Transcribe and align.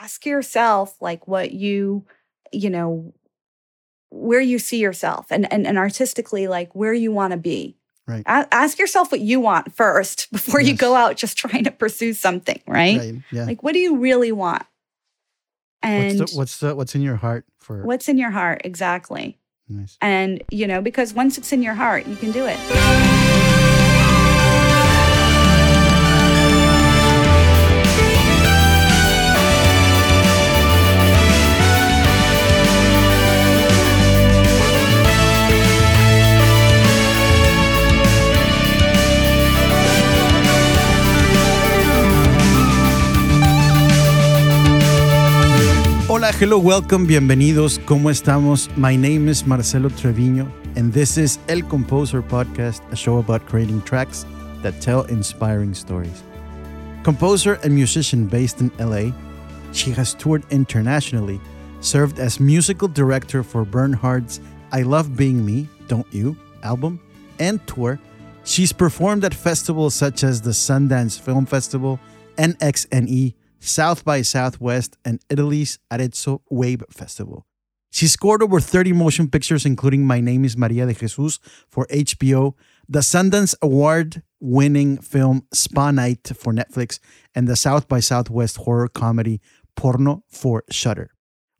ask 0.00 0.26
yourself 0.26 1.00
like 1.00 1.28
what 1.28 1.52
you, 1.52 2.04
you 2.52 2.70
know, 2.70 3.12
where 4.10 4.40
you 4.40 4.58
see 4.58 4.78
yourself 4.78 5.26
and 5.30 5.50
and, 5.52 5.66
and 5.66 5.78
artistically 5.78 6.48
like 6.48 6.74
where 6.74 6.94
you 6.94 7.12
want 7.12 7.32
to 7.32 7.36
be. 7.36 7.76
Right. 8.06 8.24
A- 8.26 8.48
ask 8.52 8.78
yourself 8.78 9.12
what 9.12 9.20
you 9.20 9.38
want 9.38 9.74
first 9.74 10.28
before 10.32 10.60
you 10.60 10.74
go 10.74 10.94
out 10.94 11.16
just 11.16 11.36
trying 11.36 11.64
to 11.64 11.70
pursue 11.70 12.12
something, 12.12 12.60
right? 12.66 12.98
Right. 12.98 13.14
Yeah. 13.30 13.44
Like 13.44 13.62
what 13.62 13.72
do 13.72 13.78
you 13.78 13.96
really 13.96 14.32
want? 14.32 14.64
And 15.82 16.18
what's 16.18 16.32
the, 16.32 16.38
what's 16.38 16.56
the 16.58 16.74
what's 16.74 16.94
in 16.94 17.02
your 17.02 17.16
heart 17.16 17.44
for 17.58 17.82
what's 17.84 18.08
in 18.08 18.18
your 18.18 18.30
heart 18.30 18.62
exactly? 18.64 19.38
nice. 19.68 19.96
And 20.00 20.42
you 20.50 20.66
know, 20.66 20.80
because 20.82 21.14
once 21.14 21.38
it's 21.38 21.52
in 21.52 21.62
your 21.62 21.74
heart, 21.74 22.06
you 22.06 22.16
can 22.16 22.32
do 22.32 22.46
it. 22.46 23.59
Hola, 46.12 46.32
hello, 46.32 46.58
welcome, 46.58 47.06
bienvenidos. 47.06 47.78
¿Cómo 47.86 48.10
estamos? 48.10 48.68
My 48.76 48.96
name 48.96 49.28
is 49.28 49.46
Marcelo 49.46 49.88
Treviño, 49.90 50.50
and 50.74 50.92
this 50.92 51.16
is 51.16 51.38
El 51.46 51.62
Composer 51.62 52.20
Podcast, 52.20 52.82
a 52.90 52.96
show 52.96 53.18
about 53.18 53.46
creating 53.46 53.80
tracks 53.82 54.26
that 54.60 54.80
tell 54.80 55.02
inspiring 55.02 55.72
stories. 55.72 56.24
Composer 57.04 57.60
and 57.62 57.72
musician 57.72 58.26
based 58.26 58.60
in 58.60 58.72
LA, 58.80 59.12
she 59.70 59.92
has 59.92 60.14
toured 60.14 60.42
internationally, 60.50 61.40
served 61.80 62.18
as 62.18 62.40
musical 62.40 62.88
director 62.88 63.44
for 63.44 63.64
Bernhard's 63.64 64.40
I 64.72 64.82
Love 64.82 65.16
Being 65.16 65.46
Me, 65.46 65.68
Don't 65.86 66.12
You 66.12 66.36
album 66.64 66.98
and 67.38 67.64
tour. 67.68 68.00
She's 68.42 68.72
performed 68.72 69.24
at 69.24 69.32
festivals 69.32 69.94
such 69.94 70.24
as 70.24 70.40
the 70.40 70.50
Sundance 70.50 71.20
Film 71.20 71.46
Festival, 71.46 72.00
NXNE, 72.36 73.34
South 73.60 74.04
by 74.04 74.22
Southwest, 74.22 74.96
and 75.04 75.20
Italy's 75.30 75.78
Arezzo 75.90 76.42
Wave 76.50 76.82
Festival. 76.90 77.46
She 77.92 78.06
scored 78.06 78.42
over 78.42 78.60
30 78.60 78.92
motion 78.92 79.28
pictures, 79.28 79.66
including 79.66 80.06
My 80.06 80.20
Name 80.20 80.44
is 80.44 80.56
Maria 80.56 80.86
de 80.86 80.94
Jesus 80.94 81.38
for 81.68 81.86
HBO, 81.88 82.54
the 82.88 83.00
Sundance 83.00 83.54
Award 83.60 84.22
winning 84.40 84.98
film 84.98 85.46
Spa 85.52 85.90
Night 85.90 86.32
for 86.34 86.52
Netflix, 86.52 86.98
and 87.34 87.46
the 87.46 87.56
South 87.56 87.88
by 87.88 88.00
Southwest 88.00 88.58
horror 88.58 88.88
comedy 88.88 89.40
Porno 89.76 90.24
for 90.28 90.64
Shudder. 90.70 91.10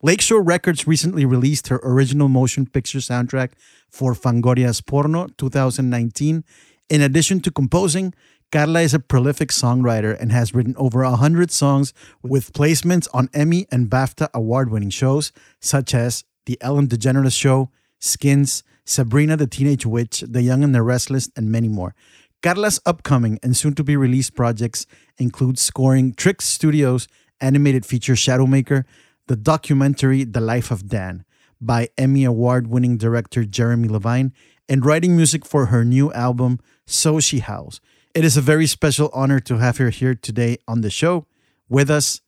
Lakeshore 0.02 0.42
Records 0.42 0.86
recently 0.86 1.26
released 1.26 1.68
her 1.68 1.80
original 1.82 2.28
motion 2.28 2.64
picture 2.64 2.98
soundtrack 2.98 3.52
for 3.90 4.14
Fangoria's 4.14 4.80
Porno 4.80 5.26
2019. 5.36 6.42
In 6.88 7.02
addition 7.02 7.40
to 7.40 7.50
composing, 7.50 8.14
Carla 8.52 8.80
is 8.80 8.94
a 8.94 8.98
prolific 8.98 9.50
songwriter 9.50 10.20
and 10.20 10.32
has 10.32 10.52
written 10.52 10.74
over 10.76 11.04
100 11.04 11.52
songs 11.52 11.94
with 12.20 12.52
placements 12.52 13.06
on 13.14 13.30
Emmy 13.32 13.68
and 13.70 13.88
BAFTA 13.88 14.28
award 14.34 14.70
winning 14.72 14.90
shows 14.90 15.30
such 15.60 15.94
as 15.94 16.24
The 16.46 16.58
Ellen 16.60 16.88
DeGeneres 16.88 17.38
Show, 17.38 17.70
Skins, 18.00 18.64
Sabrina 18.84 19.36
the 19.36 19.46
Teenage 19.46 19.86
Witch, 19.86 20.24
The 20.26 20.42
Young 20.42 20.64
and 20.64 20.74
the 20.74 20.82
Restless, 20.82 21.30
and 21.36 21.52
many 21.52 21.68
more. 21.68 21.94
Carla's 22.42 22.80
upcoming 22.84 23.38
and 23.40 23.56
soon 23.56 23.74
to 23.74 23.84
be 23.84 23.96
released 23.96 24.34
projects 24.34 24.84
include 25.16 25.56
scoring 25.56 26.12
Trix 26.12 26.44
Studios' 26.46 27.06
animated 27.40 27.86
feature 27.86 28.14
Shadowmaker, 28.14 28.82
the 29.28 29.36
documentary 29.36 30.24
The 30.24 30.40
Life 30.40 30.72
of 30.72 30.88
Dan 30.88 31.24
by 31.60 31.90
Emmy 31.96 32.24
Award 32.24 32.66
winning 32.66 32.96
director 32.96 33.44
Jeremy 33.44 33.86
Levine, 33.86 34.32
and 34.68 34.84
writing 34.84 35.14
music 35.14 35.44
for 35.44 35.66
her 35.66 35.84
new 35.84 36.12
album, 36.12 36.58
So 36.84 37.20
She 37.20 37.38
Howls. 37.38 37.80
It 38.12 38.24
is 38.24 38.36
a 38.36 38.40
very 38.40 38.66
special 38.66 39.08
honor 39.12 39.38
to 39.40 39.58
have 39.58 39.76
her 39.76 39.90
here 39.90 40.16
today 40.16 40.58
on 40.66 40.80
the 40.80 40.90
show 40.90 41.26
with 41.68 41.88
us, 41.88 42.20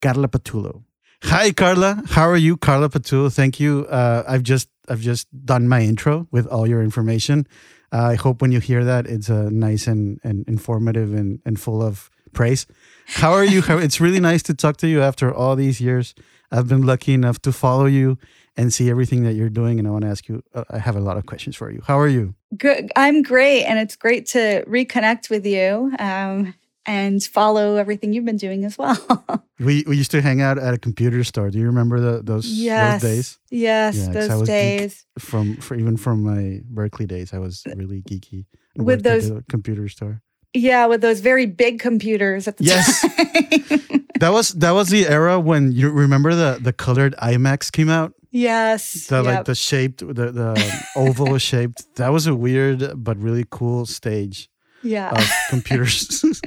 Carla 0.00 0.28
Patullo. 0.28 0.84
Hi, 1.24 1.50
Carla. 1.50 2.04
How 2.10 2.28
are 2.28 2.36
you, 2.36 2.56
Carla 2.56 2.88
Patullo? 2.88 3.32
Thank 3.32 3.58
you. 3.58 3.86
Uh, 3.90 4.22
I've 4.28 4.44
just 4.44 4.68
I've 4.88 5.00
just 5.00 5.26
done 5.44 5.66
my 5.66 5.80
intro 5.80 6.28
with 6.30 6.46
all 6.46 6.68
your 6.68 6.82
information. 6.82 7.48
Uh, 7.92 8.12
I 8.12 8.14
hope 8.14 8.40
when 8.40 8.52
you 8.52 8.60
hear 8.60 8.84
that, 8.84 9.06
it's 9.06 9.28
uh, 9.28 9.48
nice 9.50 9.88
and, 9.88 10.20
and 10.22 10.46
informative 10.48 11.12
and, 11.12 11.40
and 11.44 11.58
full 11.58 11.82
of 11.82 12.10
praise. 12.32 12.66
How 13.06 13.32
are 13.32 13.44
you? 13.44 13.60
It's 13.68 14.00
really 14.00 14.20
nice 14.20 14.44
to 14.44 14.54
talk 14.54 14.76
to 14.78 14.86
you 14.86 15.02
after 15.02 15.34
all 15.34 15.56
these 15.56 15.80
years. 15.80 16.14
I've 16.52 16.68
been 16.68 16.86
lucky 16.86 17.12
enough 17.12 17.42
to 17.42 17.52
follow 17.52 17.86
you 17.86 18.18
and 18.58 18.74
see 18.74 18.90
everything 18.90 19.22
that 19.24 19.34
you're 19.34 19.48
doing. 19.48 19.78
And 19.78 19.86
I 19.88 19.90
want 19.90 20.02
to 20.02 20.10
ask 20.10 20.28
you, 20.28 20.42
uh, 20.54 20.64
I 20.68 20.78
have 20.78 20.96
a 20.96 21.00
lot 21.00 21.16
of 21.16 21.24
questions 21.26 21.56
for 21.56 21.70
you. 21.70 21.80
How 21.86 21.98
are 21.98 22.08
you? 22.08 22.34
Good. 22.56 22.90
I'm 22.96 23.22
great, 23.22 23.64
and 23.64 23.78
it's 23.78 23.96
great 23.96 24.26
to 24.34 24.64
reconnect 24.66 25.30
with 25.30 25.46
you 25.46 25.92
um, 25.98 26.54
and 26.84 27.22
follow 27.22 27.76
everything 27.76 28.12
you've 28.12 28.24
been 28.24 28.36
doing 28.36 28.64
as 28.64 28.76
well. 28.76 28.98
We, 29.60 29.82
we 29.88 29.96
used 29.96 30.12
to 30.12 30.22
hang 30.22 30.40
out 30.40 30.56
at 30.56 30.72
a 30.72 30.78
computer 30.78 31.24
store. 31.24 31.50
Do 31.50 31.58
you 31.58 31.66
remember 31.66 31.98
the, 31.98 32.22
those, 32.22 32.46
yes. 32.46 33.02
those 33.02 33.10
days? 33.10 33.38
Yes, 33.50 33.96
Yeah, 33.96 34.12
those 34.12 34.46
days. 34.46 35.04
From 35.18 35.56
for 35.56 35.74
even 35.74 35.96
from 35.96 36.22
my 36.22 36.60
Berklee 36.72 37.08
days, 37.08 37.34
I 37.34 37.38
was 37.38 37.64
really 37.74 38.00
geeky. 38.02 38.44
With 38.76 39.02
those- 39.02 39.32
computer 39.50 39.88
store. 39.88 40.22
Yeah, 40.54 40.86
with 40.86 41.00
those 41.00 41.18
very 41.18 41.46
big 41.46 41.80
computers 41.80 42.46
at 42.46 42.56
the 42.58 42.64
Yes. 42.64 43.00
time. 43.00 44.04
That 44.20 44.32
was 44.32 44.50
that 44.54 44.72
was 44.72 44.88
the 44.88 45.06
era 45.06 45.38
when 45.38 45.70
you 45.72 45.90
remember 45.90 46.34
the 46.34 46.58
the 46.60 46.72
colored 46.72 47.14
iMacs 47.22 47.70
came 47.70 47.88
out. 47.88 48.14
Yes. 48.30 49.06
The 49.06 49.22
like 49.22 49.44
the 49.44 49.54
shaped 49.54 50.00
the 50.00 50.32
the 50.32 50.84
oval 50.96 51.38
shaped. 51.38 51.94
That 51.96 52.08
was 52.08 52.26
a 52.26 52.34
weird 52.34 53.02
but 53.02 53.16
really 53.18 53.44
cool 53.50 53.86
stage 53.86 54.48
yeah. 54.82 55.10
of 55.10 55.30
computers. 55.50 56.24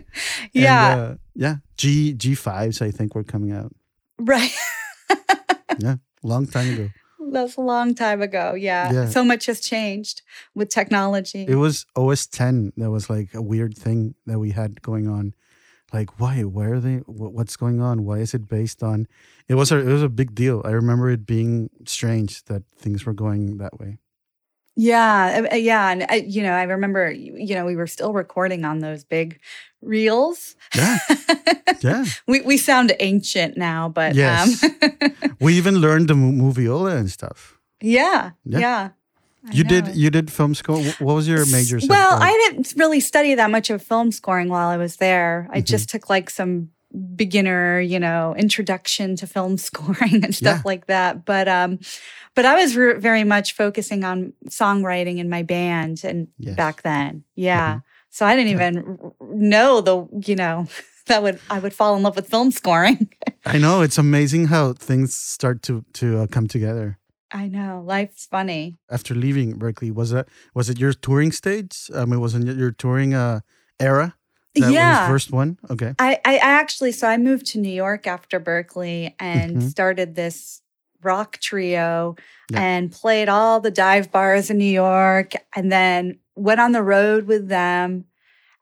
And, 0.53 0.63
yeah. 0.63 0.95
uh, 0.95 1.15
yeah. 1.35 1.55
G 1.77 2.13
G 2.13 2.35
fives 2.35 2.81
I 2.81 2.91
think 2.91 3.15
were 3.15 3.23
coming 3.23 3.51
out. 3.51 3.73
right. 4.19 4.51
Yeah, 5.79 5.95
long 6.21 6.47
time 6.47 6.73
ago. 6.73 6.89
That's 7.31 7.55
a 7.55 7.61
long 7.61 7.95
time 7.95 8.21
ago. 8.21 8.55
Yeah. 8.55 8.91
Yeah. 8.91 9.05
So 9.07 9.23
much 9.23 9.45
has 9.45 9.61
changed 9.61 10.21
with 10.53 10.69
technology. 10.69 11.45
It 11.47 11.55
was 11.55 11.85
OS 11.95 12.27
10 12.27 12.73
that 12.75 12.91
was 12.91 13.09
like 13.09 13.33
a 13.33 13.41
weird 13.41 13.77
thing 13.77 14.15
that 14.25 14.37
we 14.37 14.51
had 14.51 14.81
going 14.81 15.07
on. 15.07 15.33
Like, 15.93 16.19
why? 16.19 16.43
why 16.43 16.65
are 16.67 16.79
they? 16.79 16.97
wh- 17.05 17.33
What's 17.35 17.57
going 17.57 17.81
on? 17.81 18.05
Why 18.05 18.19
is 18.19 18.33
it 18.33 18.47
based 18.47 18.81
on? 18.81 19.07
It 19.47 19.55
was 19.55 19.71
a 19.71 19.77
it 19.77 19.91
was 19.91 20.03
a 20.03 20.09
big 20.09 20.33
deal. 20.33 20.61
I 20.63 20.71
remember 20.71 21.09
it 21.09 21.25
being 21.25 21.69
strange 21.85 22.43
that 22.45 22.63
things 22.77 23.05
were 23.05 23.13
going 23.13 23.57
that 23.57 23.79
way. 23.79 23.97
Yeah, 24.77 25.43
uh, 25.51 25.53
uh, 25.53 25.57
yeah, 25.57 25.89
and 25.91 26.03
uh, 26.09 26.13
you 26.25 26.41
know, 26.43 26.53
I 26.53 26.63
remember, 26.63 27.11
you 27.11 27.35
you 27.35 27.55
know, 27.55 27.65
we 27.65 27.75
were 27.75 27.87
still 27.87 28.13
recording 28.13 28.63
on 28.63 28.79
those 28.79 29.03
big 29.03 29.41
reels. 29.81 30.55
Yeah, 30.75 30.97
yeah. 31.81 32.05
we 32.25 32.39
we 32.41 32.55
sound 32.57 32.93
ancient 33.01 33.57
now, 33.57 33.89
but 33.89 34.15
Yes. 34.15 34.63
um, 34.63 34.71
We 35.41 35.57
even 35.57 35.75
learned 35.81 36.07
the 36.07 36.13
moviola 36.15 36.95
and 36.97 37.11
stuff. 37.11 37.59
yeah, 37.81 38.31
Yeah. 38.45 38.59
yeah. 38.59 38.89
I 39.47 39.51
You 39.53 39.63
know. 39.63 39.69
did 39.69 39.95
you 39.95 40.09
did 40.11 40.31
film 40.31 40.53
school. 40.55 40.83
What 40.99 41.15
was 41.15 41.27
your 41.27 41.45
major? 41.47 41.79
Well, 41.87 42.17
I 42.21 42.31
didn't 42.49 42.73
really 42.77 42.99
study 42.99 43.35
that 43.35 43.49
much 43.49 43.69
of 43.69 43.81
film 43.81 44.11
scoring 44.11 44.49
while 44.49 44.69
I 44.69 44.77
was 44.77 44.97
there. 44.97 45.47
I 45.51 45.61
Mhm. 45.61 45.65
just 45.65 45.89
took 45.89 46.09
like 46.09 46.29
some 46.29 46.69
beginner, 47.15 47.79
you 47.79 47.99
know, 47.99 48.35
introduction 48.37 49.15
to 49.15 49.25
film 49.27 49.57
scoring 49.69 50.23
and 50.23 50.35
stuff 50.35 50.57
Yeah. 50.57 50.61
like 50.65 50.85
that. 50.87 51.25
But 51.25 51.47
um, 51.47 51.79
but 52.35 52.45
I 52.45 52.55
was 52.55 52.75
re- 52.75 52.99
very 52.99 53.23
much 53.23 53.53
focusing 53.55 54.03
on 54.03 54.33
songwriting 54.49 55.17
in 55.17 55.29
my 55.29 55.43
band 55.43 56.03
and 56.03 56.27
Yes. 56.37 56.55
back 56.55 56.81
then, 56.83 57.23
yeah. 57.35 57.75
Mhm. 57.75 57.83
So 58.09 58.25
I 58.25 58.35
didn't 58.35 58.51
even 58.51 58.97
r- 59.01 59.11
know 59.33 59.81
the, 59.81 60.05
you 60.27 60.35
know, 60.35 60.67
that 61.07 61.23
would 61.23 61.39
I 61.49 61.59
would 61.59 61.73
fall 61.73 61.95
in 61.95 62.03
love 62.03 62.15
with 62.15 62.29
film 62.29 62.51
scoring. 62.51 63.09
I 63.45 63.57
know 63.57 63.81
it's 63.81 63.97
amazing 63.97 64.47
how 64.47 64.73
things 64.73 65.15
start 65.15 65.61
to 65.63 65.83
to 65.93 66.19
uh, 66.19 66.27
come 66.27 66.47
together. 66.47 66.97
I 67.33 67.47
know 67.47 67.81
life's 67.85 68.25
funny. 68.25 68.77
After 68.89 69.15
leaving 69.15 69.57
Berklee, 69.57 69.93
was 69.93 70.11
that 70.11 70.27
was 70.53 70.69
it 70.69 70.79
your 70.79 70.93
touring 70.93 71.31
stage? 71.31 71.89
I 71.95 72.05
mean, 72.05 72.19
was 72.19 72.35
it 72.35 72.43
your 72.57 72.71
touring 72.71 73.13
uh, 73.13 73.39
era? 73.79 74.15
That 74.55 74.73
yeah. 74.73 75.07
first 75.07 75.31
one. 75.31 75.57
Okay. 75.69 75.93
I, 75.97 76.19
I 76.25 76.37
actually, 76.39 76.91
so 76.91 77.07
I 77.07 77.17
moved 77.17 77.45
to 77.47 77.57
New 77.59 77.71
York 77.71 78.05
after 78.05 78.37
Berklee 78.37 79.13
and 79.17 79.57
Mhm. 79.57 79.69
started 79.69 80.15
this 80.15 80.61
rock 81.01 81.39
trio 81.39 82.15
Yeah. 82.51 82.59
and 82.61 82.91
played 82.91 83.29
all 83.29 83.61
the 83.61 83.71
dive 83.71 84.11
bars 84.11 84.49
in 84.49 84.57
New 84.57 84.65
York 84.65 85.31
and 85.55 85.71
then 85.71 86.19
went 86.35 86.59
on 86.59 86.73
the 86.73 86.83
road 86.83 87.27
with 87.27 87.47
them. 87.47 88.05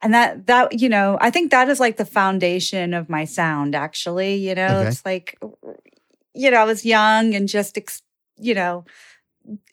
And 0.00 0.14
that, 0.14 0.46
that, 0.46 0.80
you 0.80 0.88
know, 0.88 1.18
I 1.20 1.30
think 1.30 1.50
that 1.50 1.68
is 1.68 1.80
like 1.80 1.96
the 1.96 2.06
foundation 2.06 2.94
of 2.94 3.08
my 3.10 3.24
sound, 3.24 3.74
actually. 3.74 4.36
You 4.36 4.54
know, 4.54 4.78
Okay. 4.78 4.88
it's 4.90 5.04
like, 5.04 5.38
you 6.34 6.50
know, 6.52 6.58
I 6.58 6.64
was 6.64 6.84
young 6.86 7.34
and 7.34 7.48
just, 7.48 7.76
ex, 7.76 8.00
you 8.40 8.54
know, 8.54 8.84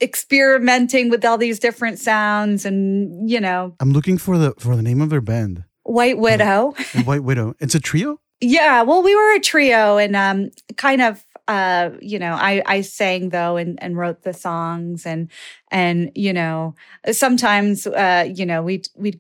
experimenting 0.02 1.10
with 1.10 1.26
all 1.26 1.38
these 1.38 1.60
different 1.60 2.00
sounds 2.00 2.66
and, 2.66 3.30
you 3.30 3.40
know, 3.40 3.76
I'm 3.80 3.92
looking 3.92 4.18
for 4.18 4.38
the 4.38 4.54
for 4.58 4.76
the 4.76 4.82
name 4.82 5.02
of 5.02 5.10
their 5.10 5.22
band, 5.22 5.64
White 5.84 6.18
Widow. 6.18 6.74
White 7.06 7.24
Widow. 7.24 7.56
It's 7.60 7.76
a 7.76 7.80
trio. 7.80 8.20
Yeah, 8.40 8.84
well, 8.84 9.02
we 9.02 9.16
were 9.16 9.36
a 9.36 9.40
trio 9.40 9.98
and 9.98 10.16
um 10.16 10.52
kind 10.78 11.02
of 11.02 11.26
uh 11.48 11.90
you 12.02 12.20
know, 12.20 12.34
I 12.34 12.62
I 12.66 12.82
sang 12.82 13.30
though 13.30 13.58
and 13.58 13.82
and 13.82 13.98
wrote 13.98 14.24
the 14.24 14.34
songs 14.34 15.06
and 15.06 15.30
and 15.72 16.12
you 16.16 16.34
know, 16.34 16.76
sometimes 17.12 17.88
uh 17.88 18.28
you 18.34 18.46
know, 18.46 18.62
we 18.62 18.84
we 18.96 19.20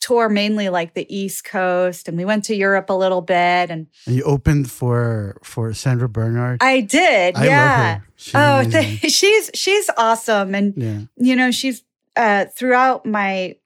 tour 0.00 0.28
mainly 0.28 0.68
like 0.68 0.94
the 0.94 1.06
East 1.14 1.44
Coast 1.44 2.08
and 2.08 2.16
we 2.16 2.24
went 2.24 2.44
to 2.44 2.54
Europe 2.54 2.90
a 2.90 2.94
little 2.94 3.20
bit 3.22 3.70
and 3.70 3.86
And 4.06 4.16
you 4.16 4.22
opened 4.24 4.70
for 4.70 5.38
for 5.44 5.72
Sandra 5.74 6.08
Bernhard. 6.08 6.62
I 6.62 6.80
did. 6.80 7.36
I 7.36 7.44
yeah. 7.44 8.00
She's 8.16 8.34
oh, 8.34 8.64
th- 8.70 9.12
she's 9.12 9.50
she's 9.54 9.90
awesome 9.96 10.54
and 10.54 10.74
yeah. 10.76 11.00
you 11.16 11.36
know, 11.36 11.50
she's 11.50 11.82
uh 12.16 12.46
throughout 12.46 13.06
my 13.06 13.56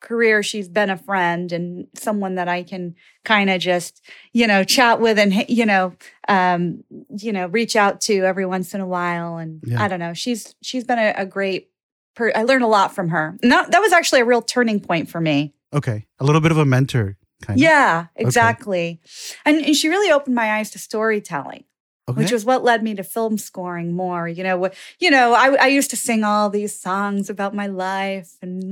career 0.00 0.44
she's 0.44 0.68
been 0.68 0.90
a 0.90 0.96
friend 0.96 1.50
and 1.50 1.88
someone 1.94 2.36
that 2.36 2.46
I 2.46 2.62
can 2.62 2.94
kind 3.24 3.50
of 3.50 3.60
just, 3.60 4.00
you 4.32 4.46
know, 4.46 4.62
chat 4.64 5.00
with 5.00 5.18
and 5.18 5.48
you 5.48 5.66
know, 5.66 5.94
um, 6.28 6.84
you 7.16 7.32
know, 7.32 7.46
reach 7.46 7.74
out 7.74 8.00
to 8.02 8.18
every 8.24 8.46
once 8.46 8.74
in 8.74 8.80
a 8.80 8.86
while 8.86 9.38
and 9.38 9.62
Yeah. 9.66 9.82
I 9.82 9.88
don't 9.88 9.98
know. 9.98 10.14
She's 10.14 10.54
she's 10.62 10.84
been 10.84 10.98
a, 10.98 11.14
a 11.16 11.26
great 11.26 11.70
per- 12.18 12.32
I 12.34 12.42
learned 12.42 12.64
a 12.64 12.68
lot 12.78 12.94
from 12.94 13.08
her. 13.08 13.38
And 13.42 13.50
that, 13.52 13.70
that 13.72 13.80
was 13.80 13.92
actually 13.92 14.20
a 14.20 14.24
real 14.24 14.42
turning 14.42 14.80
point 14.80 15.08
for 15.08 15.20
me. 15.20 15.54
Okay. 15.72 16.06
A 16.18 16.24
little 16.24 16.40
bit 16.40 16.50
of 16.52 16.58
a 16.58 16.64
mentor 16.66 17.16
kind 17.42 17.56
of. 17.58 17.62
Yeah, 17.62 18.06
exactly. 18.16 19.00
And, 19.44 19.56
and 19.64 19.74
she 19.76 19.88
really 19.88 20.10
opened 20.12 20.34
my 20.34 20.48
eyes 20.56 20.70
to 20.72 20.78
storytelling. 20.78 21.64
Okay. 22.10 22.22
which 22.22 22.32
was 22.32 22.42
what 22.46 22.64
led 22.64 22.82
me 22.82 22.94
to 22.94 23.04
film 23.04 23.36
scoring 23.36 23.92
more. 23.92 24.26
You 24.26 24.42
know, 24.42 24.70
you 24.98 25.10
know, 25.10 25.34
I, 25.34 25.56
I 25.64 25.66
used 25.66 25.90
to 25.90 25.96
sing 25.96 26.24
all 26.24 26.48
these 26.48 26.72
songs 26.74 27.28
about 27.28 27.54
my 27.54 27.66
life, 27.66 28.30
and 28.40 28.62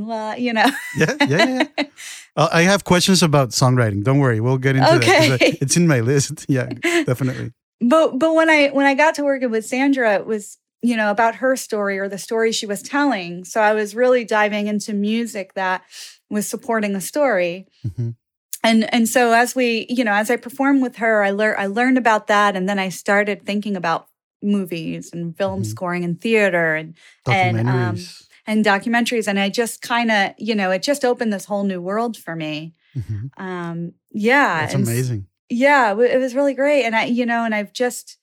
you 0.40 0.54
know, 0.54 0.70
yeah, 0.96 1.14
yeah, 1.28 1.64
yeah. 1.76 1.84
Uh, 2.36 2.48
I 2.50 2.62
have 2.62 2.84
questions 2.84 3.22
about 3.22 3.50
songwriting. 3.50 4.02
Don't 4.04 4.20
worry, 4.20 4.40
we'll 4.40 4.56
get 4.56 4.76
into 4.76 4.88
that. 4.88 5.02
Okay. 5.02 5.32
I- 5.34 5.58
It's 5.60 5.76
in 5.76 5.86
my 5.86 6.00
list. 6.00 6.46
Yeah, 6.56 6.68
definitely. 7.04 7.52
but 7.92 8.18
but 8.18 8.32
when 8.34 8.48
I 8.48 8.68
when 8.68 8.86
I 8.86 8.94
got 8.94 9.14
to 9.16 9.22
working 9.22 9.50
with 9.50 9.66
Sandra, 9.66 10.14
it 10.14 10.24
was 10.24 10.56
you 10.82 10.96
know 10.96 11.10
about 11.10 11.36
her 11.36 11.56
story 11.56 11.98
or 11.98 12.08
the 12.08 12.18
story 12.18 12.52
she 12.52 12.66
was 12.66 12.82
telling. 12.82 13.44
So 13.44 13.60
I 13.60 13.72
was 13.74 13.94
really 13.94 14.24
diving 14.24 14.66
into 14.66 14.92
music 14.92 15.54
that 15.54 15.82
was 16.30 16.46
supporting 16.48 16.94
a 16.94 17.00
story. 17.00 17.66
Mhm. 17.86 18.14
And 18.62 18.92
and 18.94 19.08
so 19.08 19.32
as 19.32 19.54
we 19.54 19.86
you 19.88 20.04
know 20.04 20.12
as 20.12 20.30
I 20.30 20.36
performed 20.36 20.82
with 20.82 20.96
her, 20.96 21.22
I 21.22 21.30
learned 21.30 21.58
I 21.58 21.66
learned 21.66 21.98
about 21.98 22.26
that, 22.28 22.56
and 22.56 22.68
then 22.68 22.78
I 22.78 22.88
started 22.90 23.44
thinking 23.46 23.76
about 23.76 24.08
movies 24.42 25.10
and 25.12 25.36
film 25.36 25.62
Mhm. 25.62 25.66
scoring 25.66 26.04
and 26.04 26.20
theater 26.20 26.74
and 26.74 26.94
and, 27.56 27.56
um, 27.68 27.96
and 28.46 28.64
documentaries 28.64 29.26
and 29.26 29.40
i 29.40 29.48
just 29.48 29.80
kind 29.82 30.10
of 30.10 30.32
you 30.38 30.54
know 30.54 30.70
it 30.70 30.82
just 30.82 31.04
opened 31.04 31.32
this 31.32 31.46
whole 31.46 31.64
new 31.64 31.80
world 31.80 32.16
for 32.16 32.36
me 32.36 32.74
Mhm. 32.94 33.30
um 33.38 33.92
yeah 34.12 34.60
That's 34.60 34.74
and 34.74 34.82
s- 34.82 34.88
amazing. 34.88 35.26
yeah 35.48 35.98
it 35.98 36.18
was 36.18 36.34
really 36.34 36.54
great 36.54 36.84
and 36.84 36.94
i 36.94 37.04
you 37.06 37.24
know 37.26 37.44
and 37.44 37.54
i've 37.54 37.72
just 37.72 38.18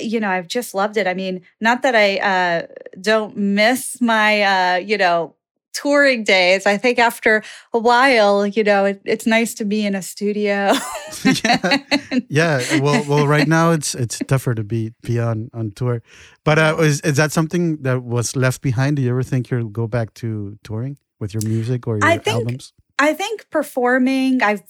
you 0.00 0.20
know 0.20 0.28
i've 0.30 0.48
just 0.48 0.74
loved 0.74 0.96
it 0.96 1.06
i 1.06 1.14
mean 1.14 1.40
not 1.60 1.82
that 1.82 1.94
i 1.94 2.16
uh 2.18 2.66
don't 3.00 3.36
miss 3.36 4.00
my 4.00 4.42
uh 4.42 4.76
you 4.76 4.96
know 4.96 5.34
touring 5.74 6.24
days 6.24 6.64
i 6.66 6.76
think 6.78 6.98
after 6.98 7.42
a 7.74 7.78
while 7.78 8.46
you 8.46 8.64
know 8.64 8.86
it, 8.86 9.00
it's 9.04 9.26
nice 9.26 9.52
to 9.54 9.64
be 9.64 9.84
in 9.84 9.94
a 9.94 10.00
studio 10.02 10.72
yeah. 11.44 11.76
Yeah. 12.28 12.62
Well, 12.80 13.04
well, 13.08 13.26
right 13.26 13.46
now 13.48 13.72
it's 13.72 13.94
it's 13.94 14.18
tougher 14.26 14.54
to 14.54 14.64
be 14.64 14.92
be 15.02 15.18
on 15.20 15.50
on 15.52 15.70
tour. 15.72 16.02
But 16.44 16.58
uh, 16.58 16.76
is 16.80 17.00
is 17.02 17.16
that 17.16 17.32
something 17.32 17.82
that 17.82 18.02
was 18.02 18.34
left 18.36 18.60
behind? 18.62 18.96
Do 18.96 19.02
you 19.02 19.10
ever 19.10 19.22
think 19.22 19.50
you'll 19.50 19.68
go 19.68 19.86
back 19.86 20.14
to 20.14 20.58
touring 20.64 20.98
with 21.20 21.32
your 21.34 21.42
music 21.46 21.86
or 21.86 21.96
your 21.98 22.04
I 22.04 22.18
think- 22.18 22.36
albums? 22.36 22.72
I 22.98 23.12
think 23.12 23.48
performing, 23.50 24.42
I've 24.42 24.62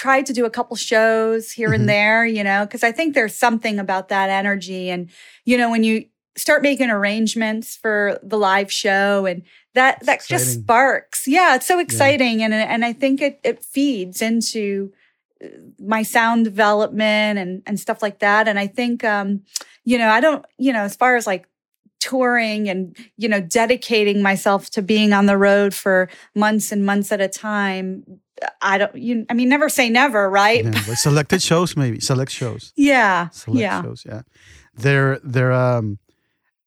tried 0.00 0.24
to 0.26 0.32
do 0.32 0.46
a 0.46 0.50
couple 0.50 0.76
shows 0.76 1.52
here 1.52 1.70
Mhm. 1.70 1.74
and 1.74 1.88
there, 1.88 2.24
you 2.24 2.42
know, 2.42 2.64
because 2.64 2.82
I 2.82 2.92
think 2.92 3.14
there's 3.14 3.34
something 3.36 3.78
about 3.78 4.08
that 4.08 4.30
energy. 4.30 4.88
And, 4.88 5.10
you 5.44 5.58
know, 5.58 5.68
when 5.70 5.84
you 5.84 6.06
start 6.36 6.62
making 6.62 6.88
arrangements 6.90 7.76
for 7.76 8.18
the 8.22 8.38
live 8.38 8.72
show 8.72 9.26
and 9.26 9.42
that 9.74 9.98
It's 9.98 10.06
that 10.06 10.26
just 10.26 10.60
sparks. 10.60 11.28
Yeah, 11.28 11.54
it's 11.56 11.66
so 11.66 11.78
exciting. 11.78 12.42
And 12.42 12.54
and 12.54 12.82
I 12.90 12.92
think 12.94 13.20
it 13.20 13.40
it 13.44 13.62
feeds 13.62 14.22
into 14.22 14.90
uh, 15.44 15.48
my 15.94 16.02
sound 16.02 16.44
development 16.44 17.38
and 17.38 17.62
and 17.66 17.78
stuff 17.78 18.00
like 18.00 18.20
that. 18.20 18.48
And 18.48 18.58
I 18.58 18.68
think 18.68 19.04
um, 19.04 19.42
you 19.84 19.98
know, 19.98 20.08
I 20.08 20.20
don't, 20.20 20.44
you 20.56 20.72
know, 20.72 20.84
as 20.90 20.96
far 20.96 21.16
as 21.16 21.26
like 21.26 21.44
touring 22.00 22.70
and 22.70 22.96
you 23.18 23.28
know 23.28 23.42
dedicating 23.42 24.22
myself 24.22 24.70
to 24.70 24.80
being 24.82 25.12
on 25.12 25.26
the 25.26 25.36
road 25.36 25.74
for 25.74 26.08
months 26.34 26.72
and 26.72 26.86
months 26.86 27.12
at 27.12 27.20
a 27.20 27.28
time 27.28 28.02
i 28.62 28.78
don't 28.78 28.94
you 28.94 29.24
i 29.30 29.34
mean 29.34 29.48
never 29.48 29.68
say 29.68 29.88
never 29.90 30.28
right 30.30 30.64
Yeah, 30.64 30.70
but 30.86 30.96
selected 30.96 31.42
shows, 31.42 31.76
maybe 31.76 32.00
select 32.00 32.32
shows. 32.32 32.72
yeah 32.76 33.28
Select 33.30 33.60
yeah 33.60 33.82
shows. 33.82 34.02
Yeah, 34.06 34.22
they're 34.74 35.18
they're 35.24 35.52
um. 35.52 35.98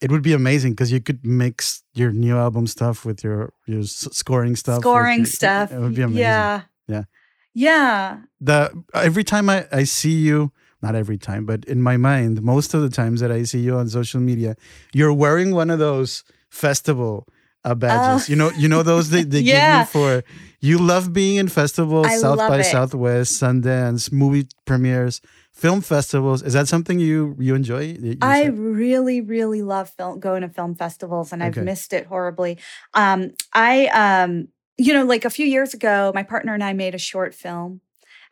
It 0.01 0.11
would 0.11 0.21
be 0.21 0.33
amazing 0.33 0.73
because 0.73 0.91
you 0.91 0.99
could 0.99 1.25
mix 1.25 1.81
your 1.93 2.11
new 2.11 2.35
album 2.37 2.67
stuff 2.67 3.05
with 3.05 3.23
your 3.23 3.53
your 3.65 3.83
scoring 3.83 4.55
stuff. 4.57 4.81
scoring 4.81 5.19
your- 5.19 5.25
stuff 5.39 5.71
It 5.71 5.79
would 5.79 5.95
be 5.95 6.01
amazing. 6.01 6.19
yeah 6.23 6.61
Yeah. 6.87 7.03
yeah 7.53 8.17
the 8.41 8.71
every 8.93 9.23
time 9.23 9.49
I, 9.49 9.65
I 9.71 9.83
see 9.85 10.11
you 10.27 10.51
not 10.81 10.95
every 10.95 11.17
time 11.17 11.45
but 11.45 11.63
in 11.65 11.81
my 11.81 11.95
mind 11.97 12.41
most 12.41 12.73
of 12.73 12.81
the 12.81 12.89
times 12.89 13.21
that 13.21 13.31
i 13.31 13.43
see 13.43 13.59
you 13.59 13.77
on 13.77 13.87
social 13.87 14.19
media 14.19 14.55
you're 14.93 15.13
wearing 15.13 15.55
one 15.55 15.69
of 15.69 15.79
those 15.79 16.23
festival 16.49 17.25
uh, 17.63 17.75
badges 17.75 18.27
Oh. 18.27 18.31
you 18.31 18.35
know 18.35 18.51
you 18.51 18.67
know 18.67 18.83
those 18.83 19.09
they, 19.09 19.23
they 19.23 19.43
give 19.51 19.55
you 19.79 19.85
for 19.85 20.23
you 20.59 20.77
love 20.77 21.13
being 21.13 21.37
in 21.37 21.47
festivals 21.47 22.07
I 22.07 22.17
south 22.17 22.37
by 22.37 22.59
it. 22.59 22.63
southwest 22.65 23.41
sundance 23.41 24.11
movie 24.11 24.47
premieres 24.65 25.21
film 25.53 25.81
festivals 25.81 26.41
is 26.41 26.53
that 26.53 26.67
something 26.67 26.99
you 26.99 27.35
you 27.39 27.55
enjoy 27.55 27.95
you 27.99 28.17
I 28.21 28.45
really, 28.45 29.21
really 29.21 29.61
love 29.61 29.89
film, 29.89 30.19
going 30.19 30.41
to 30.41 30.49
film 30.49 30.75
festivals, 30.75 31.31
and 31.31 31.43
I've 31.43 31.57
missed 31.57 31.93
it 31.93 32.07
horribly. 32.07 32.57
Um, 32.93 33.31
I, 33.53 33.87
um, 33.87 34.47
you 34.77 34.93
know, 34.93 35.05
like 35.05 35.25
a 35.25 35.29
few 35.29 35.45
years 35.45 35.73
ago, 35.73 36.11
my 36.15 36.23
partner 36.23 36.53
and 36.53 36.63
I 36.63 36.73
made 36.73 36.95
a 36.95 36.99
short 36.99 37.35
film, 37.35 37.81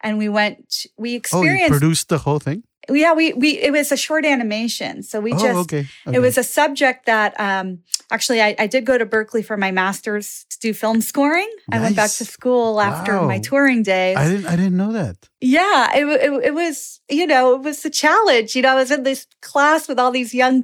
and 0.02 0.18
we 0.18 0.30
went. 0.30 0.88
We 0.98 1.14
oh 1.14 1.18
experienced. 1.18 1.70
produced 1.70 2.10
the 2.10 2.18
whole 2.20 2.40
thing 2.40 2.64
yeah, 2.90 3.14
we 3.14 3.34
we 3.34 3.60
it 3.60 3.72
was 3.72 3.92
a 3.92 3.98
short 3.98 4.26
animation, 4.26 5.04
so 5.04 5.20
we 5.20 5.34
oh 5.34 5.38
just 5.38 5.60
okay, 5.60 5.88
okay. 6.08 6.18
It 6.18 6.20
was 6.20 6.38
a 6.38 6.44
subject 6.44 7.06
that 7.06 7.40
um, 7.40 7.80
actually 8.12 8.42
I, 8.42 8.56
I 8.60 8.68
did 8.68 8.86
go 8.86 8.98
to 8.98 9.06
Berklee 9.06 9.44
for 9.44 9.58
my 9.58 9.72
master's 9.72 10.46
to 10.52 10.60
do 10.60 10.74
film 10.74 11.02
scoring. 11.02 11.50
I 11.72 11.80
went 11.80 11.96
back 11.96 12.12
to 12.12 12.24
Nice. 12.24 12.30
school 12.30 12.80
after 12.82 13.22
my 13.22 13.40
touring 13.40 13.82
days. 13.84 14.18
i 14.18 14.28
didn't 14.30 14.46
i 14.46 14.56
didn't 14.56 14.78
know 14.78 14.92
that 14.92 15.18
yeah, 15.44 15.90
it, 15.98 16.06
it, 16.06 16.32
it 16.50 16.54
was, 16.54 17.02
you 17.10 17.26
know, 17.26 17.56
it 17.56 17.62
was 17.64 17.84
a 17.84 17.90
challenge. 17.90 18.56
You 18.56 18.62
know, 18.62 18.74
I 18.74 18.76
was 18.76 18.92
in 18.92 19.02
this 19.02 19.26
class 19.42 19.88
with 19.88 19.98
all 19.98 20.12
these 20.12 20.36
young 20.36 20.64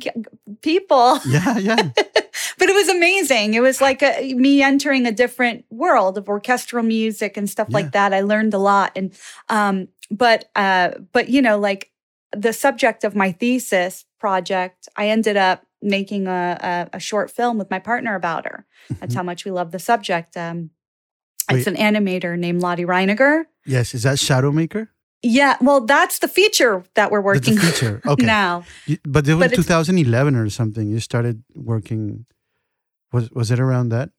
people, 0.61 1.19
yeah 1.25 1.57
yeah 1.57 1.75
but 2.59 2.69
it 2.69 2.75
was 2.75 2.87
amazing. 2.89 3.55
It 3.55 3.61
was 3.61 3.81
like 3.81 4.03
a, 4.03 4.33
me 4.35 4.61
entering 4.61 5.07
a 5.07 5.11
different 5.11 5.65
world 5.71 6.17
of 6.17 6.29
orchestral 6.29 6.83
music 6.83 7.37
and 7.37 7.49
stuff 7.49 7.69
Yeah. 7.71 7.77
like 7.77 7.91
that. 7.93 8.13
I 8.13 8.21
learned 8.21 8.53
a 8.53 8.59
lot. 8.59 8.91
And, 8.95 9.13
um, 9.49 9.87
but, 10.11 10.45
uh, 10.55 10.91
but, 11.11 11.29
you 11.29 11.41
know, 11.41 11.57
like 11.57 11.91
the 12.35 12.53
subject 12.53 13.03
of 13.03 13.15
my 13.15 13.31
thesis 13.31 14.05
project, 14.19 14.87
I 14.95 15.09
ended 15.09 15.37
up 15.37 15.65
making 15.81 16.27
a, 16.27 16.57
a, 16.93 16.97
a 16.97 16.99
short 16.99 17.29
film 17.31 17.57
with 17.57 17.69
my 17.69 17.79
partner 17.79 18.15
about 18.15 18.45
her. 18.45 18.65
That's 18.99 19.13
Mhm. 19.13 19.17
how 19.17 19.23
much 19.23 19.45
we 19.45 19.51
love 19.51 19.71
the 19.71 19.79
subject. 19.79 20.35
Um, 20.37 20.71
Wait. 21.51 21.59
it's 21.59 21.67
an 21.67 21.75
animator 21.75 22.37
named 22.37 22.61
Lottie 22.61 22.85
Reiniger. 22.85 23.45
yes 23.65 23.93
is 23.93 24.03
that 24.03 24.17
shadowmaker 24.17 24.87
Yeah, 25.23 25.55
well, 25.61 25.81
that's 25.85 26.19
the 26.19 26.27
feature 26.27 26.83
that 26.95 27.09
we're 27.11 27.21
working 27.21 27.55
the 27.55 27.61
feature 27.61 28.01
okay 28.07 28.25
now. 28.25 28.63
You- 28.85 28.97
But 29.03 29.27
it 29.27 29.35
was 29.35 29.47
But 29.49 29.55
2011 29.55 30.35
or 30.35 30.49
something. 30.49 30.87
You 30.89 30.99
started 30.99 31.43
working. 31.55 32.25
Was 33.13 33.29
was 33.31 33.49
it 33.51 33.59
around 33.59 33.89
that? 33.89 34.09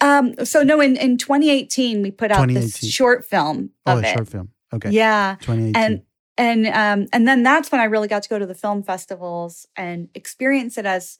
Um, 0.00 0.34
so 0.44 0.62
no, 0.64 0.80
in, 0.80 0.96
in 0.96 1.16
2018, 1.16 2.02
we 2.02 2.10
put 2.10 2.32
out 2.32 2.48
this 2.48 2.78
short 2.78 3.24
film 3.24 3.70
Oh, 3.86 3.98
a 3.98 4.00
it. 4.00 4.06
short 4.14 4.28
film. 4.28 4.48
Okay. 4.74 4.90
Yeah, 4.90 5.36
2018. 5.40 5.76
and 5.82 6.02
and 6.42 6.66
um, 6.66 7.06
and 7.12 7.26
then 7.28 7.42
that's 7.42 7.70
when 7.70 7.80
I 7.80 7.84
really 7.84 8.08
got 8.08 8.22
to 8.24 8.28
go 8.28 8.38
to 8.38 8.46
the 8.46 8.54
film 8.54 8.82
festivals 8.82 9.66
and 9.76 10.08
experience 10.14 10.76
it 10.76 10.86
as 10.86 11.18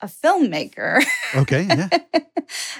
a 0.00 0.06
filmmaker. 0.06 1.02
okay. 1.34 1.62
Yeah. 1.68 1.88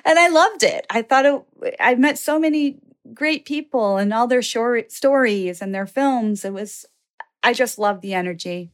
and 0.04 0.18
I 0.18 0.28
loved 0.28 0.62
it. 0.62 0.86
I 0.90 1.02
thought 1.02 1.24
it, 1.26 1.76
I 1.80 1.94
met 1.94 2.18
so 2.18 2.38
many 2.38 2.78
great 3.14 3.44
people 3.44 3.96
and 3.96 4.12
all 4.12 4.26
their 4.26 4.42
short 4.42 4.90
stories 4.92 5.62
and 5.62 5.74
their 5.74 5.86
films. 5.86 6.44
It 6.44 6.52
was, 6.52 6.84
I 7.42 7.52
just 7.52 7.78
love 7.78 8.00
the 8.00 8.14
energy. 8.14 8.70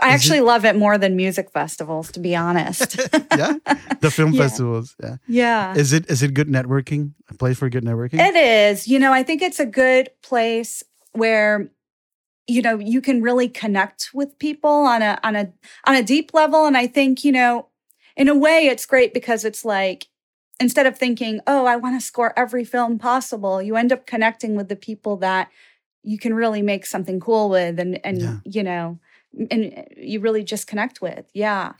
I 0.00 0.08
Is 0.08 0.14
actually 0.14 0.40
love 0.40 0.64
it 0.64 0.76
more 0.76 0.98
than 0.98 1.16
music 1.16 1.50
festivals, 1.50 2.12
to 2.12 2.20
be 2.20 2.36
honest. 2.36 2.96
yeah. 3.36 3.54
The 4.00 4.10
film 4.10 4.32
Yeah. 4.34 4.42
festivals. 4.42 4.94
Yeah. 5.02 5.16
yeah. 5.26 5.74
Is 5.74 5.92
it 5.92 6.08
is 6.08 6.22
it 6.22 6.32
good 6.34 6.48
networking? 6.48 7.12
A 7.28 7.34
place 7.34 7.58
for 7.58 7.68
good 7.68 7.84
networking? 7.84 8.20
It 8.20 8.36
is. 8.36 8.86
You 8.86 8.98
know, 9.00 9.12
I 9.12 9.24
think 9.24 9.42
it's 9.42 9.58
a 9.60 9.66
good 9.66 10.10
place 10.22 10.84
where 11.12 11.70
you 12.46 12.62
know 12.62 12.78
you 12.78 13.00
can 13.00 13.22
really 13.22 13.48
connect 13.48 14.10
with 14.14 14.38
people 14.38 14.70
on 14.70 15.02
a 15.02 15.18
on 15.22 15.36
a 15.36 15.52
on 15.86 15.94
a 15.96 16.02
deep 16.02 16.32
level. 16.34 16.66
And 16.66 16.76
I 16.76 16.86
think, 16.86 17.24
you 17.24 17.32
know, 17.32 17.68
in 18.16 18.28
a 18.28 18.36
way 18.36 18.66
it's 18.66 18.86
great 18.86 19.14
because 19.14 19.44
it's 19.44 19.64
like 19.64 20.08
instead 20.60 20.86
of 20.86 20.96
thinking, 20.98 21.40
"Oh, 21.46 21.64
I 21.66 21.76
want 21.76 21.98
to 22.00 22.04
score 22.06 22.32
every 22.38 22.64
film 22.64 22.98
possible," 22.98 23.60
you 23.62 23.76
end 23.76 23.92
up 23.92 24.06
connecting 24.06 24.54
with 24.56 24.68
the 24.68 24.76
people 24.76 25.16
that 25.18 25.50
you 26.02 26.18
can 26.18 26.34
really 26.34 26.60
make 26.62 26.84
something 26.86 27.18
cool 27.20 27.48
with 27.48 27.78
and 27.80 27.98
and 28.04 28.20
Yeah. 28.20 28.36
you 28.44 28.62
know 28.62 28.98
and 29.50 29.72
uh, 29.76 29.82
you 29.96 30.20
really 30.20 30.44
just 30.44 30.66
connect 30.66 31.00
with. 31.02 31.24
Yeah. 31.34 31.72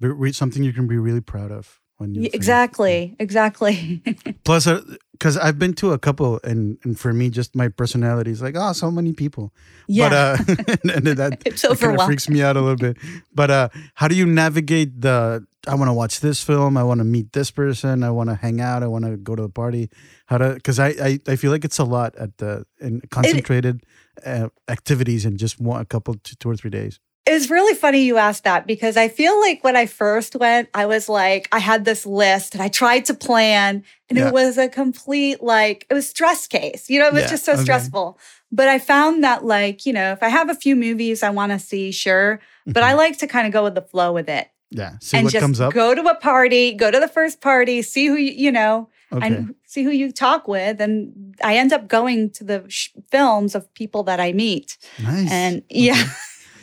Re- 0.00 0.32
something 0.32 0.62
you 0.62 0.72
can 0.72 0.86
be 0.86 0.98
really 0.98 1.20
proud 1.22 1.50
of 1.50 1.80
when 1.96 2.14
you 2.14 2.20
Y- 2.20 2.26
finish. 2.26 2.34
exactly. 2.34 3.16
Exactly. 3.18 4.02
Plus, 4.44 4.66
uh, 4.66 4.82
because 5.24 5.38
I've 5.38 5.58
been 5.58 5.72
to 5.76 5.92
a 5.92 5.98
couple, 5.98 6.38
and 6.44 6.76
and 6.84 7.00
for 7.00 7.14
me, 7.14 7.30
just 7.30 7.56
my 7.56 7.68
personality 7.68 8.30
is 8.30 8.42
like, 8.42 8.56
oh, 8.58 8.74
so 8.74 8.90
many 8.90 9.14
people. 9.14 9.54
yeah 9.88 10.10
But 10.10 10.12
uh, 10.12 10.36
and 10.94 11.06
that, 11.16 11.42
it's 11.46 11.64
of 11.64 11.70
overwhelming 11.70 12.06
freaks 12.08 12.28
me 12.28 12.42
out 12.42 12.58
a 12.58 12.60
little 12.60 12.76
bit. 12.76 12.98
But 13.32 13.50
uh, 13.50 13.68
how 13.94 14.06
do 14.06 14.16
you 14.16 14.26
navigate 14.26 15.00
the? 15.00 15.46
I 15.66 15.76
want 15.76 15.88
to 15.88 15.94
watch 15.94 16.20
this 16.20 16.44
film. 16.44 16.76
I 16.76 16.82
want 16.82 16.98
to 16.98 17.04
meet 17.04 17.32
this 17.32 17.50
person. 17.50 18.04
I 18.04 18.10
want 18.10 18.28
to 18.28 18.34
hang 18.34 18.60
out. 18.60 18.82
I 18.82 18.86
want 18.86 19.06
to 19.06 19.16
go 19.16 19.34
to 19.34 19.40
the 19.40 19.48
party. 19.48 19.88
How 20.26 20.36
to? 20.36 20.52
Because 20.52 20.78
I, 20.78 20.88
I 20.88 21.18
I 21.26 21.36
feel 21.36 21.50
like 21.50 21.64
it's 21.64 21.78
a 21.78 21.84
lot 21.84 22.14
at 22.16 22.36
the 22.36 22.66
in 22.78 23.00
concentrated 23.08 23.80
uh, 24.26 24.48
activities 24.68 25.24
in 25.24 25.38
just 25.38 25.58
one 25.58 25.80
a 25.80 25.86
couple 25.86 26.16
two, 26.22 26.36
two 26.36 26.50
or 26.50 26.56
three 26.56 26.70
days. 26.70 27.00
It's 27.26 27.48
really 27.48 27.74
funny 27.74 28.02
you 28.02 28.18
asked 28.18 28.44
that 28.44 28.66
because 28.66 28.98
I 28.98 29.08
feel 29.08 29.40
like 29.40 29.64
when 29.64 29.76
I 29.76 29.86
first 29.86 30.36
went, 30.36 30.68
I 30.74 30.84
was 30.84 31.08
like, 31.08 31.48
I 31.52 31.58
had 31.58 31.86
this 31.86 32.04
list 32.04 32.54
and 32.54 32.62
I 32.62 32.68
tried 32.68 33.06
to 33.06 33.14
plan 33.14 33.82
and 34.10 34.18
Yeah. 34.18 34.28
it 34.28 34.34
was 34.34 34.58
a 34.58 34.68
complete, 34.68 35.42
like, 35.42 35.86
it 35.88 35.94
was 35.94 36.06
stress 36.08 36.46
case. 36.46 36.90
You 36.90 36.98
know, 36.98 37.06
it 37.06 37.14
was 37.14 37.22
Yeah, 37.22 37.30
just 37.30 37.46
so 37.46 37.54
okay. 37.54 37.62
stressful. 37.62 38.18
But 38.52 38.68
I 38.68 38.78
found 38.78 39.24
that, 39.24 39.44
like, 39.44 39.86
you 39.86 39.92
know, 39.92 40.12
if 40.12 40.22
I 40.22 40.28
have 40.28 40.50
a 40.50 40.54
few 40.54 40.76
movies 40.76 41.22
I 41.22 41.30
want 41.30 41.52
to 41.52 41.58
see, 41.58 41.92
sure. 41.92 42.40
But 42.66 42.82
I 42.82 42.90
mm-hmm. 42.90 42.98
like 42.98 43.18
to 43.18 43.26
kind 43.26 43.46
of 43.46 43.52
go 43.52 43.64
with 43.64 43.74
the 43.74 43.82
flow 43.82 44.12
with 44.12 44.28
it 44.28 44.48
yeah. 44.74 44.98
See 45.00 45.16
and 45.16 45.24
what 45.24 45.32
just 45.32 45.40
comes 45.42 45.60
up. 45.60 45.72
go 45.72 45.94
to 45.94 46.02
a 46.02 46.16
party, 46.16 46.74
go 46.74 46.90
to 46.90 46.98
the 46.98 47.08
first 47.08 47.40
party, 47.40 47.80
see 47.82 48.06
who 48.06 48.16
you, 48.16 48.32
you 48.32 48.52
know, 48.52 48.88
okay. 49.12 49.26
and 49.26 49.54
see 49.66 49.84
who 49.84 49.90
you 49.90 50.12
talk 50.12 50.48
with. 50.48 50.80
And 50.80 51.34
I 51.42 51.56
end 51.56 51.72
up 51.72 51.88
going 51.88 52.30
to 52.30 52.44
the 52.44 52.64
sh- 52.68 52.90
films 53.10 53.54
of 53.54 53.72
people 53.74 54.02
that 54.04 54.20
I 54.20 54.32
meet. 54.32 54.76
nice. 55.00 55.30
And 55.30 55.62
yeah. 55.70 56.02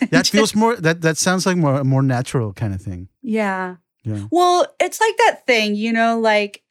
that 0.11 0.27
feels 0.27 0.55
more. 0.55 0.75
That 0.75 1.01
that 1.01 1.17
sounds 1.17 1.45
like 1.45 1.57
more 1.57 1.79
a 1.79 1.83
more 1.83 2.01
natural 2.01 2.53
kind 2.53 2.73
of 2.73 2.81
thing. 2.81 3.07
Yeah. 3.21 3.75
Yeah. 4.03 4.25
Well, 4.31 4.65
it's 4.79 4.99
like 4.99 5.15
that 5.17 5.45
thing, 5.45 5.75
you 5.75 5.93
know, 5.93 6.19
like 6.19 6.63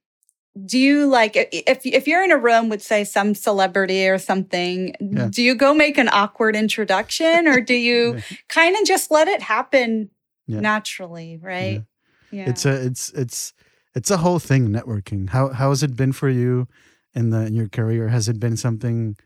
do 0.67 0.79
you 0.79 1.07
like 1.07 1.37
if 1.37 1.87
if 1.87 2.09
you're 2.09 2.25
in 2.25 2.33
a 2.33 2.37
room 2.37 2.69
with 2.69 2.83
say 2.83 3.05
some 3.05 3.35
celebrity 3.37 4.09
or 4.09 4.19
something, 4.19 4.95
Yeah. 5.01 5.29
do 5.31 5.43
you 5.43 5.55
go 5.55 5.73
make 5.73 5.97
an 5.97 6.09
awkward 6.13 6.57
introduction 6.57 7.47
or 7.47 7.61
do 7.61 7.75
you 7.75 8.15
Yeah. 8.31 8.37
kind 8.49 8.77
of 8.77 8.85
just 8.85 9.11
let 9.13 9.29
it 9.29 9.43
happen 9.43 10.11
Yeah. 10.47 10.61
naturally, 10.61 11.39
right? 11.41 11.85
Yeah. 12.33 12.49
It's 12.51 12.67
a 12.67 12.85
it's 12.85 13.11
it's 13.11 13.53
it's 13.95 14.11
a 14.11 14.17
whole 14.19 14.41
thing 14.41 14.69
networking. 14.71 15.31
How 15.31 15.51
how 15.51 15.71
has 15.71 15.83
it 15.85 15.95
been 15.97 16.13
for 16.13 16.29
you 16.29 16.67
in 17.15 17.31
the 17.31 17.47
in 17.47 17.55
your 17.55 17.69
career? 17.69 18.09
Has 18.09 18.29
it 18.29 18.41
been 18.41 18.57
something 18.57 19.17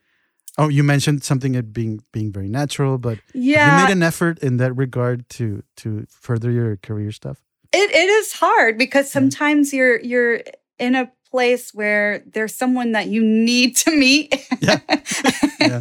Oh, 0.57 0.69
you 0.69 0.85
mentioned 0.85 1.25
something 1.25 1.55
it 1.57 1.73
being 1.73 2.01
being 2.13 2.33
very 2.33 2.49
natural, 2.49 2.99
but 2.99 3.19
have 3.19 3.67
you 3.67 3.73
made 3.73 3.91
an 3.91 4.03
effort 4.03 4.39
in 4.39 4.59
that 4.59 4.73
regard 4.77 5.29
to 5.31 5.63
to 5.77 6.07
further 6.09 6.51
your 6.51 6.77
career 6.77 7.11
stuff? 7.13 7.43
It 7.73 7.91
it 7.91 8.09
is 8.09 8.33
hard 8.33 8.79
because 8.79 9.11
sometimes 9.11 9.73
you're 9.73 9.99
you're 10.01 10.43
in 10.79 10.95
a 10.95 11.11
place 11.31 11.75
where 11.75 12.23
there's 12.33 12.55
someone 12.55 12.93
that 12.93 13.09
you 13.09 13.21
need 13.23 13.77
to 13.79 13.91
meet. 13.91 14.35
Yeah. 14.61 14.79
Yeah. 15.61 15.81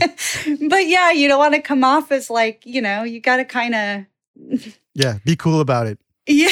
but 0.70 0.88
yeah, 0.88 1.12
you 1.12 1.28
don't 1.28 1.40
want 1.40 1.56
to 1.56 1.62
come 1.62 1.84
off 1.84 2.12
as 2.12 2.30
like, 2.30 2.66
you 2.66 2.82
know, 2.82 3.04
you 3.04 3.20
got 3.20 3.38
to 3.38 3.46
kind 3.46 3.76
of 3.76 4.06
Yeah, 4.94 5.18
be 5.26 5.36
cool 5.36 5.60
about 5.60 5.88
it. 5.88 6.00
yeah. 6.26 6.50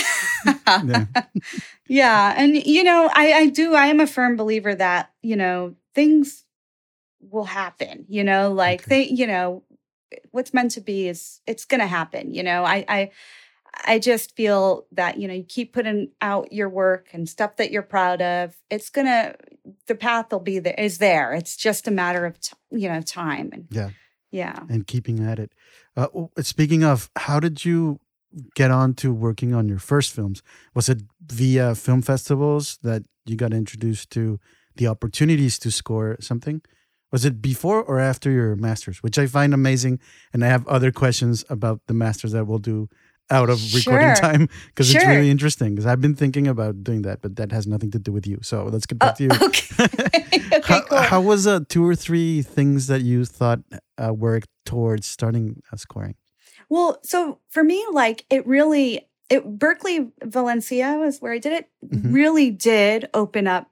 Yeah. 0.83 1.05
yeah. 1.87 2.33
And 2.37 2.55
you 2.57 2.83
know, 2.83 3.09
I 3.13 3.33
I 3.33 3.45
do 3.47 3.73
I 3.73 3.87
am 3.87 3.99
a 3.99 4.07
firm 4.07 4.35
believer 4.35 4.75
that, 4.75 5.11
you 5.21 5.35
know, 5.35 5.75
things 5.95 6.43
will 7.21 7.45
happen, 7.45 8.05
you 8.09 8.23
know, 8.23 8.51
like 8.51 8.85
they, 8.85 9.07
you 9.07 9.27
know, 9.27 9.63
what's 10.31 10.53
meant 10.53 10.71
to 10.71 10.81
be 10.81 11.07
is 11.07 11.41
it's 11.47 11.65
going 11.65 11.79
to 11.81 11.87
happen, 11.87 12.33
you 12.33 12.43
know. 12.43 12.63
I 12.63 12.85
I 12.87 13.11
I 13.85 13.99
just 13.99 14.35
feel 14.35 14.85
that, 14.91 15.17
you 15.17 15.27
know, 15.27 15.33
you 15.33 15.43
keep 15.43 15.73
putting 15.73 16.09
out 16.21 16.51
your 16.51 16.67
work 16.69 17.07
and 17.13 17.27
stuff 17.29 17.55
that 17.55 17.71
you're 17.71 17.81
proud 17.81 18.21
of. 18.21 18.55
It's 18.69 18.89
going 18.89 19.07
to 19.07 19.35
the 19.87 19.95
path 19.95 20.31
will 20.31 20.39
be 20.39 20.59
there 20.59 20.75
is 20.77 20.97
there. 20.97 21.33
It's 21.33 21.55
just 21.55 21.87
a 21.87 21.91
matter 21.91 22.25
of 22.25 22.39
t- 22.39 22.53
you 22.71 22.89
know, 22.89 23.01
time 23.01 23.49
and 23.53 23.67
Yeah. 23.71 23.89
Yeah. 24.31 24.59
and 24.69 24.87
keeping 24.87 25.19
at 25.25 25.39
it. 25.39 25.53
Uh, 25.95 26.07
speaking 26.41 26.83
of, 26.83 27.09
how 27.15 27.39
did 27.39 27.65
you 27.65 27.99
get 28.55 28.71
on 28.71 28.93
to 28.95 29.13
working 29.13 29.53
on 29.53 29.67
your 29.67 29.79
first 29.79 30.13
films? 30.13 30.41
Was 30.73 30.89
it 30.89 31.03
via 31.25 31.75
film 31.75 32.01
festivals 32.01 32.79
that 32.83 33.03
you 33.25 33.35
got 33.35 33.53
introduced 33.53 34.09
to 34.11 34.39
the 34.75 34.87
opportunities 34.87 35.59
to 35.59 35.71
score 35.71 36.17
something? 36.19 36.61
Was 37.12 37.25
it 37.25 37.41
before 37.41 37.84
or 37.84 38.00
after 38.00 38.32
your 38.32 38.56
masters? 38.56 39.03
Which 39.03 39.18
I 39.20 39.27
find 39.27 39.53
amazing, 39.53 40.00
and 40.34 40.44
I 40.44 40.48
have 40.48 40.65
other 40.68 40.91
questions 40.91 41.44
about 41.50 41.82
the 41.88 41.94
masters 41.94 42.32
that 42.32 42.46
we'll 42.48 42.60
do 42.60 42.88
out 43.30 43.50
of 43.50 43.60
recording 43.74 44.13
time 44.15 44.50
because 44.68 44.94
it's 44.94 45.01
Sure. 45.03 45.10
really 45.13 45.30
interesting. 45.30 45.70
Because 45.75 45.86
I've 45.86 46.01
been 46.01 46.15
thinking 46.15 46.48
about 46.48 46.84
doing 46.84 47.01
that, 47.03 47.22
but 47.22 47.36
that 47.38 47.51
has 47.51 47.65
nothing 47.65 47.91
to 47.91 48.00
do 48.00 48.12
with 48.12 48.27
you. 48.27 48.39
So 48.41 48.65
let's 48.65 48.86
get 48.86 49.00
back 49.00 49.15
to 49.18 49.24
you. 49.24 49.30
okay. 49.41 49.86
okay, 50.53 50.62
how, 50.63 50.82
cool. 50.82 50.98
how 51.00 51.22
was 51.22 51.48
uh, 51.48 51.62
two 51.70 51.86
or 51.86 51.96
three 51.96 52.41
things 52.41 52.88
that 52.88 53.01
you 53.01 53.24
thought 53.25 53.60
uh, 53.98 54.13
worked 54.13 54.50
towards 54.65 55.08
starting 55.08 55.62
uh, 55.72 55.77
scoring? 55.77 56.15
Well, 56.70 57.00
so 57.03 57.39
for 57.50 57.63
me, 57.63 57.86
like 57.91 58.25
it 58.30 58.46
really, 58.46 59.08
it 59.30 59.58
Berklee 59.60 60.12
Valencia 60.24 60.98
was 60.98 61.20
where 61.20 61.32
I 61.34 61.38
did 61.38 61.53
it. 61.53 61.70
Mhm. 61.88 62.13
Really 62.13 62.51
did 62.51 63.10
open 63.13 63.48
up 63.48 63.70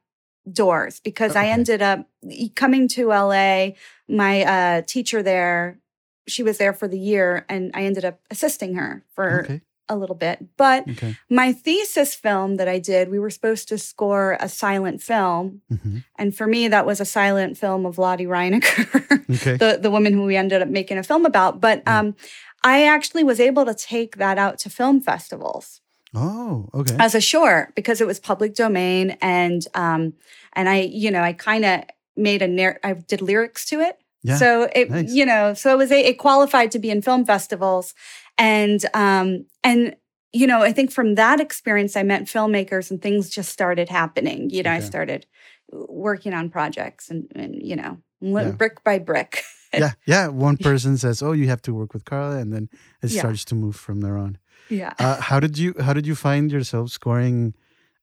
doors 0.54 1.00
because 1.00 1.36
I 1.36 1.48
ended 1.48 1.82
up 1.82 2.08
coming 2.56 2.88
to 2.90 3.08
LA. 3.10 3.70
My 4.08 4.44
uh, 4.44 4.82
teacher 4.82 5.22
there, 5.24 5.80
she 6.28 6.44
was 6.44 6.58
there 6.58 6.74
for 6.74 6.88
the 6.88 7.00
year, 7.00 7.46
and 7.50 7.72
I 7.74 7.84
ended 7.84 8.06
up 8.06 8.20
assisting 8.32 8.76
her 8.76 9.04
for 9.14 9.42
Okay, 9.44 9.62
a 9.88 9.96
little 9.96 10.16
bit. 10.16 10.46
But 10.58 10.88
okay, 10.90 11.16
my 11.30 11.54
thesis 11.54 12.16
film 12.16 12.58
that 12.58 12.68
I 12.68 12.80
did, 12.80 13.10
we 13.10 13.20
were 13.20 13.30
supposed 13.30 13.68
to 13.70 13.78
score 13.78 14.38
a 14.40 14.50
silent 14.50 15.02
film, 15.02 15.62
hmm 15.70 15.98
and 16.18 16.36
for 16.36 16.48
me, 16.48 16.68
that 16.68 16.86
was 16.86 17.00
a 17.00 17.06
silent 17.06 17.58
film 17.58 17.86
of 17.86 17.98
Lottie 17.98 18.26
Reiniger. 18.26 18.86
okay. 19.36 19.58
the 19.58 19.80
the 19.82 19.90
woman 19.92 20.14
who 20.14 20.24
we 20.26 20.36
ended 20.36 20.62
up 20.62 20.68
making 20.68 20.98
a 20.98 21.04
film 21.04 21.26
about. 21.26 21.62
But 21.62 21.84
Yeah. 21.86 22.00
um, 22.00 22.16
I 22.62 22.86
actually 22.86 23.24
was 23.24 23.40
able 23.40 23.66
to 23.66 23.74
take 23.74 24.18
that 24.18 24.38
out 24.38 24.60
to 24.60 24.70
film 24.70 25.00
festivals 25.00 25.80
oh, 26.14 26.68
okay. 26.74 26.98
as 27.00 27.16
a 27.16 27.22
short 27.22 27.74
because 27.74 28.02
it 28.02 28.08
was 28.08 28.20
public 28.20 28.54
domain, 28.54 29.18
and 29.22 29.66
um, 29.74 30.14
and 30.54 30.68
I 30.70 30.82
you 30.82 31.12
know 31.12 31.22
I 31.22 31.34
kind 31.34 31.66
of 31.66 31.84
made 32.18 32.42
a 32.42 32.48
narr- 32.48 32.80
I 32.84 32.94
did 32.94 33.22
lyrics 33.22 33.66
to 33.70 33.80
it. 33.80 33.98
Yeah, 34.24 34.38
So 34.38 34.70
it 34.76 34.90
nice. 34.90 35.12
you 35.14 35.26
know 35.26 35.54
so 35.54 35.72
it 35.74 35.78
was 35.78 35.92
a, 35.92 36.00
it 36.10 36.18
qualified 36.18 36.72
to 36.72 36.80
be 36.80 36.90
in 36.90 37.02
film 37.02 37.26
festivals, 37.26 37.94
and 38.38 38.84
um 38.94 39.46
and. 39.64 39.96
You 40.32 40.46
know, 40.46 40.62
I 40.62 40.72
think 40.74 40.92
from 40.92 41.16
that 41.16 41.40
experience, 41.40 41.96
I 41.98 42.04
met 42.04 42.26
filmmakers 42.26 42.92
and 42.92 43.02
things 43.02 43.32
just 43.32 43.50
started 43.50 43.90
happening. 43.90 44.52
You 44.52 44.62
know, 44.62 44.70
I 44.70 44.80
started 44.80 45.26
working 45.72 46.36
on 46.36 46.52
projects 46.52 47.10
and, 47.10 47.32
and 47.34 47.56
you 47.68 47.76
know, 47.76 47.98
Yeah. 48.22 48.52
brick 48.52 48.84
by 48.84 49.00
brick. 49.00 49.42
yeah, 49.74 49.94
yeah. 50.06 50.28
One 50.28 50.58
person 50.58 50.98
says, 50.98 51.24
"Oh, 51.24 51.32
you 51.32 51.48
have 51.48 51.64
to 51.64 51.74
work 51.74 51.96
with 51.96 52.06
Carla," 52.06 52.38
and 52.38 52.54
then 52.54 52.70
it 53.02 53.10
Yeah. 53.10 53.22
starts 53.22 53.44
to 53.46 53.56
move 53.56 53.76
from 53.76 54.02
there 54.02 54.20
on. 54.20 54.38
Yeah. 54.70 54.94
Uh, 55.00 55.20
how 55.20 55.40
did 55.40 55.58
you 55.58 55.74
How 55.80 55.94
did 55.94 56.06
you 56.06 56.14
find 56.14 56.52
yourself 56.52 56.92
scoring 56.92 57.56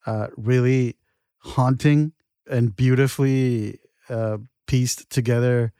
uh, 0.04 0.26
really 0.36 0.96
haunting 1.54 2.12
and 2.50 2.74
beautifully 2.74 3.78
uh, 4.08 4.38
pieced 4.66 5.10
together 5.10 5.72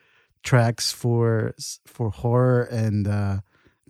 tracks 0.43 0.93
for 0.93 1.55
for 1.87 2.11
horror 2.11 2.63
and 2.65 3.09
uh, 3.09 3.41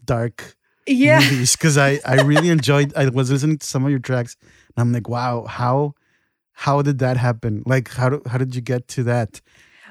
dark 0.04 0.56
Yeah. 0.86 1.20
movies 1.20 1.56
because 1.56 1.76
I 1.78 2.00
I 2.04 2.22
really 2.32 2.48
enjoyed. 2.50 2.92
I 2.96 3.08
was 3.08 3.30
listening 3.30 3.58
to 3.58 3.66
some 3.66 3.84
of 3.84 3.90
your 3.90 4.00
tracks, 4.00 4.36
and 4.76 4.80
I'm 4.82 4.92
like, 4.92 5.08
wow, 5.08 5.44
how 5.48 5.94
how 6.52 6.80
did 6.82 6.98
that 7.00 7.16
happen? 7.16 7.62
Like, 7.66 7.90
how 7.92 8.08
do, 8.08 8.22
how 8.26 8.38
did 8.38 8.54
you 8.54 8.62
get 8.62 8.88
to 8.96 9.02
that? 9.04 9.40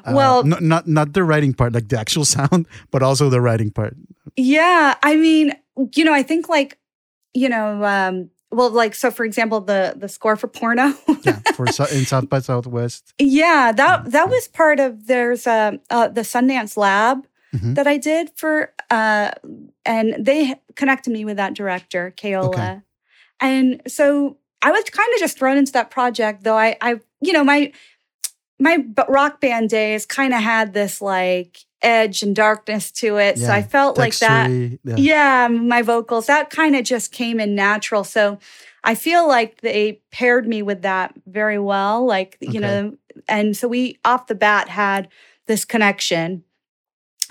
Uh, 0.05 0.13
Well- 0.15 0.43
not 0.43 0.61
not 0.61 0.87
not 0.87 1.13
the 1.13 1.23
writing 1.23 1.53
part, 1.53 1.73
like 1.73 1.89
the 1.89 1.99
actual 1.99 2.25
sound, 2.37 2.67
but 2.91 3.01
also 3.03 3.29
the 3.29 3.41
writing 3.41 3.71
part. 3.71 3.95
Yeah. 4.35 4.95
I 5.03 5.15
mean, 5.15 5.53
you 5.95 6.03
know, 6.05 6.13
I 6.13 6.23
think 6.23 6.49
like, 6.49 6.77
you 7.33 7.49
know, 7.49 7.83
um, 7.85 8.29
well, 8.55 8.69
like 8.71 8.95
so 8.95 9.11
for 9.11 9.25
example, 9.25 9.61
the 9.61 9.93
the 9.95 10.07
score 10.09 10.35
for 10.35 10.47
porno. 10.47 10.93
Yeah, 11.23 11.39
for 11.55 11.65
in 11.91 12.05
South 12.05 12.29
by 12.29 12.39
Southwest. 12.39 13.13
yeah, 13.19 13.71
that 13.71 14.11
that 14.11 14.29
was 14.29 14.47
part 14.47 14.79
of 14.79 15.07
there's 15.07 15.45
a 15.47 15.79
uh, 15.89 16.07
the 16.07 16.21
Sundance 16.21 16.77
Lab 16.77 17.27
Mhm. 17.53 17.75
that 17.75 17.87
I 17.87 17.97
did 17.97 18.31
for 18.35 18.73
uh 18.89 19.31
and 19.85 20.25
they 20.25 20.55
connected 20.75 21.11
me 21.13 21.23
with 21.25 21.37
that 21.37 21.53
director, 21.53 22.13
Keola. 22.17 22.47
Okay. 22.53 22.81
And 23.39 23.81
so 23.87 24.37
I 24.61 24.71
was 24.71 24.83
kind 24.85 25.09
of 25.13 25.19
just 25.19 25.37
thrown 25.37 25.57
into 25.57 25.71
that 25.73 25.89
project 25.91 26.43
though 26.43 26.57
I 26.57 26.75
I 26.81 26.99
you 27.21 27.31
know, 27.33 27.43
my 27.43 27.71
my 28.59 28.77
rock 29.07 29.41
band 29.41 29.69
days 29.69 30.05
kind 30.05 30.33
of 30.33 30.41
had 30.41 30.73
this 30.73 31.01
like 31.01 31.64
edge 31.81 32.23
and 32.23 32.35
darkness 32.35 32.91
to 32.91 33.17
it. 33.17 33.39
So 33.39 33.53
I 33.53 33.61
felt 33.61 33.97
like 33.97 34.17
that 34.19 34.53
Yeah. 34.83 34.95
yeah, 34.97 35.47
my 35.49 35.81
vocals, 35.81 36.27
that 36.27 36.49
kind 36.49 36.75
of 36.75 36.83
just 36.85 37.11
came 37.11 37.39
in 37.39 37.55
natural. 37.55 38.03
So 38.03 38.39
I 38.83 38.95
feel 38.95 39.27
like 39.27 39.61
they 39.61 40.01
paired 40.11 40.47
me 40.47 40.61
with 40.61 40.83
that 40.83 41.13
very 41.27 41.59
well. 41.59 42.05
Like, 42.05 42.37
you 42.41 42.59
Okay. 42.59 42.59
know, 42.59 42.97
and 43.27 43.55
so 43.57 43.67
we 43.67 43.99
off 44.05 44.27
the 44.27 44.35
bat 44.35 44.69
had 44.69 45.09
this 45.47 45.65
connection. 45.65 46.43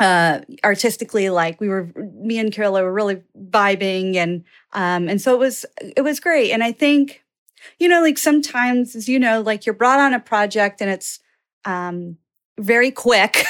uh, 0.00 0.40
artistically, 0.64 1.30
like 1.30 1.60
we 1.60 1.68
were, 1.68 1.90
me 2.14 2.38
and 2.38 2.52
Carolyn 2.52 2.82
were 2.82 2.92
really 2.92 3.22
vibing, 3.50 4.16
and 4.16 4.44
um, 4.72 5.08
and 5.08 5.20
so 5.20 5.32
it 5.34 5.38
was 5.38 5.64
it 5.80 6.02
was 6.02 6.18
great. 6.20 6.50
And 6.50 6.64
I 6.64 6.72
think, 6.72 7.22
you 7.78 7.88
know, 7.88 8.02
like 8.02 8.18
sometimes, 8.18 8.96
as 8.96 9.08
you 9.08 9.18
know, 9.20 9.40
like 9.40 9.66
you're 9.66 9.74
brought 9.74 10.00
on 10.00 10.12
a 10.12 10.20
project 10.20 10.80
and 10.80 10.90
it's 10.90 11.20
um, 11.64 12.18
very 12.58 12.90
quick, 12.90 13.44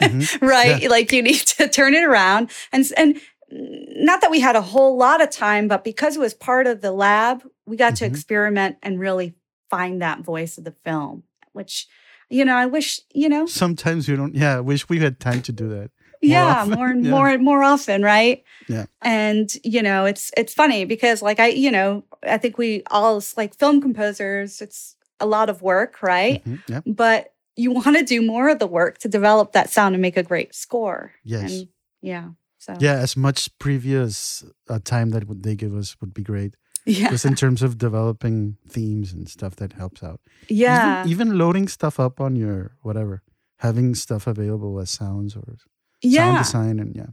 mm-hmm. 0.00 0.44
right? 0.44 0.82
Yeah. 0.82 0.88
Like 0.88 1.12
you 1.12 1.22
need 1.22 1.40
to 1.40 1.68
turn 1.68 1.94
it 1.94 2.04
around, 2.04 2.50
and 2.72 2.84
and 2.96 3.20
not 3.50 4.20
that 4.20 4.30
we 4.30 4.40
had 4.40 4.56
a 4.56 4.62
whole 4.62 4.96
lot 4.96 5.22
of 5.22 5.30
time, 5.30 5.68
but 5.68 5.84
because 5.84 6.16
it 6.16 6.20
was 6.20 6.34
part 6.34 6.66
of 6.66 6.80
the 6.80 6.92
lab, 6.92 7.42
we 7.66 7.76
got 7.76 7.94
mm-hmm. 7.94 8.04
to 8.04 8.06
experiment 8.06 8.76
and 8.82 9.00
really 9.00 9.34
find 9.70 10.02
that 10.02 10.20
voice 10.20 10.58
of 10.58 10.64
the 10.64 10.74
film, 10.84 11.22
which, 11.52 11.86
you 12.28 12.44
know, 12.44 12.54
I 12.54 12.66
wish, 12.66 13.00
you 13.12 13.28
know. 13.28 13.46
Sometimes 13.46 14.08
you 14.08 14.16
don't, 14.16 14.34
yeah, 14.34 14.56
I 14.56 14.60
wish 14.60 14.88
we 14.88 14.98
had 14.98 15.18
time 15.20 15.42
to 15.42 15.52
do 15.52 15.68
that. 15.68 15.90
More 16.20 16.30
yeah, 16.30 16.46
often. 16.46 16.74
more 16.74 16.88
and 16.90 17.04
yeah. 17.04 17.10
more 17.10 17.28
and 17.28 17.44
more 17.44 17.62
often, 17.62 18.02
right? 18.02 18.44
Yeah. 18.68 18.86
And, 19.02 19.50
you 19.64 19.82
know, 19.82 20.04
it's 20.04 20.30
it's 20.36 20.52
funny 20.52 20.84
because 20.84 21.22
like 21.22 21.40
I, 21.40 21.48
you 21.48 21.70
know, 21.70 22.04
I 22.24 22.38
think 22.38 22.58
we 22.58 22.82
all 22.90 23.22
like 23.36 23.54
film 23.54 23.80
composers, 23.80 24.60
it's 24.60 24.96
a 25.20 25.26
lot 25.26 25.48
of 25.48 25.62
work, 25.62 26.02
right? 26.02 26.44
Mm-hmm. 26.44 26.72
Yeah. 26.72 26.80
But 26.86 27.32
you 27.58 27.72
want 27.72 27.96
to 27.96 28.04
do 28.04 28.22
more 28.22 28.48
of 28.48 28.58
the 28.60 28.66
work 28.66 28.98
to 28.98 29.08
develop 29.08 29.52
that 29.52 29.68
sound 29.68 29.94
and 29.94 30.02
make 30.02 30.16
a 30.16 30.22
great 30.22 30.54
score. 30.54 31.12
Yes. 31.24 31.52
And, 31.52 31.68
yeah. 32.00 32.28
So 32.58 32.76
yeah, 32.80 32.94
as 32.94 33.16
much 33.16 33.56
previous 33.58 34.44
uh, 34.68 34.78
time 34.84 35.10
that 35.10 35.24
they 35.42 35.56
give 35.56 35.74
us 35.74 35.96
would 36.00 36.14
be 36.14 36.22
great. 36.22 36.54
Yeah. 36.86 37.10
Just 37.10 37.24
in 37.24 37.34
terms 37.34 37.62
of 37.62 37.76
developing 37.76 38.56
themes 38.68 39.12
and 39.12 39.28
stuff 39.28 39.56
that 39.56 39.74
helps 39.74 40.02
out. 40.02 40.20
Yeah. 40.48 41.00
Even, 41.00 41.10
even 41.10 41.38
loading 41.38 41.68
stuff 41.68 42.00
up 42.00 42.20
on 42.20 42.36
your 42.36 42.76
whatever, 42.82 43.22
having 43.58 43.94
stuff 43.94 44.26
available 44.26 44.78
as 44.80 44.90
sounds 44.90 45.36
or 45.36 45.56
yeah. 46.00 46.24
sound 46.24 46.44
design 46.44 46.78
and 46.78 46.96
yeah. 46.96 47.12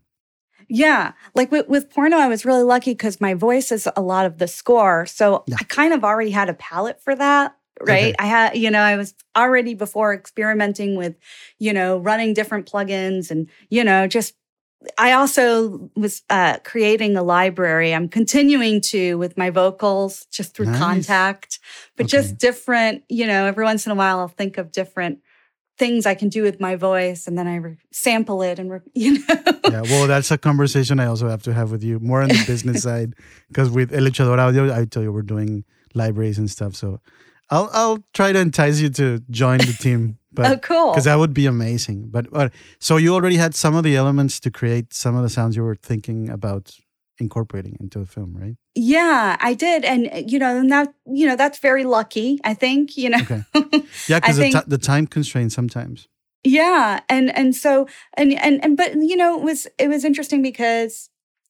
Yeah. 0.69 1.13
Like 1.33 1.51
with, 1.51 1.67
with 1.67 1.89
porno, 1.89 2.17
I 2.17 2.27
was 2.27 2.45
really 2.45 2.63
lucky 2.63 2.91
because 2.91 3.19
my 3.19 3.33
voice 3.33 3.71
is 3.71 3.87
a 3.95 4.01
lot 4.01 4.25
of 4.25 4.37
the 4.37 4.47
score. 4.47 5.05
So 5.05 5.43
yeah. 5.47 5.57
I 5.59 5.63
kind 5.65 5.93
of 5.93 6.03
already 6.03 6.31
had 6.31 6.49
a 6.49 6.53
palette 6.53 7.01
for 7.01 7.15
that. 7.15 7.55
Right. 7.81 8.13
Okay. 8.13 8.15
I 8.19 8.25
had, 8.25 8.57
you 8.57 8.71
know, 8.71 8.79
I 8.79 8.95
was 8.95 9.13
already 9.35 9.73
before 9.73 10.13
experimenting 10.13 10.95
with, 10.95 11.15
you 11.59 11.73
know, 11.73 11.97
running 11.97 12.33
different 12.33 12.71
plugins 12.71 13.31
and, 13.31 13.49
you 13.69 13.83
know, 13.83 14.07
just 14.07 14.35
I 14.97 15.13
also 15.13 15.89
was 15.95 16.21
uh, 16.29 16.57
creating 16.63 17.17
a 17.17 17.23
library. 17.23 17.93
I'm 17.93 18.07
continuing 18.07 18.81
to 18.81 19.15
with 19.15 19.37
my 19.37 19.49
vocals 19.49 20.25
just 20.31 20.55
through 20.55 20.67
nice. 20.67 20.79
Kontakt, 20.79 21.59
but 21.97 22.05
okay. 22.05 22.11
just 22.11 22.37
different, 22.37 23.03
you 23.09 23.27
know, 23.27 23.45
every 23.45 23.63
once 23.63 23.85
in 23.85 23.91
a 23.91 23.95
while 23.95 24.19
I'll 24.19 24.27
think 24.27 24.57
of 24.57 24.71
different 24.71 25.19
things 25.77 26.05
I 26.05 26.15
can 26.15 26.29
do 26.29 26.43
with 26.43 26.61
my 26.61 26.75
voice 26.75 27.27
and 27.27 27.37
then 27.37 27.47
I 27.47 27.55
re- 27.57 27.77
sample 27.91 28.41
it 28.41 28.59
and, 28.59 28.71
re- 28.71 28.79
you 28.93 29.19
know. 29.19 29.59
yeah, 29.69 29.81
well, 29.81 30.07
that's 30.07 30.31
a 30.31 30.37
conversation 30.37 30.99
I 30.99 31.07
also 31.07 31.27
have 31.27 31.43
to 31.43 31.53
have 31.53 31.71
with 31.71 31.83
you 31.83 31.99
more 31.99 32.21
on 32.21 32.29
the 32.29 32.43
business 32.47 32.83
side 32.89 33.13
because 33.49 33.69
with 33.69 33.93
El 33.93 34.03
Luchador 34.03 34.37
Audio, 34.39 34.73
I 34.73 34.85
tell 34.85 35.03
you, 35.03 35.11
we're 35.11 35.21
doing 35.21 35.65
libraries 35.93 36.37
and 36.37 36.49
stuff. 36.49 36.75
So 36.75 37.01
I'll, 37.49 37.69
I'll 37.73 38.03
try 38.13 38.31
to 38.31 38.39
entice 38.39 38.79
you 38.79 38.89
to 38.89 39.19
join 39.29 39.59
the 39.59 39.75
team. 39.79 40.17
But, 40.35 40.51
oh, 40.51 40.57
cool! 40.57 40.91
Because 40.91 41.05
that 41.05 41.17
would 41.17 41.33
be 41.33 41.45
amazing. 41.45 42.09
But 42.09 42.27
uh, 42.33 42.49
so 42.77 42.97
you 42.97 43.13
already 43.13 43.37
had 43.37 43.55
some 43.55 43.73
of 43.73 43.85
the 43.85 43.95
elements 43.95 44.37
to 44.41 44.51
create 44.51 44.93
some 44.93 45.15
of 45.15 45.23
the 45.23 45.29
sounds 45.29 45.55
you 45.55 45.63
were 45.63 45.77
thinking 45.77 46.29
about 46.29 46.75
incorporating 47.19 47.77
into 47.79 47.99
the 47.99 48.05
film, 48.05 48.35
right? 48.35 48.57
Yeah, 48.75 49.37
I 49.39 49.53
did, 49.53 49.85
and 49.85 50.09
uh, 50.11 50.23
you 50.27 50.37
know, 50.37 50.67
that 50.67 50.93
you 51.05 51.25
know 51.25 51.37
that's 51.37 51.59
very 51.59 51.85
lucky. 51.85 52.41
I 52.43 52.53
think 52.53 52.97
you 52.97 53.11
know. 53.11 53.19
Okay. 53.21 53.43
Yeah, 54.09 54.19
because 54.19 54.35
the, 54.35 54.49
t- 54.51 54.59
the 54.67 54.77
time 54.77 55.07
constraint 55.07 55.53
sometimes. 55.53 56.09
Yeah, 56.43 56.99
and 57.07 57.35
and 57.35 57.55
so 57.55 57.87
and 58.15 58.33
and 58.33 58.63
and 58.63 58.75
but 58.75 58.95
you 58.95 59.15
know 59.15 59.37
it 59.37 59.43
was 59.43 59.67
it 59.79 59.87
was 59.87 60.03
interesting 60.03 60.41
because 60.41 61.09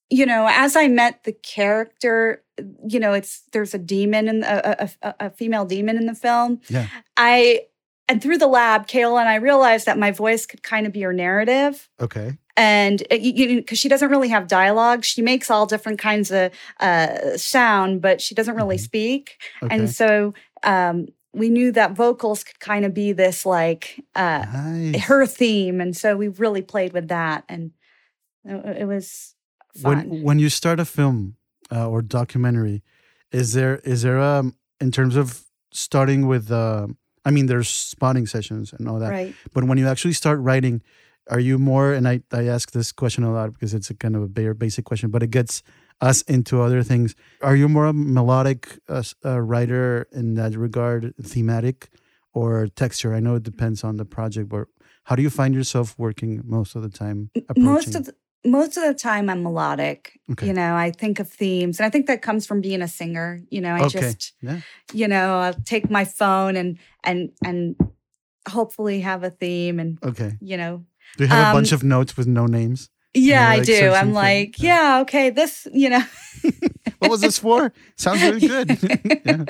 you 0.10 0.26
know 0.26 0.48
as 0.50 0.76
I 0.76 0.88
met 0.88 1.24
the 1.24 1.34
character, 1.34 2.44
you 2.88 3.00
know 3.00 3.14
it's 3.14 3.44
there's 3.52 3.74
a 3.74 3.80
demon 3.80 4.28
in 4.28 4.44
a, 4.44 4.90
a, 5.02 5.16
a 5.20 5.30
female 5.30 5.66
demon 5.66 5.98
in 5.98 6.06
the 6.06 6.16
film. 6.16 6.62
Yeah, 6.70 6.88
I 7.18 7.62
and 8.08 8.22
through 8.22 8.38
the 8.38 8.48
lab, 8.48 8.88
Keola 8.88 9.20
and 9.22 9.30
I 9.30 9.36
realized 9.36 9.86
that 9.88 9.98
my 9.98 10.12
voice 10.12 10.46
could 10.46 10.64
kind 10.64 10.86
of 10.86 10.94
be 10.94 11.02
her 11.02 11.14
narrative. 11.14 11.90
Okay. 12.00 12.38
And 12.58 13.04
because 13.10 13.80
she 13.80 13.90
doesn't 13.90 14.10
really 14.10 14.30
have 14.30 14.48
dialogue, 14.48 15.04
she 15.04 15.22
makes 15.22 15.50
all 15.50 15.66
different 15.66 16.00
kinds 16.00 16.32
of 16.32 16.52
uh, 16.80 17.36
sound, 17.36 18.02
but 18.02 18.22
she 18.22 18.34
doesn't 18.34 18.56
really 18.56 18.78
mm-hmm. 18.78 18.84
speak. 18.84 19.42
Okay. 19.62 19.76
And 19.76 19.90
so 19.90 20.34
um, 20.64 21.08
we 21.34 21.50
knew 21.50 21.72
that 21.74 21.92
vocals 21.92 22.44
could 22.44 22.60
kind 22.60 22.86
of 22.86 22.94
be 22.94 23.12
this 23.12 23.46
like 23.46 24.02
uh, 24.16 24.46
nice. 24.54 25.04
her 25.04 25.26
theme, 25.26 25.82
and 25.82 25.96
so 25.96 26.16
we 26.16 26.30
really 26.30 26.62
played 26.62 26.94
with 26.94 27.10
that, 27.10 27.44
and 27.50 27.72
it, 28.46 28.88
was 28.88 29.35
fun. 29.82 30.10
When 30.10 30.24
when 30.24 30.40
you 30.40 30.50
start 30.50 30.80
a 30.80 30.86
film 30.86 31.36
uh, 31.72 31.90
or 31.90 32.02
documentary, 32.02 32.84
is 33.32 33.54
there 33.54 33.78
is 33.84 34.02
there 34.02 34.20
a 34.20 34.52
in 34.80 34.92
terms 34.92 35.16
of 35.16 35.46
starting 35.72 36.28
with 36.28 36.52
uh, 36.52 36.88
I 37.26 37.32
mean, 37.32 37.48
there's 37.48 37.68
spotting 37.68 38.28
sessions 38.28 38.72
and 38.72 38.88
all 38.88 39.00
that. 39.00 39.10
Right. 39.10 39.36
But 39.54 39.64
when 39.64 39.78
you 39.80 39.88
actually 39.88 40.14
start 40.14 40.40
writing, 40.40 40.82
are 41.30 41.40
you 41.40 41.58
more? 41.58 41.92
And 41.92 42.08
I, 42.08 42.22
I 42.32 42.46
ask 42.46 42.72
this 42.72 42.92
question 42.92 43.24
a 43.24 43.34
lot 43.34 43.52
because 43.52 43.74
it's 43.74 43.90
a 43.90 43.96
kind 43.96 44.16
of 44.16 44.22
a 44.22 44.28
bare 44.28 44.54
basic 44.54 44.86
question, 44.86 45.10
but 45.10 45.24
it 45.24 45.32
gets 45.32 45.64
us 46.02 46.22
into 46.24 46.62
other 46.62 46.84
things. 46.84 47.16
Are 47.42 47.56
you 47.56 47.68
more 47.68 47.88
a 47.88 47.94
melodic 47.94 48.80
uh, 48.88 49.02
uh, 49.26 49.42
writer 49.42 50.08
in 50.12 50.36
that 50.36 50.56
regard, 50.56 51.16
thematic 51.20 51.90
or 52.32 52.68
texture? 52.68 53.16
I 53.16 53.20
know 53.20 53.36
it 53.36 53.44
depends 53.44 53.84
on 53.84 53.98
the 53.98 54.06
project, 54.06 54.50
but 54.50 54.68
how 55.06 55.16
do 55.16 55.24
you 55.24 55.32
find 55.32 55.56
yourself 55.56 55.96
working 55.98 56.42
most 56.46 56.76
of 56.76 56.84
the 56.84 56.90
time? 56.90 57.32
Most 57.58 57.96
of 57.96 58.06
the, 58.06 58.14
most 58.46 58.78
of 58.78 58.84
the 58.84 58.94
time 58.94 59.30
I'm 59.30 59.44
melodic. 59.44 60.20
Okay. 60.32 60.48
You 60.48 60.54
know, 60.54 60.76
I 60.76 60.92
think 60.92 61.20
of 61.20 61.30
themes, 61.30 61.80
and 61.80 61.86
I 61.86 61.90
think 61.90 62.08
that 62.08 62.22
comes 62.22 62.46
from 62.46 62.62
being 62.62 62.82
a 62.82 62.88
singer. 62.88 63.42
You 63.50 63.62
know, 63.62 63.76
I 63.76 63.82
okay. 63.86 64.00
just, 64.00 64.34
yeah. 64.42 64.62
you 64.94 65.08
know, 65.08 65.40
I'll 65.40 65.54
take 65.54 65.90
my 65.90 66.06
phone 66.06 66.56
and 66.56 66.78
and 67.04 67.32
and 67.44 67.76
hopefully 68.48 69.02
have 69.02 69.24
a 69.24 69.30
theme, 69.30 69.80
and 69.80 69.98
okay, 70.04 70.34
you 70.42 70.58
know, 70.58 70.86
do 71.18 71.26
you 71.26 71.30
have 71.30 71.48
um, 71.48 71.52
a 71.52 71.58
bunch 71.58 71.72
of 71.72 71.84
notes 71.84 72.18
with 72.18 72.28
no 72.28 72.46
names? 72.46 72.90
Yeah, 73.16 73.48
I 73.48 73.62
do. 73.62 73.92
I'm 73.92 74.14
like, 74.14 74.62
yeah. 74.62 74.96
yeah, 74.96 75.02
okay, 75.02 75.30
this, 75.30 75.68
you 75.74 75.90
know. 75.90 76.04
what 77.00 77.12
was 77.12 77.22
this 77.22 77.40
for? 77.40 77.72
Sounds 77.96 78.22
really 78.22 78.42
good. 78.42 78.78
yeah. 79.26 79.46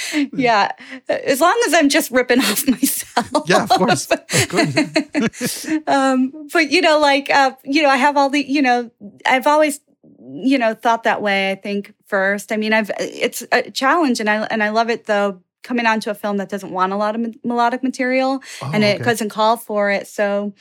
yeah, 0.32 0.72
as 1.08 1.40
long 1.40 1.60
as 1.66 1.74
I'm 1.74 1.88
just 1.88 2.10
ripping 2.10 2.40
off 2.40 2.66
myself. 2.68 3.48
Yeah, 3.48 3.64
of 3.64 3.70
course, 3.70 4.10
of 4.10 4.48
course. 4.48 5.66
um, 5.86 6.48
but 6.52 6.70
you 6.70 6.80
know, 6.80 6.98
like 6.98 7.30
uh, 7.30 7.52
you 7.64 7.82
know, 7.82 7.88
I 7.88 7.96
have 7.96 8.16
all 8.16 8.30
the, 8.30 8.44
you 8.44 8.62
know, 8.62 8.90
I've 9.26 9.46
always, 9.46 9.80
you 10.20 10.58
know, 10.58 10.74
thought 10.74 11.04
that 11.04 11.22
way. 11.22 11.50
I 11.50 11.54
think 11.54 11.94
first. 12.06 12.52
I 12.52 12.56
mean, 12.56 12.72
I've 12.72 12.90
it's 12.98 13.42
a 13.52 13.70
challenge, 13.70 14.20
and 14.20 14.28
I 14.28 14.44
and 14.44 14.62
I 14.62 14.70
love 14.70 14.90
it 14.90 15.06
though. 15.06 15.42
Coming 15.62 15.86
onto 15.86 16.10
a 16.10 16.14
film 16.14 16.38
that 16.38 16.48
doesn't 16.48 16.72
want 16.72 16.92
a 16.92 16.96
lot 16.96 17.14
of 17.14 17.44
melodic 17.44 17.84
material, 17.84 18.42
oh, 18.62 18.70
and 18.74 18.82
it 18.82 18.96
okay. 18.96 19.04
doesn't 19.04 19.28
call 19.28 19.56
for 19.56 19.92
it. 19.92 20.08
So, 20.08 20.54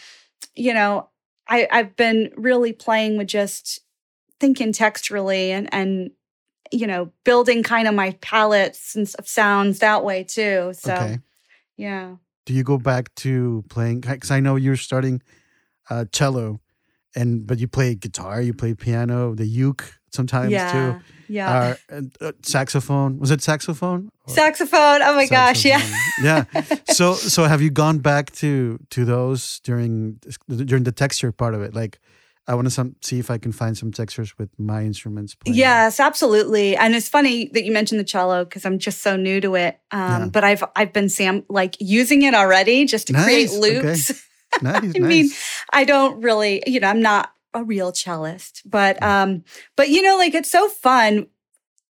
you 0.55 0.75
know, 0.75 1.09
I 1.47 1.67
I've 1.71 1.95
been 1.95 2.31
really 2.35 2.71
playing 2.71 3.17
with 3.17 3.27
just 3.27 3.79
thinking 4.39 4.73
texturally 4.73 5.49
and 5.49 5.73
and 5.73 6.11
you 6.71 6.87
know, 6.87 7.11
building 7.23 7.63
kind 7.63 7.87
of 7.87 7.93
my 7.93 8.11
palettes 8.21 8.95
and 8.95 9.11
of 9.19 9.27
sounds 9.27 9.79
that 9.79 10.03
way 10.03 10.23
too. 10.23 10.73
So, 10.73 10.93
okay. 10.93 11.19
yeah. 11.77 12.15
Do 12.45 12.53
you 12.53 12.63
go 12.63 12.77
back 12.77 13.13
to 13.15 13.63
playing? 13.69 14.01
Because 14.01 14.31
I 14.31 14.39
know 14.39 14.55
you're 14.55 14.75
starting 14.75 15.21
uh, 15.89 16.05
cello, 16.11 16.59
and 17.15 17.45
but 17.45 17.59
you 17.59 17.67
play 17.67 17.95
guitar, 17.95 18.41
you 18.41 18.53
play 18.53 18.73
piano, 18.73 19.35
the 19.35 19.45
uke 19.45 20.01
sometimes 20.11 20.51
yeah, 20.51 20.71
too. 20.71 21.05
Yeah. 21.27 21.75
Uh, 21.89 22.01
uh, 22.19 22.31
saxophone. 22.43 23.19
Was 23.19 23.31
it 23.31 23.41
saxophone? 23.41 24.09
Saxophone. 24.27 25.01
Oh 25.01 25.15
my 25.15 25.25
saxophone. 25.25 25.29
gosh. 25.29 25.65
Yeah. 25.65 26.45
yeah. 26.53 26.75
So 26.93 27.13
so 27.13 27.45
have 27.45 27.61
you 27.61 27.69
gone 27.69 27.99
back 27.99 28.31
to 28.33 28.79
to 28.89 29.05
those 29.05 29.59
during 29.63 30.19
during 30.47 30.83
the 30.83 30.91
texture 30.91 31.31
part 31.31 31.53
of 31.53 31.61
it? 31.61 31.73
Like 31.73 31.99
I 32.47 32.55
want 32.55 32.65
to 32.65 32.71
some, 32.71 32.95
see 33.01 33.19
if 33.19 33.29
I 33.29 33.37
can 33.37 33.51
find 33.51 33.77
some 33.77 33.91
textures 33.91 34.37
with 34.37 34.49
my 34.57 34.83
instruments. 34.83 35.35
Playing. 35.35 35.57
Yes, 35.57 35.99
absolutely. 35.99 36.75
And 36.75 36.95
it's 36.95 37.07
funny 37.07 37.49
that 37.53 37.63
you 37.63 37.71
mentioned 37.71 37.99
the 37.99 38.05
cello 38.05 38.43
because 38.43 38.65
I'm 38.65 38.79
just 38.79 39.01
so 39.01 39.15
new 39.15 39.39
to 39.41 39.55
it. 39.55 39.79
Um, 39.91 40.01
yeah. 40.23 40.27
But 40.31 40.43
I've 40.43 40.63
I've 40.75 40.93
been 40.93 41.09
sam 41.09 41.43
like 41.49 41.77
using 41.79 42.23
it 42.23 42.33
already 42.33 42.85
just 42.85 43.07
to 43.07 43.13
nice. 43.13 43.23
create 43.23 43.51
loops. 43.51 44.11
Okay. 44.11 44.19
Nice, 44.61 44.83
I 44.83 44.87
nice. 44.87 44.97
mean, 44.97 45.29
I 45.71 45.85
don't 45.85 46.21
really, 46.21 46.61
you 46.67 46.81
know, 46.81 46.89
I'm 46.89 47.01
not 47.01 47.31
a 47.53 47.63
real 47.63 47.93
cellist, 47.93 48.63
but 48.65 49.01
um, 49.01 49.45
but 49.77 49.87
you 49.87 50.01
know, 50.01 50.17
like 50.17 50.35
it's 50.35 50.51
so 50.51 50.67
fun 50.67 51.27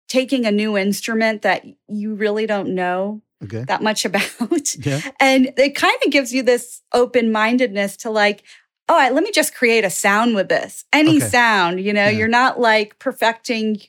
taking 0.08 0.46
a 0.46 0.50
new 0.50 0.76
instrument 0.76 1.42
that 1.42 1.64
you 1.86 2.14
really 2.14 2.46
don't 2.46 2.74
know 2.74 3.22
okay. 3.44 3.64
that 3.64 3.82
much 3.82 4.04
about. 4.04 4.76
Yeah. 4.76 5.00
And 5.20 5.52
it 5.56 5.76
kind 5.76 5.96
of 6.04 6.10
gives 6.10 6.32
you 6.32 6.42
this 6.42 6.82
open 6.92 7.30
mindedness 7.30 7.96
to 7.98 8.10
like, 8.10 8.42
oh, 8.88 8.98
I, 8.98 9.10
let 9.10 9.22
me 9.22 9.30
just 9.32 9.54
create 9.54 9.84
a 9.84 9.90
sound 9.90 10.34
with 10.34 10.48
this. 10.48 10.84
Any 10.92 11.18
okay. 11.18 11.28
sound, 11.28 11.80
you 11.80 11.92
know, 11.92 12.04
yeah. 12.04 12.10
you're 12.10 12.28
not 12.28 12.58
like 12.58 12.98
perfecting 12.98 13.80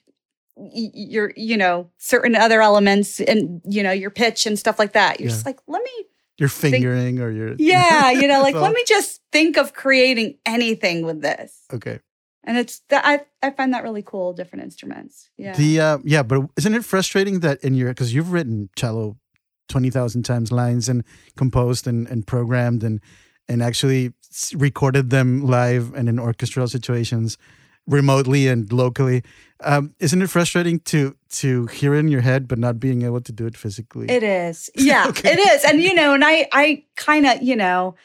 your, 0.73 1.31
you 1.37 1.55
know, 1.55 1.89
certain 1.97 2.35
other 2.35 2.61
elements 2.61 3.19
and, 3.21 3.61
you 3.65 3.81
know, 3.81 3.91
your 3.91 4.09
pitch 4.09 4.45
and 4.45 4.59
stuff 4.59 4.77
like 4.77 4.93
that. 4.93 5.19
You're 5.19 5.29
yeah. 5.29 5.35
just 5.35 5.45
like, 5.45 5.59
let 5.67 5.81
me 5.81 6.05
You're 6.37 6.49
fingering 6.49 7.19
or 7.19 7.31
you're 7.31 7.55
yeah, 7.59 8.11
you 8.11 8.27
know, 8.27 8.41
like 8.41 8.55
let 8.55 8.73
me 8.73 8.83
just 8.85 9.21
think 9.31 9.57
of 9.57 9.73
creating 9.73 10.37
anything 10.45 11.05
with 11.05 11.21
this. 11.21 11.63
Okay. 11.73 11.99
And 12.43 12.57
it's 12.57 12.81
that 12.89 13.05
I 13.05 13.21
I 13.45 13.51
find 13.51 13.73
that 13.73 13.83
really 13.83 14.01
cool, 14.01 14.33
different 14.33 14.63
instruments. 14.63 15.29
Yeah. 15.37 15.55
The 15.55 15.79
uh, 15.79 15.97
yeah, 16.03 16.23
but 16.23 16.49
isn't 16.57 16.73
it 16.73 16.83
frustrating 16.83 17.41
that 17.41 17.63
in 17.63 17.75
your 17.75 17.89
because 17.89 18.13
you've 18.13 18.31
written 18.31 18.69
cello 18.75 19.17
twenty 19.67 19.89
thousand 19.89 20.23
times 20.23 20.51
lines 20.51 20.89
and 20.89 21.03
composed 21.35 21.85
and, 21.85 22.07
and 22.07 22.25
programmed 22.25 22.83
and 22.83 23.01
and 23.49 23.61
actually 23.63 24.13
recorded 24.55 25.09
them 25.09 25.41
live 25.45 25.93
and 25.95 26.07
in 26.07 26.19
orchestral 26.19 26.67
situations 26.67 27.37
remotely 27.87 28.47
and 28.47 28.71
locally. 28.71 29.23
Um, 29.63 29.95
isn't 29.99 30.21
it 30.21 30.29
frustrating 30.29 30.79
to 30.81 31.15
to 31.41 31.65
hear 31.67 31.95
it 31.95 31.99
in 31.99 32.07
your 32.09 32.21
head 32.21 32.47
but 32.47 32.59
not 32.59 32.79
being 32.79 33.01
able 33.01 33.21
to 33.21 33.31
do 33.31 33.45
it 33.47 33.57
physically? 33.57 34.07
It 34.09 34.21
is. 34.23 34.69
Yeah, 34.75 35.07
Okay. 35.07 35.31
it 35.33 35.39
is. 35.39 35.65
And 35.65 35.81
you 35.81 35.93
know, 35.95 36.13
and 36.13 36.23
I 36.23 36.47
I 36.53 36.85
kind 36.95 37.25
of, 37.25 37.41
you 37.41 37.55
know, 37.55 37.95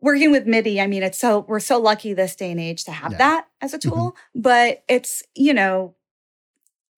working 0.00 0.30
with 0.30 0.46
MIDI, 0.46 0.80
I 0.80 0.86
mean, 0.86 1.02
it's 1.02 1.18
so 1.18 1.44
we're 1.48 1.58
so 1.60 1.78
lucky 1.80 2.14
this 2.14 2.36
day 2.36 2.52
and 2.52 2.60
age 2.60 2.84
to 2.84 2.92
have 2.92 3.12
Yeah. 3.12 3.18
that 3.18 3.46
as 3.60 3.74
a 3.74 3.78
tool, 3.78 4.14
but 4.34 4.84
it's, 4.88 5.22
you 5.34 5.52
know, 5.52 5.95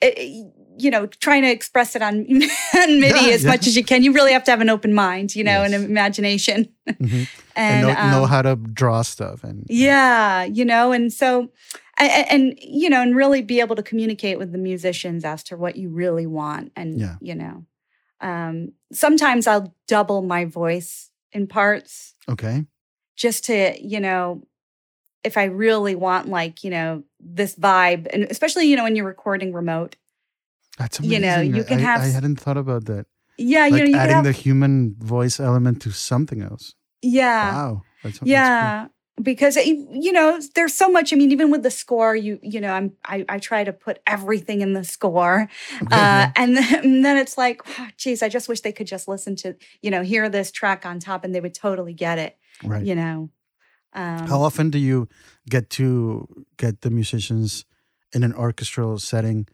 you 0.03 0.91
know, 0.91 1.07
trying 1.07 1.43
to 1.43 1.51
express 1.51 1.97
it 1.97 2.03
on, 2.03 2.19
on 2.23 3.01
MIDI 3.01 3.27
Yeah, 3.29 3.35
as 3.35 3.43
yeah. 3.45 3.51
much 3.51 3.67
as 3.67 3.77
you 3.77 3.85
can. 3.85 4.03
You 4.05 4.13
really 4.13 4.33
have 4.33 4.45
to 4.45 4.51
have 4.51 4.61
an 4.61 4.71
open 4.71 4.95
mind, 4.95 5.35
you 5.35 5.43
know, 5.45 5.63
Yes. 5.63 5.73
and 5.73 5.85
imagination. 5.85 6.69
Mhm. 6.89 7.29
And, 7.57 7.87
and 7.87 7.89
know, 7.89 8.11
know 8.19 8.23
um, 8.25 8.29
how 8.29 8.43
to 8.43 8.55
draw 8.57 9.03
stuff 9.03 9.43
and 9.43 9.67
yeah, 9.69 10.45
you 10.45 10.65
know, 10.65 10.93
and 10.93 11.13
so, 11.13 11.49
and, 11.99 12.31
and 12.31 12.59
you 12.63 12.89
know, 12.89 13.03
and 13.03 13.17
really 13.17 13.43
be 13.43 13.59
able 13.59 13.75
to 13.75 13.83
communicate 13.83 14.39
with 14.39 14.53
the 14.53 14.59
musicians 14.59 15.25
as 15.25 15.43
to 15.45 15.57
what 15.57 15.75
you 15.75 15.89
really 15.91 16.27
want, 16.27 16.71
and 16.77 17.01
Yeah. 17.01 17.17
you 17.21 17.35
know, 17.35 17.65
um, 18.21 18.73
sometimes 18.93 19.49
I'll 19.49 19.75
double 19.89 20.23
my 20.23 20.45
voice 20.45 21.11
in 21.33 21.49
parts 21.49 22.15
okay. 22.29 22.65
just 23.17 23.45
to, 23.47 23.77
you 23.85 23.99
know, 24.01 24.45
if 25.25 25.37
I 25.37 25.45
really 25.45 25.95
want 25.95 26.29
like 26.29 26.65
you 26.65 26.71
know 26.71 27.03
this 27.21 27.55
vibe, 27.57 28.07
and 28.13 28.25
especially 28.31 28.67
you 28.67 28.77
know 28.77 28.85
when 28.85 28.97
you're 28.97 29.07
recording 29.07 29.53
remote, 29.53 29.97
That's 30.79 31.01
You 31.01 31.19
know, 31.19 31.41
you 31.41 31.65
can 31.65 31.79
I, 31.79 31.83
have 31.83 32.01
I 32.01 32.07
hadn't 32.07 32.37
thought 32.41 32.57
about 32.57 32.85
that. 32.87 33.07
yeah, 33.37 33.63
like 33.63 33.73
you 33.73 33.79
know, 33.79 33.85
you 33.85 33.93
can 33.93 34.01
adding 34.01 34.15
have, 34.17 34.25
the 34.25 34.33
human 34.33 34.95
voice 34.99 35.41
element 35.41 35.83
to 35.83 35.91
something 35.91 36.43
else. 36.43 36.75
yeah, 37.03 37.53
wow. 37.55 37.83
That's, 38.03 38.19
that's 38.19 38.19
cool. 38.21 38.29
yeah 38.29 38.87
because 39.21 39.57
it- 39.57 39.67
you 40.07 40.13
know 40.13 40.39
there's 40.55 40.73
so 40.75 40.89
much 40.89 41.13
i 41.13 41.17
mean 41.17 41.33
even 41.33 41.51
with 41.51 41.65
the 41.65 41.71
score 41.73 42.15
you 42.15 42.39
you 42.41 42.61
know 42.61 42.71
i'm 42.73 42.93
i, 43.05 43.25
I 43.29 43.39
try 43.41 43.65
to 43.65 43.73
put 43.73 43.99
everything 44.07 44.61
in 44.61 44.75
the 44.75 44.85
score 44.85 45.49
Okay, 45.83 45.87
uh, 45.91 45.99
yeah. 45.99 46.33
and, 46.37 46.57
then, 46.57 46.75
and 46.85 47.05
then 47.05 47.17
it's 47.17 47.37
like 47.37 47.67
wow, 47.67 47.89
geez 47.97 48.23
i 48.23 48.29
just 48.29 48.49
wish 48.49 48.61
they 48.61 48.71
could 48.71 48.87
just 48.87 49.09
listen 49.09 49.35
to 49.43 49.57
you 49.83 49.91
know 49.91 50.03
hear 50.05 50.29
this 50.29 50.53
track 50.53 50.87
on 50.87 51.01
top 51.01 51.25
and 51.25 51.35
they 51.35 51.41
would 51.41 51.55
totally 51.55 51.93
get 51.93 52.19
it 52.21 52.37
right. 52.63 52.87
you 52.87 52.95
know 52.95 53.29
um, 53.93 54.27
How 54.29 54.43
often 54.43 54.71
do 54.71 54.79
you 54.79 55.09
get 55.49 55.71
to 55.71 56.27
get 56.57 56.83
the 56.83 56.91
musicians 56.91 57.65
in 58.13 58.23
an 58.23 58.33
orchestral 58.35 58.99
setting 58.99 59.47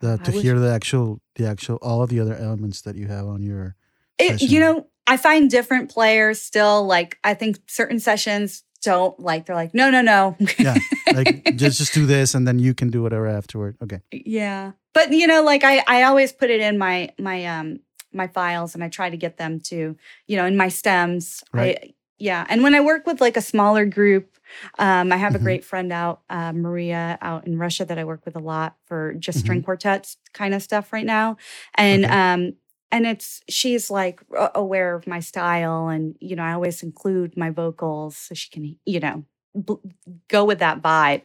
the, 0.00 0.18
to 0.18 0.30
wish- 0.32 0.42
hear 0.42 0.58
the 0.58 0.72
actual 0.72 1.20
the 1.36 1.46
actual 1.46 1.76
all 1.82 2.02
of 2.02 2.10
the 2.10 2.20
other 2.20 2.34
elements 2.34 2.82
that 2.82 2.96
you 2.96 3.06
have 3.06 3.26
on 3.26 3.42
your 3.42 3.76
it, 4.18 4.40
you 4.42 4.60
know 4.60 4.86
i 5.06 5.16
find 5.16 5.50
different 5.50 5.90
players 5.90 6.40
still 6.40 6.86
like 6.86 7.18
i 7.24 7.32
think 7.34 7.58
certain 7.66 7.98
sessions 7.98 8.62
don't 8.82 9.18
like 9.18 9.46
they're 9.46 9.56
like 9.56 9.72
no 9.74 9.90
no 9.90 10.02
no 10.02 10.36
yeah 10.58 10.76
like 11.12 11.44
just 11.56 11.78
just 11.78 11.94
do 11.94 12.04
this 12.06 12.34
and 12.34 12.46
then 12.46 12.58
you 12.58 12.74
can 12.74 12.90
do 12.90 13.02
whatever 13.02 13.26
afterward. 13.26 13.76
Okay. 13.82 14.00
yeah 14.12 14.72
but 14.92 15.10
you 15.12 15.26
know 15.26 15.42
like 15.42 15.64
i 15.64 15.82
i 15.86 16.02
always 16.04 16.32
put 16.32 16.50
it 16.50 16.60
in 16.60 16.76
my 16.78 17.08
my 17.18 17.44
um 17.46 17.80
my 18.12 18.26
files 18.28 18.74
and 18.74 18.84
i 18.84 18.88
try 18.88 19.08
to 19.10 19.16
get 19.16 19.36
them 19.38 19.60
to 19.60 19.96
you 20.26 20.36
know 20.36 20.44
in 20.44 20.56
my 20.56 20.68
stems 20.68 21.42
Right. 21.52 21.78
I, 21.82 21.94
yeah 22.18 22.46
and 22.48 22.62
when 22.62 22.74
i 22.74 22.80
work 22.80 23.06
with 23.06 23.20
like 23.20 23.36
a 23.36 23.42
smaller 23.42 23.84
group 23.84 24.36
um 24.78 25.12
i 25.12 25.16
have 25.16 25.32
Mhm. 25.32 25.36
a 25.36 25.38
great 25.40 25.64
friend 25.64 25.92
out 25.92 26.20
uh, 26.30 26.52
maria 26.52 27.18
out 27.20 27.46
in 27.46 27.58
russia 27.58 27.84
that 27.84 27.98
i 27.98 28.04
work 28.04 28.24
with 28.24 28.36
a 28.36 28.40
lot 28.40 28.76
for 28.86 29.14
just 29.14 29.40
string 29.40 29.62
quartets 29.62 30.16
kind 30.32 30.54
of 30.54 30.62
stuff 30.62 30.92
right 30.92 31.06
now 31.06 31.36
and 31.74 32.04
Mm-hmm. 32.04 32.12
Okay. 32.12 32.32
um 32.32 32.52
and 32.92 33.04
it's 33.06 33.42
she's 33.48 33.90
like 33.90 34.20
aware 34.54 34.94
of 34.94 35.06
my 35.06 35.20
style 35.20 35.88
and 35.88 36.16
you 36.20 36.36
know 36.36 36.44
i 36.44 36.52
always 36.52 36.82
include 36.82 37.36
my 37.36 37.50
vocals 37.50 38.16
so 38.16 38.34
she 38.34 38.48
can 38.50 38.76
you 38.86 39.00
know 39.00 39.24
bl- 39.54 39.82
go 40.28 40.44
with 40.44 40.58
that 40.60 40.80
vibe 40.82 41.22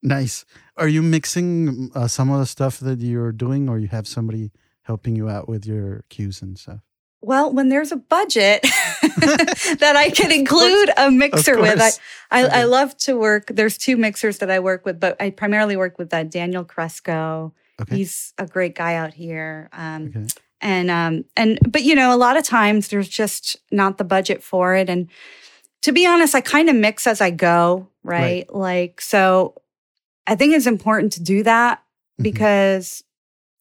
Nice. 0.00 0.44
Are 0.76 0.86
you 0.86 1.02
mixing 1.02 1.90
uh, 1.92 2.06
some 2.06 2.30
of 2.30 2.38
the 2.38 2.46
stuff 2.46 2.78
that 2.78 3.00
you're 3.00 3.32
doing, 3.32 3.68
or 3.68 3.78
you 3.80 3.88
have 3.88 4.06
somebody 4.06 4.52
helping 4.82 5.16
you 5.16 5.28
out 5.28 5.48
with 5.48 5.66
your 5.66 6.04
cues 6.08 6.40
and 6.40 6.56
stuff? 6.56 6.82
Well, 7.20 7.52
when 7.52 7.68
there's 7.68 7.90
a 7.92 7.96
budget 7.96 8.62
that 9.02 9.94
I 9.96 10.10
can 10.10 10.30
include 10.30 10.90
a 10.96 11.10
mixer 11.10 11.58
with, 11.60 11.80
I. 11.80 11.90
I, 12.30 12.44
Okay. 12.44 12.60
I 12.60 12.64
love 12.64 12.94
to 12.98 13.16
work. 13.18 13.46
There's 13.48 13.78
two 13.78 13.96
mixers 13.96 14.38
that 14.38 14.50
I 14.50 14.60
work 14.60 14.84
with, 14.84 15.00
but 15.00 15.16
I 15.20 15.30
primarily 15.30 15.76
work 15.78 15.98
with 15.98 16.12
uh, 16.12 16.24
Daniel 16.24 16.62
Cresco. 16.64 17.54
Okay. 17.80 17.96
He's 17.96 18.34
a 18.36 18.46
great 18.46 18.74
guy 18.74 18.94
out 18.96 19.14
here. 19.14 19.68
Um, 19.72 20.08
Okay. 20.14 20.26
and 20.60 20.90
um, 20.90 21.24
and 21.36 21.58
but 21.66 21.82
you 21.84 21.94
know, 21.94 22.14
a 22.14 22.18
lot 22.18 22.36
of 22.36 22.44
times 22.44 22.88
there's 22.88 23.08
just 23.08 23.56
not 23.72 23.96
the 23.98 24.04
budget 24.04 24.42
for 24.42 24.74
it. 24.76 24.90
And 24.90 25.08
to 25.82 25.92
be 25.92 26.06
honest, 26.06 26.34
I 26.34 26.40
kind 26.42 26.68
of 26.68 26.76
mix 26.76 27.06
as 27.06 27.20
I 27.22 27.30
go, 27.30 27.88
right? 28.04 28.52
Like 28.52 29.00
so, 29.00 29.54
I 30.26 30.34
think 30.36 30.54
it's 30.54 30.66
important 30.66 31.12
to 31.14 31.22
do 31.22 31.42
that 31.44 31.82
Mhm. 32.20 32.24
because 32.24 33.02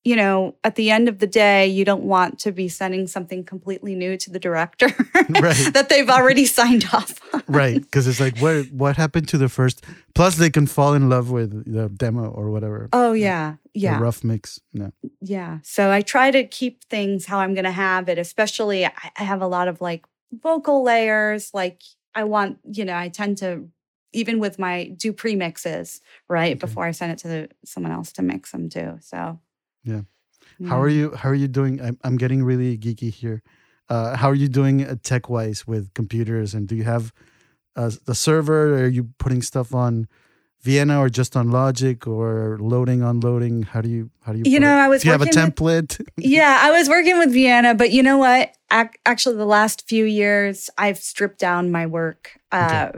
you 0.10 0.16
know 0.22 0.36
at 0.64 0.76
the 0.80 0.88
end 0.98 1.06
of 1.12 1.18
the 1.24 1.28
day 1.44 1.62
you 1.78 1.84
don't 1.90 2.04
want 2.16 2.32
to 2.46 2.52
be 2.62 2.68
sending 2.82 3.08
something 3.16 3.42
completely 3.54 3.94
new 4.04 4.14
to 4.24 4.30
the 4.36 4.40
director 4.48 4.88
Right. 5.48 5.74
that 5.76 5.88
they've 5.90 6.10
already 6.18 6.46
signed 6.60 6.86
off 6.98 7.12
on. 7.34 7.44
right 7.62 7.82
because 7.82 8.06
it's 8.10 8.22
like 8.26 8.38
what 8.46 8.58
what 8.82 8.94
happened 9.04 9.28
to 9.34 9.38
the 9.38 9.50
first 9.50 9.78
plus 10.16 10.34
they 10.42 10.50
can 10.58 10.66
fall 10.68 10.94
in 11.00 11.10
love 11.16 11.28
with 11.38 11.50
the 11.78 11.86
demo 12.04 12.26
or 12.40 12.46
whatever 12.54 12.80
oh 13.02 13.14
yeah 13.14 13.56
the 13.74 13.80
yeah 13.86 14.00
rough 14.08 14.24
mix 14.24 14.44
Yeah. 14.82 14.92
yeah 15.36 15.54
so 15.64 15.82
i 15.98 16.02
try 16.02 16.28
to 16.38 16.42
keep 16.60 16.84
things 16.96 17.26
how 17.32 17.38
i'm 17.44 17.54
going 17.54 17.70
to 17.74 17.80
have 17.88 18.04
it 18.12 18.18
especially 18.28 18.86
I, 18.86 18.92
I 19.20 19.24
have 19.32 19.42
a 19.42 19.48
lot 19.58 19.68
of 19.68 19.82
like 19.90 20.06
vocal 20.50 20.84
layers 20.84 21.44
like 21.54 21.82
i 22.16 22.24
want 22.34 22.60
you 22.78 22.86
know 22.86 22.96
i 23.06 23.10
tend 23.10 23.38
to 23.44 23.50
even 24.14 24.40
with 24.40 24.58
my 24.58 24.76
do 25.04 25.12
pre-mixes 25.14 26.02
right 26.30 26.54
Okay. 26.56 26.60
before 26.66 26.86
i 26.86 26.92
send 26.92 27.12
it 27.14 27.20
to 27.24 27.28
the, 27.28 27.50
someone 27.66 27.92
else 27.98 28.12
to 28.14 28.22
mix 28.22 28.52
them 28.52 28.70
too 28.70 28.98
so 29.02 29.40
Yeah. 29.84 30.02
how 30.70 30.82
are 30.82 30.90
you 30.90 31.12
how 31.16 31.30
are 31.30 31.36
you 31.36 31.48
doing 31.48 31.80
i'm, 31.82 31.98
I'm 32.04 32.18
getting 32.18 32.44
really 32.44 32.78
geeky 32.78 33.12
here 33.12 33.42
uh, 33.90 34.18
how 34.18 34.28
are 34.30 34.36
you 34.36 34.48
doing 34.50 34.84
uh, 34.84 34.96
tech 35.02 35.30
wise 35.30 35.66
with 35.68 35.94
computers 35.94 36.54
and 36.54 36.68
do 36.68 36.76
you 36.76 36.84
have 36.84 37.14
uh, 37.76 37.92
the 38.06 38.16
server 38.16 38.84
are 38.84 38.88
you 38.88 39.10
putting 39.18 39.42
stuff 39.42 39.74
on 39.74 40.08
vienna 40.62 41.00
or 41.00 41.10
just 41.10 41.38
on 41.38 41.52
logic 41.52 42.08
or 42.08 42.58
loading 42.60 43.02
unloading 43.04 43.64
how 43.64 43.80
do 43.82 43.88
you 43.90 44.10
how 44.24 44.34
do 44.34 44.40
you 44.40 44.46
You 44.46 44.60
know, 44.60 44.76
it? 44.76 44.82
I 44.86 44.88
was 44.90 45.02
do 45.04 45.08
you 45.08 45.12
have 45.12 45.22
a 45.22 45.26
working 45.26 45.44
with- 45.46 45.56
template 45.56 46.08
yeah, 46.18 46.58
I 46.62 46.72
was 46.72 46.90
working 46.90 47.18
with 47.20 47.32
Vienna, 47.32 47.76
but 47.76 47.92
you 47.92 48.02
know 48.04 48.18
what? 48.18 48.52
Ac- 48.72 48.98
Actually, 49.06 49.38
the 49.38 49.46
last 49.46 49.88
few 49.88 50.04
years, 50.06 50.70
I've 50.78 50.98
stripped 50.98 51.40
down 51.40 51.72
my 51.72 51.86
work 51.86 52.32
uh, 52.52 52.92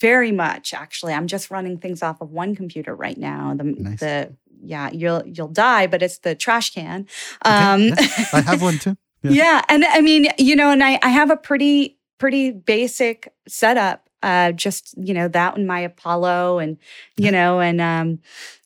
very 0.00 0.30
much. 0.30 0.74
Actually, 0.74 1.14
I'm 1.14 1.26
just 1.26 1.50
running 1.50 1.78
things 1.78 2.02
off 2.02 2.20
of 2.20 2.30
one 2.30 2.54
computer 2.54 2.94
right 2.94 3.16
now. 3.18 3.54
The, 3.56 3.64
Nice. 3.64 4.00
the 4.00 4.32
yeah, 4.62 4.90
you'll 4.92 5.22
you'll 5.26 5.48
die, 5.48 5.86
but 5.86 6.02
it's 6.02 6.18
the 6.18 6.34
trash 6.34 6.74
can. 6.74 7.06
Okay, 7.44 7.54
Um, 7.64 7.82
yeah, 7.88 8.26
i 8.32 8.40
have 8.40 8.60
one 8.62 8.78
too 8.78 8.96
Yeah. 9.22 9.30
yeah, 9.32 9.62
and 9.68 9.84
I 9.84 10.00
mean, 10.00 10.28
you 10.38 10.54
know, 10.54 10.70
and 10.70 10.82
I 10.82 10.98
I 11.02 11.08
have 11.08 11.30
a 11.30 11.36
pretty 11.36 11.98
pretty 12.18 12.52
basic 12.52 13.32
setup. 13.48 14.08
Uh, 14.22 14.52
just 14.52 14.94
you 14.96 15.12
know 15.14 15.28
that 15.28 15.56
and 15.56 15.66
my 15.66 15.80
Apollo, 15.80 16.58
and 16.58 16.76
you 17.16 17.30
know, 17.32 17.60
and 17.60 17.80
um, 17.80 18.20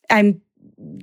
I'm 0.09 0.41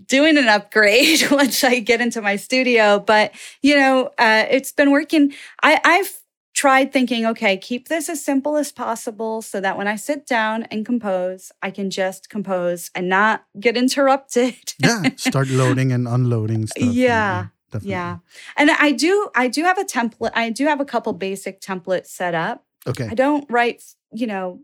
doing 0.07 0.37
an 0.37 0.49
upgrade 0.49 1.23
once 1.31 1.65
I 1.65 1.81
get 1.81 2.01
into 2.01 2.23
my 2.23 2.37
studio. 2.37 3.01
But 3.01 3.33
you 3.63 3.77
know, 3.77 4.11
uh, 4.19 4.47
it's 4.51 4.73
been 4.73 4.91
working. 4.91 5.33
I, 5.63 5.81
I've 5.85 6.20
tried 6.61 6.93
thinking, 6.93 7.25
okay, 7.25 7.57
keep 7.57 7.89
this 7.89 8.11
as 8.11 8.23
simple 8.23 8.59
as 8.59 8.71
possible, 8.71 9.41
so 9.41 9.63
that 9.63 9.79
when 9.79 9.89
I 9.89 9.97
sit 9.97 10.27
down 10.27 10.65
and 10.65 10.85
compose, 10.85 11.51
I 11.63 11.71
can 11.71 11.89
just 11.89 12.29
compose 12.29 12.91
and 12.95 13.09
not 13.09 13.45
get 13.59 13.79
interrupted. 13.79 14.75
yeah 14.79 15.03
start 15.17 15.49
loading 15.61 15.91
and 15.91 16.07
unloading 16.07 16.67
stuff 16.67 16.93
Yeah, 16.93 17.47
definitely. 17.73 17.93
Yeah. 17.93 18.19
And 18.59 18.71
I 18.73 18.93
do 18.93 19.31
I 19.35 19.49
do 19.49 19.63
have 19.65 19.79
a 19.79 19.85
template. 19.85 20.33
I 20.35 20.51
do 20.51 20.67
have 20.67 20.81
a 20.81 20.85
couple 20.85 21.15
basic 21.15 21.63
templates 21.63 22.09
set 22.09 22.35
up. 22.35 22.67
okay 22.87 23.09
I 23.11 23.15
don't 23.15 23.47
write, 23.49 23.83
you 24.13 24.27
know, 24.27 24.61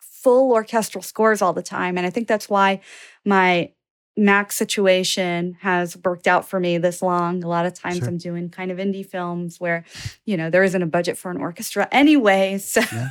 full 0.00 0.50
orchestral 0.50 1.02
scores 1.02 1.40
all 1.40 1.52
the 1.52 1.62
time. 1.62 1.96
And 1.96 2.06
I 2.08 2.10
think 2.10 2.26
that's 2.26 2.48
why 2.50 2.80
my 3.24 3.70
Mac 4.18 4.50
situation 4.52 5.56
has 5.60 5.96
worked 6.04 6.26
out 6.26 6.48
for 6.48 6.58
me 6.58 6.76
this 6.76 7.00
long. 7.02 7.42
A 7.44 7.48
lot 7.48 7.66
of 7.66 7.72
times 7.74 7.98
Sure. 7.98 8.08
I'm 8.08 8.18
doing 8.18 8.50
kind 8.50 8.70
of 8.72 8.78
indie 8.78 9.06
films 9.06 9.60
where, 9.60 9.84
you 10.26 10.36
know, 10.36 10.50
there 10.50 10.64
isn't 10.64 10.82
a 10.82 10.86
budget 10.86 11.16
for 11.16 11.30
an 11.30 11.36
orchestra 11.38 11.86
anyway. 11.92 12.58
So 12.58 12.80
Yeah. 12.92 13.10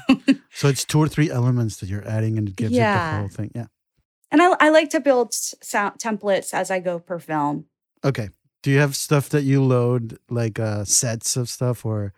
So 0.52 0.68
it's 0.68 0.84
two 0.86 1.00
or 1.00 1.08
three 1.08 1.30
elements 1.32 1.78
that 1.78 1.88
you're 1.90 2.08
adding, 2.08 2.38
and 2.38 2.50
it 2.50 2.56
gives 2.56 2.74
it 2.74 2.78
Yeah. 2.78 3.12
the 3.12 3.18
whole 3.20 3.30
thing. 3.30 3.52
Yeah. 3.56 3.68
and 4.32 4.42
I, 4.42 4.56
I 4.60 4.70
like 4.70 4.90
to 4.90 5.00
build 5.00 5.34
sound 5.34 6.00
templates 6.00 6.54
as 6.54 6.70
I 6.70 6.80
go 6.82 7.00
per 7.00 7.20
film. 7.20 7.66
Okay. 8.04 8.30
Do 8.64 8.72
you 8.72 8.80
have 8.80 8.96
stuff 8.96 9.30
that 9.30 9.44
you 9.44 9.64
load, 9.64 10.18
like 10.30 10.60
uh, 10.60 10.84
sets 10.84 11.38
of 11.38 11.48
stuff, 11.48 11.86
or 11.86 12.12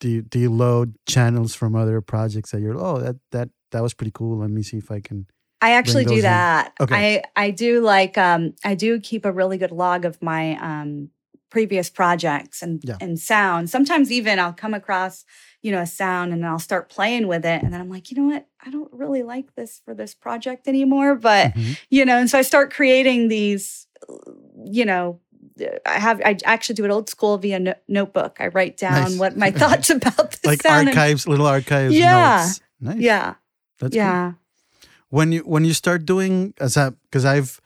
do 0.00 0.08
you 0.10 0.20
do 0.22 0.38
you 0.38 0.50
load 0.50 0.96
channels 1.06 1.54
from 1.54 1.74
other 1.74 2.02
projects 2.02 2.50
that 2.50 2.60
you're 2.60 2.76
oh 2.76 2.98
that 3.00 3.16
that 3.32 3.48
that 3.70 3.82
was 3.82 3.94
pretty 3.94 4.10
cool. 4.12 4.36
Let 4.38 4.50
me 4.50 4.62
see 4.62 4.76
if 4.76 4.90
I 4.90 5.00
can. 5.00 5.26
I 5.60 5.72
actually 5.72 6.04
do 6.04 6.14
in. 6.16 6.22
that. 6.22 6.72
Okay. 6.80 7.22
I 7.36 7.44
I 7.46 7.50
do 7.50 7.80
like 7.80 8.16
um 8.18 8.54
I 8.64 8.74
do 8.74 9.00
keep 9.00 9.24
a 9.24 9.32
really 9.32 9.58
good 9.58 9.72
log 9.72 10.04
of 10.04 10.20
my 10.22 10.56
um 10.60 11.10
previous 11.50 11.88
projects 11.88 12.60
and 12.62 12.80
Yeah. 12.84 12.96
and 13.00 13.18
sound. 13.18 13.70
Sometimes 13.70 14.10
even 14.12 14.38
I'll 14.38 14.52
come 14.52 14.74
across, 14.74 15.24
you 15.62 15.70
know, 15.72 15.80
a 15.80 15.86
sound 15.86 16.32
and 16.32 16.44
I'll 16.44 16.58
start 16.58 16.90
playing 16.90 17.26
with 17.28 17.44
it 17.46 17.62
and 17.62 17.72
then 17.72 17.80
I'm 17.80 17.88
like, 17.88 18.10
you 18.10 18.16
know 18.18 18.34
what? 18.34 18.46
I 18.64 18.70
don't 18.70 18.92
really 18.92 19.22
like 19.22 19.54
this 19.54 19.80
for 19.84 19.94
this 19.94 20.14
project 20.14 20.68
anymore, 20.68 21.14
but 21.14 21.54
Mhm. 21.54 21.78
you 21.88 22.04
know, 22.04 22.18
and 22.18 22.28
so 22.28 22.38
I 22.38 22.42
start 22.42 22.72
creating 22.72 23.28
these 23.28 23.86
you 24.64 24.84
know, 24.84 25.20
I 25.86 25.98
have 25.98 26.20
I 26.22 26.36
actually 26.44 26.74
do 26.74 26.84
it 26.84 26.90
old 26.90 27.08
school 27.08 27.38
via 27.38 27.58
no- 27.60 27.74
notebook. 27.88 28.36
I 28.40 28.48
write 28.48 28.76
down 28.76 28.92
Nice. 29.12 29.18
what 29.18 29.36
my 29.36 29.50
thoughts 29.60 29.88
about 29.98 30.32
the 30.42 30.48
Like 30.48 30.62
sound. 30.62 30.88
and- 30.88 30.98
archives, 30.98 31.26
little 31.26 31.46
archives. 31.46 31.94
Yeah. 31.94 32.42
Notes. 32.44 32.60
Nice. 32.80 32.98
yeah. 32.98 33.34
That's 33.80 33.94
cool. 33.94 34.34
When 35.10 35.32
you 35.32 35.40
when 35.40 35.64
you 35.64 35.72
start 35.72 36.04
doing 36.04 36.54
as 36.60 36.74
that 36.74 36.94
because 37.04 37.24
I've 37.24 37.60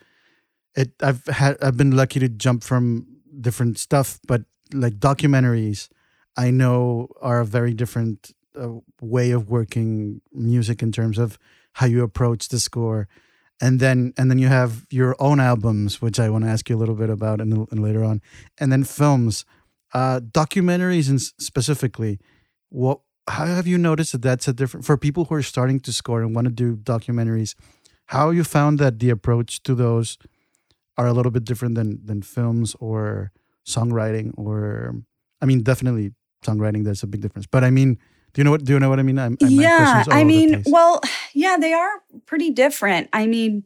it 0.75 0.93
I've 1.03 1.25
had 1.27 1.57
I've 1.63 1.77
been 1.77 1.97
lucky 1.97 2.21
to 2.21 2.29
jump 2.29 2.63
from 2.63 3.07
different 3.41 3.79
stuff, 3.79 4.21
but 4.27 4.43
like 4.73 4.95
documentaries, 4.95 5.89
I 6.37 6.51
know 6.51 7.09
are 7.21 7.41
a 7.41 7.47
very 7.47 7.75
different 7.75 8.33
uh, 8.59 8.81
way 9.01 9.31
of 9.31 9.49
working 9.49 10.21
music 10.33 10.83
in 10.83 10.93
terms 10.93 11.19
of 11.19 11.39
how 11.75 11.87
you 11.87 12.03
approach 12.03 12.49
the 12.49 12.61
score, 12.61 13.09
and 13.61 13.81
then 13.81 14.13
and 14.17 14.31
then 14.31 14.39
you 14.39 14.49
have 14.49 14.87
your 14.91 15.17
own 15.19 15.41
albums, 15.41 16.03
which 16.03 16.21
I 16.21 16.31
want 16.31 16.45
to 16.45 16.51
ask 16.51 16.69
you 16.69 16.77
a 16.77 16.79
little 16.79 16.95
bit 16.97 17.11
about 17.11 17.41
and, 17.41 17.53
and 17.71 17.83
later 17.83 18.05
on, 18.05 18.21
and 18.59 18.73
then 18.73 18.85
films, 18.85 19.45
uh, 19.95 20.21
documentaries 20.21 21.09
and 21.09 21.21
specifically, 21.21 22.19
what 22.69 23.01
how 23.37 23.47
have 23.47 23.67
you 23.67 23.79
noticed 23.79 24.13
that 24.13 24.23
that's 24.23 24.49
a 24.49 24.53
different 24.53 24.85
for 24.87 24.97
people 24.97 25.25
who 25.27 25.35
are 25.35 25.43
starting 25.55 25.79
to 25.81 25.93
score 25.93 26.21
and 26.23 26.35
want 26.35 26.47
to 26.47 26.53
do 26.65 26.77
documentaries 26.77 27.55
how 28.07 28.31
you 28.31 28.43
found 28.45 28.79
that 28.79 28.99
the 28.99 29.11
approach 29.11 29.63
to 29.63 29.75
those 29.75 30.19
are 30.97 31.07
a 31.07 31.13
little 31.13 31.31
bit 31.33 31.45
different 31.45 31.75
than 31.75 31.99
than 32.05 32.23
films 32.23 32.75
or 32.81 33.31
songwriting 33.67 34.33
or 34.37 34.95
i 35.43 35.47
mean 35.47 35.63
definitely 35.63 36.13
songwriting 36.45 36.85
there's 36.85 37.03
a 37.03 37.07
big 37.07 37.21
difference 37.21 37.47
but 37.47 37.63
i 37.65 37.71
mean 37.71 37.99
do 38.33 38.41
you 38.41 38.45
know 38.45 38.51
what 38.51 38.65
do 38.65 38.73
you 38.73 38.81
know 38.81 38.89
what 38.89 38.99
i 38.99 39.03
mean 39.03 39.19
I'm, 39.19 39.37
I'm- 39.43 39.51
yeah 39.53 40.05
i 40.11 40.25
mean 40.25 40.63
well 40.67 41.01
yeah 41.35 41.57
they 41.59 41.73
are 41.73 42.03
pretty 42.27 42.51
different 42.51 43.09
i 43.13 43.27
mean 43.27 43.65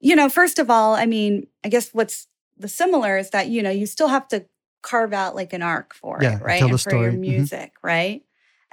you 0.00 0.14
know 0.16 0.28
first 0.28 0.58
of 0.58 0.70
all 0.70 0.94
i 0.94 1.06
mean 1.06 1.46
i 1.64 1.68
guess 1.68 1.90
what's 1.92 2.26
the 2.56 2.68
similar 2.68 3.18
is 3.18 3.30
that 3.30 3.48
you 3.48 3.62
know 3.62 3.70
you 3.70 3.86
still 3.86 4.08
have 4.08 4.28
to 4.28 4.46
carve 4.82 5.12
out 5.12 5.34
like 5.34 5.52
an 5.52 5.62
arc 5.62 5.94
for 5.94 6.18
Yeah, 6.22 6.36
it 6.36 6.42
right 6.42 6.58
tell 6.60 6.68
the 6.68 6.74
and 6.74 6.82
for 6.82 6.92
your 6.92 7.10
story. 7.10 7.16
Mhm. 7.16 7.20
music 7.20 7.72
right 7.82 8.22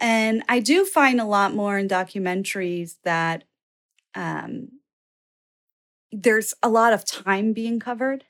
and 0.01 0.43
i 0.49 0.59
do 0.59 0.83
find 0.85 1.21
a 1.21 1.25
lot 1.25 1.53
more 1.53 1.77
in 1.77 1.87
documentaries 1.87 2.95
that 3.03 3.43
um 4.15 4.67
there's 6.11 6.53
a 6.61 6.69
lot 6.69 6.93
of 6.93 7.05
time 7.05 7.53
being 7.53 7.79
covered 7.79 8.25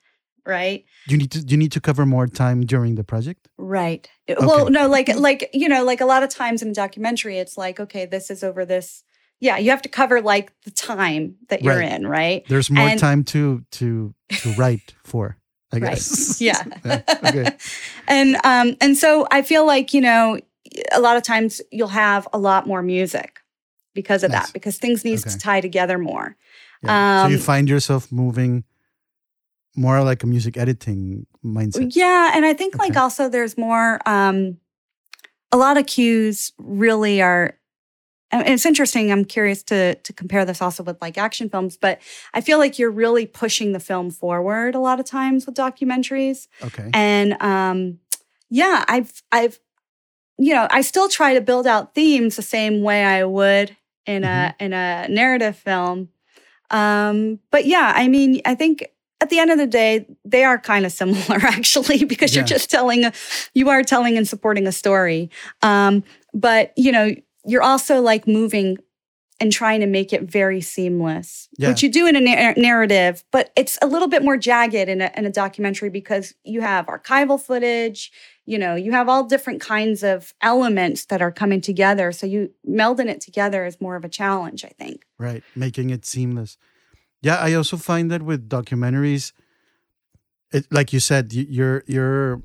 right 0.46 0.86
you 1.08 1.18
need 1.18 1.32
to 1.32 1.40
you 1.40 1.58
need 1.58 1.72
to 1.72 1.80
cover 1.82 2.06
more 2.06 2.28
time 2.28 2.62
during 2.66 2.96
the 2.96 3.04
project 3.04 3.48
Right. 3.58 4.10
Uh, 4.30 4.36
Well, 4.40 4.70
no, 4.72 4.88
like 4.88 5.08
like 5.16 5.50
you 5.54 5.70
know, 5.70 5.84
like 5.84 6.02
a 6.02 6.06
lot 6.06 6.24
of 6.24 6.30
times 6.30 6.62
in 6.64 6.70
a 6.70 6.74
documentary, 6.74 7.38
it's 7.38 7.58
like, 7.58 7.80
okay, 7.80 8.06
this 8.08 8.32
is 8.32 8.44
over 8.44 8.66
this. 8.66 9.04
Yeah, 9.40 9.58
you 9.60 9.70
have 9.70 9.84
to 9.84 9.90
cover 9.90 10.20
like 10.20 10.52
the 10.64 10.72
time 10.72 11.36
that 11.50 11.62
you're 11.62 11.78
Right. 11.78 11.92
in, 11.92 12.08
right? 12.08 12.44
there's 12.50 12.72
more 12.72 12.88
And- 12.90 13.00
time 13.00 13.24
to 13.26 13.64
to 13.78 14.14
to 14.42 14.50
write 14.58 14.96
for 15.04 15.38
i 15.72 15.78
Right. 15.80 15.92
guess 15.92 16.42
Yeah. 16.50 16.64
okay 17.24 17.56
and 18.08 18.36
um 18.44 18.76
and 18.82 18.98
so 18.98 19.28
I 19.32 19.44
feel 19.44 19.66
like, 19.68 19.94
you 19.94 20.02
know, 20.02 20.40
a 20.92 21.00
lot 21.00 21.18
of 21.18 21.24
times 21.24 21.62
you'll 21.72 21.88
have 21.90 22.28
a 22.34 22.38
lot 22.38 22.68
more 22.68 22.82
music 22.82 23.40
because 23.94 24.24
of 24.24 24.32
Nice. 24.32 24.48
that, 24.48 24.54
because 24.54 24.78
things 24.78 25.04
need 25.04 25.20
Okay. 25.20 25.30
to 25.32 25.38
tie 25.38 25.62
together 25.62 25.98
more. 25.98 26.36
Yeah. 26.84 27.22
so 27.24 27.28
you 27.28 27.36
Um, 27.38 27.42
find 27.42 27.70
yourself 27.70 28.12
moving 28.12 28.64
more 29.76 30.04
like 30.04 30.24
a 30.24 30.28
music 30.28 30.58
editing 30.58 31.26
mindset 31.44 31.96
Yeah, 31.96 32.32
and 32.36 32.46
I 32.46 32.54
think 32.54 32.78
like 32.78 32.98
also 32.98 33.30
there's 33.30 33.58
more 33.58 34.00
um 34.06 34.58
a 35.52 35.58
lot 35.58 35.78
of 35.78 35.86
cues 35.86 36.52
really 36.58 37.22
are 37.22 37.58
and 38.34 38.48
it's 38.48 38.66
interesting. 38.66 39.12
I'm 39.12 39.26
curious 39.26 39.62
to 39.64 39.96
to 39.96 40.14
compare 40.14 40.46
this 40.46 40.62
also 40.62 40.84
with 40.84 41.02
like 41.02 41.18
action 41.18 41.50
films, 41.50 41.78
but 41.78 42.00
I 42.34 42.40
feel 42.42 42.58
like 42.60 42.80
you're 42.80 42.90
really 42.92 43.26
pushing 43.26 43.74
the 43.74 43.80
film 43.80 44.10
forward 44.10 44.74
a 44.76 44.80
lot 44.80 45.00
of 45.02 45.06
times 45.06 45.46
with 45.46 45.56
documentaries. 45.56 46.48
okay 46.64 46.90
And 46.94 47.34
um 47.42 48.00
yeah, 48.50 48.84
I've 48.88 49.22
I've 49.32 49.60
you 50.38 50.54
know, 50.54 50.68
I 50.72 50.82
still 50.82 51.10
try 51.10 51.34
to 51.34 51.42
build 51.42 51.68
out 51.68 51.94
themes 51.94 52.36
the 52.36 52.42
same 52.42 52.82
way 52.82 53.04
I 53.04 53.24
would 53.24 53.76
in 54.06 54.24
a 54.24 54.56
in 54.60 54.74
a 54.74 55.08
narrative 55.10 55.56
film. 55.56 56.10
Um 56.70 57.40
but 57.52 57.66
yeah, 57.66 57.94
I 57.96 58.08
mean, 58.08 58.42
I 58.46 58.56
think 58.56 58.86
at 59.22 59.30
the 59.30 59.38
end 59.38 59.52
of 59.52 59.60
the 59.60 59.68
day, 59.68 60.08
they 60.26 60.44
are 60.44 60.58
kind 60.58 60.86
of 60.86 60.92
similar 60.92 61.38
actually 61.42 62.06
because 62.06 62.36
you're 62.36 62.44
just 62.44 62.72
telling 62.72 63.06
a, 63.06 63.14
you 63.54 63.70
are 63.70 63.84
telling 63.84 64.18
and 64.18 64.28
supporting 64.28 64.68
a 64.68 64.72
story. 64.72 65.30
Um 65.62 66.04
but, 66.34 66.74
you 66.76 66.92
know, 66.92 67.14
you're 67.46 67.64
also 67.64 68.02
like 68.02 68.28
moving 68.28 68.78
and 69.42 69.52
trying 69.52 69.80
to 69.82 69.88
make 69.88 70.14
it 70.14 70.22
very 70.24 70.62
seamless, 70.62 71.50
Yeah. 71.58 71.70
which 71.70 71.82
you 71.84 71.90
do 71.92 72.08
in 72.08 72.16
a 72.16 72.22
nar- 72.22 72.52
uh, 72.52 72.54
narrative, 72.56 73.24
but 73.32 73.52
it's 73.58 73.78
a 73.82 73.88
little 73.88 74.08
bit 74.08 74.24
more 74.24 74.38
jagged 74.38 74.76
in 74.88 75.02
a, 75.02 75.12
in 75.18 75.26
a 75.26 75.32
documentary 75.32 75.90
because 75.90 76.34
you 76.46 76.62
have 76.62 76.86
archival 76.86 77.40
footage, 77.42 78.12
you 78.46 78.58
know, 78.58 78.76
you 78.76 78.92
have 78.92 79.10
all 79.10 79.24
different 79.26 79.60
kinds 79.62 80.04
of 80.04 80.34
elements 80.42 81.06
that 81.06 81.22
are 81.22 81.32
coming 81.32 81.60
together. 81.62 82.12
So 82.12 82.26
you 82.28 82.52
melding 82.68 83.08
it 83.10 83.20
together 83.22 83.66
is 83.66 83.82
more 83.82 83.96
of 83.96 84.06
a 84.06 84.10
challenge, 84.10 84.64
I 84.64 84.72
think. 84.82 85.04
right 85.20 85.44
making 85.56 85.90
it 85.90 86.06
seamless 86.06 86.58
yeah 87.24 87.38
i 87.48 87.54
also 87.54 87.78
find 87.78 88.10
that 88.12 88.22
with 88.24 88.50
documentaries 88.50 89.32
it 90.52 90.66
like 90.72 90.92
you 90.94 91.00
said 91.00 91.32
you're 91.34 91.84
you're 91.88 92.42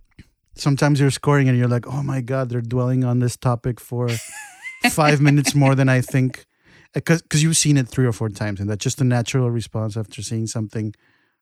sometimes 0.54 1.00
you're 1.00 1.10
scoring 1.10 1.48
and 1.48 1.56
you're 1.58 1.68
like 1.76 1.86
oh 1.86 2.02
my 2.02 2.20
god 2.20 2.48
they're 2.50 2.60
dwelling 2.74 3.02
on 3.04 3.18
this 3.20 3.36
topic 3.36 3.80
for 3.80 4.08
five 4.90 5.18
minutes 5.20 5.54
more 5.54 5.74
than 5.74 5.88
i 5.88 6.00
think 6.02 6.44
Uh, 6.96 7.00
because 7.18 7.42
you've 7.42 7.56
seen 7.56 7.76
it 7.76 7.86
three 7.88 8.06
or 8.06 8.12
four 8.12 8.28
times 8.30 8.58
and 8.60 8.68
that's 8.70 8.82
just 8.82 9.00
a 9.00 9.04
natural 9.04 9.50
response 9.50 9.96
after 9.96 10.22
seeing 10.22 10.46
something 10.46 10.94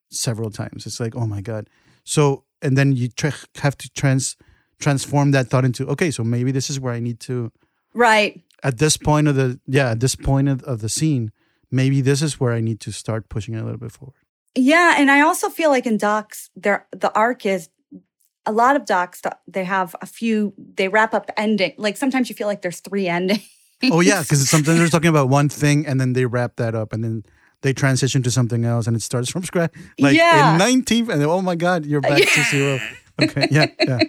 several 0.09 0.51
times 0.51 0.85
it's 0.85 0.99
like 0.99 1.15
oh 1.15 1.25
my 1.25 1.41
god 1.41 1.69
so 2.03 2.43
and 2.61 2.77
then 2.77 2.91
you 2.91 3.07
tr- 3.07 3.45
have 3.61 3.75
to 3.77 3.89
trans 3.91 4.35
transform 4.79 5.31
that 5.31 5.47
thought 5.47 5.65
into 5.65 5.87
okay 5.87 6.11
so 6.11 6.23
maybe 6.23 6.51
this 6.51 6.69
is 6.69 6.79
where 6.79 6.93
i 6.93 6.99
need 6.99 7.19
to 7.19 7.51
Right. 7.93 8.41
at 8.63 8.77
this 8.77 8.97
point 8.97 9.27
of 9.29 9.35
the 9.35 9.59
yeah 9.65 9.91
at 9.91 9.99
this 10.01 10.15
point 10.15 10.49
of, 10.49 10.61
of 10.63 10.81
the 10.81 10.89
scene 10.89 11.31
maybe 11.71 12.01
this 12.01 12.21
is 12.21 12.39
where 12.39 12.53
i 12.53 12.61
need 12.61 12.79
to 12.81 12.91
start 12.91 13.29
pushing 13.29 13.53
it 13.55 13.59
a 13.61 13.63
little 13.63 13.79
bit 13.79 13.91
forward 13.91 14.19
Yeah, 14.57 14.95
and 14.99 15.09
I 15.11 15.19
also 15.21 15.49
feel 15.49 15.69
like 15.69 15.85
in 15.91 15.97
docs, 15.97 16.49
there 16.55 16.87
the 17.03 17.11
arc 17.13 17.45
is 17.45 17.69
a 18.45 18.51
lot 18.51 18.75
of 18.75 18.85
docs. 18.85 19.21
They 19.55 19.65
have 19.65 19.95
a 20.01 20.05
few. 20.05 20.53
They 20.77 20.87
wrap 20.87 21.13
up 21.13 21.25
ending. 21.35 21.73
Like 21.77 21.97
sometimes 21.97 22.29
you 22.29 22.35
feel 22.39 22.47
like 22.47 22.61
there's 22.61 22.79
three 22.81 23.07
endings. 23.17 23.49
Oh 23.91 23.99
yeah 24.01 24.21
because 24.23 24.49
sometimes 24.49 24.77
they're 24.79 24.87
talking 24.87 25.09
about 25.09 25.29
one 25.29 25.49
thing 25.49 25.85
and 25.87 25.99
then 25.99 26.13
they 26.13 26.25
wrap 26.25 26.55
that 26.57 26.75
up 26.75 26.93
and 26.93 27.03
then 27.03 27.23
they 27.61 27.73
transition 27.73 28.21
to 28.23 28.29
something 28.31 28.65
else 28.65 28.87
and 28.87 28.95
it 28.95 29.01
starts 29.01 29.29
from 29.31 29.43
scratch 29.43 29.71
like 29.99 30.15
Yeah. 30.15 30.53
in 30.53 30.57
19 30.59 31.09
and 31.11 31.21
then, 31.21 31.27
oh 31.29 31.41
my 31.41 31.55
god 31.55 31.85
you're 31.85 32.01
back 32.01 32.21
to 32.21 32.43
zero 32.51 32.79
okay 33.21 33.47
yeah 33.51 33.67
yeah 33.87 33.99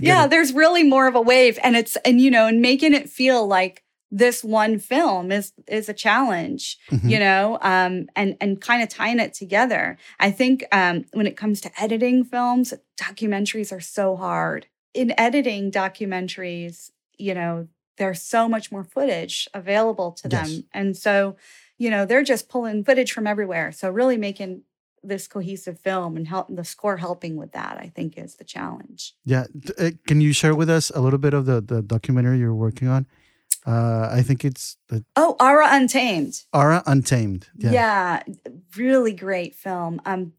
yeah, 0.00 0.24
it. 0.24 0.30
there's 0.30 0.52
really 0.52 0.82
more 0.84 1.06
of 1.06 1.14
a 1.14 1.20
wave, 1.20 1.58
and 1.62 1.74
it's 1.76 1.96
and 2.04 2.20
you 2.20 2.30
know, 2.30 2.46
and 2.46 2.60
making 2.60 2.92
it 2.92 3.08
feel 3.08 3.46
like 3.46 3.82
this 4.10 4.44
one 4.44 4.78
film 4.78 5.32
is 5.32 5.52
is 5.66 5.88
a 5.88 5.94
challenge, 5.94 6.76
Mhm. 6.90 7.10
you 7.10 7.18
know, 7.18 7.58
um, 7.62 8.06
and 8.14 8.36
and 8.40 8.60
kind 8.60 8.82
of 8.82 8.90
tying 8.90 9.18
it 9.20 9.32
together. 9.32 9.96
I 10.20 10.30
think 10.30 10.64
um, 10.72 11.04
when 11.14 11.26
it 11.26 11.36
comes 11.38 11.60
to 11.62 11.70
editing 11.82 12.24
films, 12.24 12.74
documentaries 13.00 13.72
are 13.72 13.80
so 13.80 14.16
hard. 14.16 14.66
In 14.92 15.14
editing 15.18 15.70
documentaries, 15.70 16.90
you 17.18 17.34
know, 17.34 17.68
there's 17.98 18.22
so 18.22 18.48
much 18.48 18.70
more 18.72 18.84
footage 18.84 19.48
available 19.54 20.12
to 20.12 20.28
them, 20.28 20.64
and 20.72 20.96
so 20.96 21.36
you 21.78 21.90
know 21.90 22.04
they're 22.06 22.22
just 22.24 22.48
pulling 22.48 22.84
footage 22.84 23.12
from 23.12 23.26
everywhere. 23.26 23.72
So 23.72 23.90
really 23.90 24.16
making 24.16 24.62
this 25.04 25.26
cohesive 25.26 25.80
film 25.80 26.16
and 26.16 26.28
help 26.28 26.46
the 26.48 26.64
score 26.64 26.96
helping 26.96 27.34
with 27.36 27.52
that, 27.52 27.76
I 27.76 27.90
think, 27.94 28.16
is 28.16 28.36
the 28.36 28.44
challenge. 28.44 29.14
yeah 29.24 29.44
uh, 29.78 29.90
can 30.06 30.20
you 30.20 30.32
share 30.32 30.54
with 30.54 30.70
us 30.70 30.90
a 30.94 31.00
little 31.00 31.18
bit 31.18 31.34
of 31.34 31.44
the 31.46 31.60
the 31.60 31.82
documentary 31.82 32.38
you're 32.38 32.54
working 32.54 32.86
on 32.88 33.06
uh 33.66 34.08
i 34.18 34.22
think 34.22 34.44
it's 34.44 34.76
the 34.88 35.04
Oh, 35.16 35.34
Ara 35.40 35.68
Untamed. 35.70 36.34
ara 36.52 36.82
untamed 36.86 37.48
Yeah. 37.56 37.72
yeah, 37.72 38.22
really 38.76 39.12
great 39.12 39.54
film. 39.54 40.00
Um, 40.04 40.32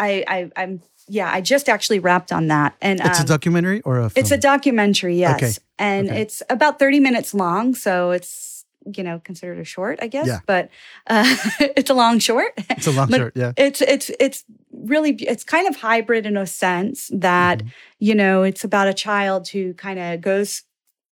I, 0.00 0.24
I, 0.26 0.38
I'm, 0.56 0.80
yeah, 1.08 1.30
I 1.32 1.40
just 1.40 1.68
actually 1.68 1.98
wrapped 1.98 2.32
on 2.32 2.48
that, 2.48 2.74
and 2.80 3.00
it's 3.00 3.18
a 3.18 3.22
um, 3.22 3.26
documentary 3.26 3.80
or 3.82 3.98
a 3.98 4.08
film? 4.10 4.20
it's 4.22 4.30
a 4.32 4.38
documentary, 4.38 5.16
yes, 5.18 5.36
Okay. 5.36 5.52
and 5.78 6.08
Okay. 6.10 6.22
it's 6.22 6.42
about 6.48 6.78
30 6.78 7.00
minutes 7.00 7.34
long, 7.34 7.74
so 7.74 8.10
it's 8.12 8.48
you 8.96 9.02
know 9.02 9.20
considered 9.24 9.58
a 9.58 9.64
short, 9.64 9.98
I 10.02 10.06
guess, 10.06 10.26
Yeah. 10.26 10.40
but 10.46 10.70
uh, 11.06 11.36
it's 11.76 11.90
a 11.90 11.94
long 11.94 12.18
short. 12.18 12.52
it's 12.70 12.86
a 12.86 12.92
long 12.92 13.08
but 13.08 13.18
short 13.18 13.34
yeah 13.36 13.52
It's 13.56 13.82
it's 13.82 14.10
it's 14.18 14.44
really 14.72 15.12
it's 15.32 15.44
kind 15.44 15.68
of 15.68 15.76
hybrid 15.76 16.24
in 16.24 16.36
a 16.38 16.46
sense 16.46 17.10
that 17.12 17.58
Mhm. 17.62 17.68
you 17.98 18.14
know 18.14 18.42
it's 18.42 18.64
about 18.64 18.88
a 18.88 18.94
child 18.94 19.48
who 19.48 19.74
kind 19.74 19.98
of 19.98 20.20
goes 20.22 20.62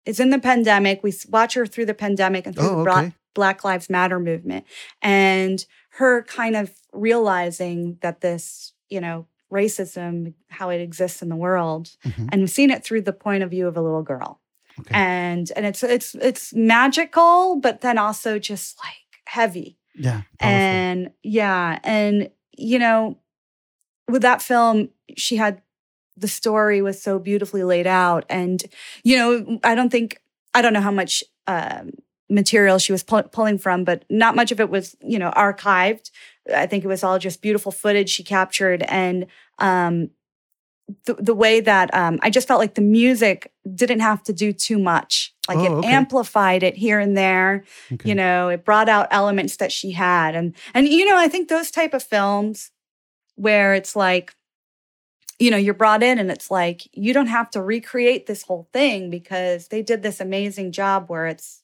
is 0.05 0.19
in 0.21 0.29
the 0.29 0.39
pandemic. 0.39 1.03
We 1.03 1.11
watch 1.27 1.55
her 1.55 1.65
through 1.67 1.87
the 1.87 1.93
pandemic 2.05 2.45
and 2.47 2.55
through 2.55 2.69
Oh, 2.69 2.83
the 2.85 2.91
okay. 2.91 3.13
Black 3.35 3.63
Lives 3.65 3.89
Matter 3.89 4.19
movement, 4.19 4.63
and 5.01 5.65
her 5.99 6.23
kind 6.23 6.55
of 6.55 6.71
realizing 6.93 7.97
that 8.01 8.21
this, 8.21 8.73
you 8.89 9.01
know, 9.01 9.27
racism, 9.51 10.33
how 10.49 10.69
it 10.69 10.81
exists 10.81 11.21
in 11.21 11.29
the 11.29 11.35
world, 11.35 11.95
Mhm. 12.05 12.29
and 12.31 12.41
we've 12.41 12.49
seen 12.49 12.69
it 12.71 12.83
through 12.83 13.01
the 13.01 13.13
point 13.13 13.43
of 13.43 13.49
view 13.49 13.67
of 13.67 13.77
a 13.77 13.81
little 13.81 14.03
girl, 14.03 14.39
Okay. 14.79 14.93
and 14.93 15.51
and 15.55 15.65
it's 15.65 15.83
it's 15.83 16.15
it's 16.15 16.53
magical, 16.53 17.55
but 17.57 17.81
then 17.81 17.97
also 17.97 18.39
just 18.39 18.77
like 18.83 19.21
heavy 19.25 19.77
yeah. 19.95 20.21
Powerful. 20.39 20.57
and 20.59 21.11
yeah 21.23 21.79
and 21.83 22.29
you 22.57 22.79
know 22.79 23.17
with 24.09 24.21
that 24.21 24.41
film 24.41 24.89
she 25.17 25.35
had 25.35 25.61
the 26.15 26.27
story 26.29 26.81
was 26.81 27.01
so 27.01 27.19
beautifully 27.19 27.63
laid 27.63 27.87
out 27.87 28.25
and 28.29 28.63
you 29.03 29.17
know 29.17 29.59
i 29.65 29.75
don't 29.75 29.89
think 29.91 30.21
i 30.53 30.61
don't 30.61 30.71
know 30.73 30.81
how 30.81 30.91
much 30.91 31.23
um, 31.47 31.91
material 32.29 32.77
she 32.77 32.91
was 32.91 33.03
pull- 33.03 33.23
pulling 33.23 33.57
from 33.57 33.83
but 33.83 34.03
not 34.09 34.35
much 34.35 34.51
of 34.51 34.59
it 34.59 34.69
was 34.69 34.95
you 35.01 35.17
know 35.17 35.31
archived 35.31 36.11
i 36.53 36.65
think 36.65 36.83
it 36.83 36.87
was 36.87 37.03
all 37.03 37.17
just 37.19 37.41
beautiful 37.41 37.71
footage 37.71 38.09
she 38.09 38.23
captured 38.23 38.83
and 38.83 39.25
um 39.59 40.09
the, 41.05 41.15
the 41.15 41.35
way 41.35 41.59
that 41.59 41.93
um, 41.93 42.17
I 42.23 42.29
just 42.29 42.47
felt 42.47 42.61
like 42.61 42.75
the 42.75 42.81
music 42.81 43.51
didn't 43.75 43.99
have 43.99 44.23
to 44.23 44.31
do 44.31 44.53
too 44.53 44.79
much. 44.79 45.33
Like 45.49 45.57
Oh, 45.57 45.65
it 45.65 45.69
okay. 45.79 45.87
amplified 45.89 46.63
it 46.63 46.77
here 46.77 46.97
and 46.97 47.17
there 47.17 47.65
Okay. 47.91 48.07
you 48.07 48.15
know 48.15 48.47
it 48.47 48.63
brought 48.63 48.87
out 48.87 49.09
elements 49.11 49.57
that 49.57 49.73
she 49.73 49.91
had 49.91 50.33
and 50.33 50.55
and 50.73 50.87
you 50.87 51.03
know 51.05 51.17
i 51.17 51.27
think 51.27 51.49
those 51.49 51.71
type 51.71 51.93
of 51.93 52.03
films 52.03 52.71
where 53.35 53.73
it's 53.73 53.97
like 53.97 54.33
you 55.39 55.51
know 55.51 55.57
you're 55.57 55.73
brought 55.73 56.03
in 56.03 56.19
and 56.19 56.31
it's 56.31 56.49
like 56.49 56.87
you 56.93 57.13
don't 57.13 57.27
have 57.27 57.49
to 57.51 57.61
recreate 57.61 58.25
this 58.25 58.43
whole 58.43 58.69
thing 58.71 59.09
because 59.09 59.67
they 59.67 59.81
did 59.81 60.03
this 60.03 60.21
amazing 60.21 60.71
job 60.71 61.09
where 61.09 61.27
it's 61.27 61.63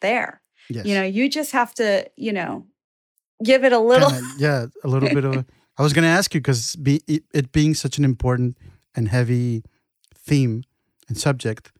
there 0.00 0.40
yes. 0.70 0.86
you 0.86 0.94
know 0.94 1.02
you 1.02 1.28
just 1.28 1.52
have 1.52 1.74
to 1.74 2.08
you 2.16 2.32
know 2.32 2.66
give 3.42 3.64
it 3.64 3.72
a 3.72 3.78
little 3.78 4.10
Kinda, 4.10 4.28
yeah, 4.38 4.66
a 4.84 4.88
little 4.88 5.08
bit 5.08 5.24
of. 5.24 5.44
I 5.78 5.82
was 5.82 5.92
going 5.92 6.02
to 6.02 6.08
ask 6.08 6.34
you 6.34 6.40
because 6.40 6.74
be, 6.76 7.02
it, 7.06 7.22
it 7.32 7.52
being 7.52 7.74
such 7.74 7.98
an 7.98 8.04
important 8.04 8.58
and 8.96 9.08
heavy 9.08 9.62
theme 10.16 10.64
and 11.08 11.16
subject, 11.16 11.70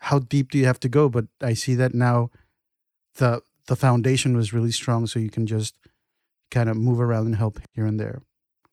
how 0.00 0.20
deep 0.20 0.52
do 0.52 0.58
you 0.58 0.64
have 0.64 0.78
to 0.80 0.88
go? 0.88 1.08
But 1.08 1.26
I 1.42 1.54
see 1.54 1.74
that 1.74 1.94
now, 1.94 2.30
the 3.16 3.42
the 3.66 3.76
foundation 3.76 4.36
was 4.36 4.52
really 4.52 4.72
strong, 4.72 5.06
so 5.06 5.18
you 5.18 5.30
can 5.30 5.46
just 5.46 5.76
kind 6.50 6.70
of 6.70 6.76
move 6.76 7.00
around 7.00 7.26
and 7.26 7.36
help 7.36 7.60
here 7.74 7.84
and 7.84 7.98
there. 7.98 8.22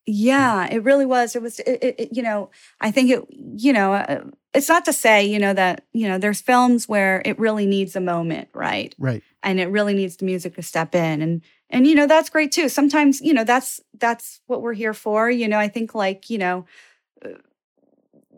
Yeah, 0.07 0.67
it 0.71 0.83
really 0.83 1.05
was. 1.05 1.35
It 1.35 1.41
was, 1.41 1.59
it, 1.59 1.95
it, 1.97 2.09
you 2.11 2.21
know, 2.21 2.51
I 2.79 2.91
think 2.91 3.09
it, 3.09 3.23
you 3.29 3.73
know, 3.73 3.93
uh, 3.93 4.23
it's 4.53 4.69
not 4.69 4.85
to 4.85 4.93
say, 4.93 5.25
you 5.25 5.39
know, 5.39 5.53
that, 5.53 5.85
you 5.93 6.07
know, 6.07 6.17
there's 6.19 6.41
films 6.41 6.87
where 6.87 7.21
it 7.25 7.39
really 7.39 7.65
needs 7.65 7.95
a 7.95 7.99
moment, 7.99 8.49
right? 8.53 8.93
Right. 8.99 9.23
And 9.41 9.59
it 9.59 9.67
really 9.67 9.95
needs 9.95 10.17
the 10.17 10.25
music 10.25 10.55
to 10.55 10.61
step 10.61 10.93
in. 10.93 11.21
And, 11.21 11.41
and, 11.71 11.87
you 11.87 11.95
know, 11.95 12.05
that's 12.05 12.29
great 12.29 12.51
too. 12.51 12.69
Sometimes, 12.69 13.19
you 13.19 13.33
know, 13.33 13.43
that's, 13.43 13.81
that's 13.97 14.41
what 14.45 14.61
we're 14.61 14.73
here 14.73 14.93
for. 14.93 15.29
You 15.29 15.47
know, 15.47 15.57
I 15.57 15.67
think 15.67 15.95
like, 15.95 16.29
you 16.29 16.37
know, 16.37 16.65
uh, 17.23 17.29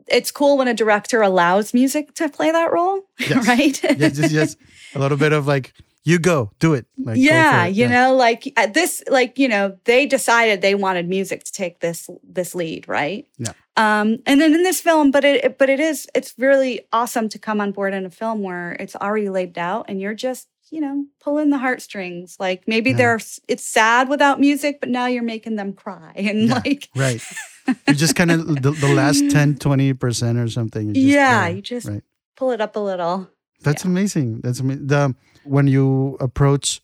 it's 0.07 0.31
cool 0.31 0.57
when 0.57 0.69
a 0.69 0.73
director 0.73 1.21
allows 1.21 1.73
music 1.73 2.13
to 2.15 2.29
play 2.29 2.49
that 2.49 2.71
role, 2.71 3.01
Yes. 3.19 3.45
right? 3.45 3.83
Yes, 3.99 4.15
just, 4.15 4.31
just 4.31 4.57
a 4.95 4.99
little 4.99 5.17
bit 5.17 5.33
of 5.33 5.45
like, 5.47 5.73
you 6.07 6.19
go, 6.19 6.51
do 6.59 6.73
it. 6.73 6.85
Like, 6.97 7.17
yeah 7.19 7.65
it. 7.65 7.75
you 7.75 7.87
know 7.87 8.15
like 8.15 8.41
uh, 8.55 8.67
this 8.67 9.03
like 9.09 9.37
you 9.37 9.47
know 9.49 9.77
they 9.83 10.05
decided 10.05 10.61
they 10.61 10.73
wanted 10.75 11.07
music 11.07 11.43
to 11.43 11.51
take 11.51 11.79
this 11.81 12.09
this 12.23 12.55
lead 12.55 12.87
right 12.87 13.27
Yeah. 13.37 13.53
um 13.75 14.07
and 14.25 14.39
then 14.41 14.53
in 14.53 14.63
this 14.63 14.79
film 14.81 15.11
but 15.11 15.23
it 15.25 15.57
but 15.59 15.69
it 15.69 15.79
is 15.79 16.07
it's 16.15 16.33
really 16.37 16.73
awesome 16.93 17.27
to 17.29 17.37
come 17.39 17.59
on 17.61 17.71
board 17.73 17.93
in 17.93 18.05
a 18.05 18.09
film 18.09 18.41
where 18.41 18.71
it's 18.79 18.95
already 18.95 19.29
laid 19.29 19.57
out 19.57 19.85
and 19.89 19.99
you're 20.01 20.15
just 20.27 20.47
you 20.71 20.79
know 20.81 21.05
pulling 21.23 21.49
the 21.49 21.57
heartstrings 21.57 22.37
like 22.39 22.63
maybe 22.67 22.91
Yeah. 22.91 22.97
there's 22.97 23.39
it's 23.47 23.65
sad 23.65 24.07
without 24.09 24.39
music 24.39 24.79
but 24.81 24.89
now 24.89 25.05
you're 25.07 25.23
making 25.35 25.55
them 25.57 25.73
cry 25.73 26.11
and 26.29 26.47
Yeah. 26.49 26.61
like 26.65 26.89
Right. 26.95 27.21
You 27.87 27.95
just 27.95 28.15
kind 28.15 28.31
of 28.31 28.47
the, 28.63 28.71
the 28.71 28.87
last 28.95 29.29
10, 29.29 29.55
20% 29.55 30.41
or 30.41 30.47
something. 30.47 30.87
you 30.87 30.93
just, 30.93 31.05
yeah 31.05 31.47
you 31.49 31.61
just 31.61 31.85
right. 31.87 32.03
pull 32.37 32.51
it 32.51 32.61
up 32.61 32.77
a 32.77 32.79
little 32.79 33.27
That's 33.67 33.85
amazing. 33.85 34.41
That's 34.41 34.59
amazing. 34.59 34.87
The 34.87 35.15
when 35.43 35.67
you 35.67 36.17
approach, 36.19 36.81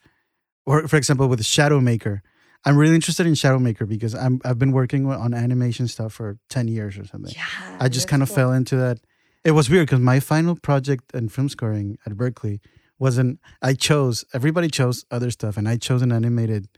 or 0.66 0.88
for 0.88 0.98
example, 0.98 1.28
with 1.28 1.42
Shadowmaker, 1.42 2.22
I'm 2.66 2.78
really 2.78 2.96
interested 2.96 3.26
in 3.26 3.34
Shadowmaker 3.34 3.88
because 3.88 4.16
I'm 4.16 4.40
I've 4.46 4.60
been 4.60 4.72
working 4.72 5.06
on 5.12 5.34
animation 5.34 5.88
stuff 5.88 6.14
for 6.14 6.38
ten 6.50 6.68
years 6.68 6.98
or 6.98 7.06
something. 7.06 7.34
yeah 7.36 7.78
I 7.80 7.90
just 7.90 8.08
kind 8.08 8.24
of 8.24 8.30
cool. 8.30 8.36
fell 8.36 8.52
into 8.54 8.76
that. 8.78 9.00
It 9.44 9.52
was 9.52 9.70
weird 9.70 9.88
because 9.88 10.00
my 10.00 10.20
final 10.20 10.56
project 10.56 11.12
in 11.14 11.28
film 11.30 11.50
scoring 11.50 11.98
at 12.06 12.14
Berklee 12.14 12.60
wasn't. 13.00 13.40
I 13.62 13.74
chose 13.74 14.24
everybody 14.34 14.70
chose 14.70 15.06
other 15.12 15.32
stuff, 15.32 15.58
and 15.58 15.68
I 15.68 15.78
chose 15.78 16.02
an 16.02 16.12
animated, 16.12 16.70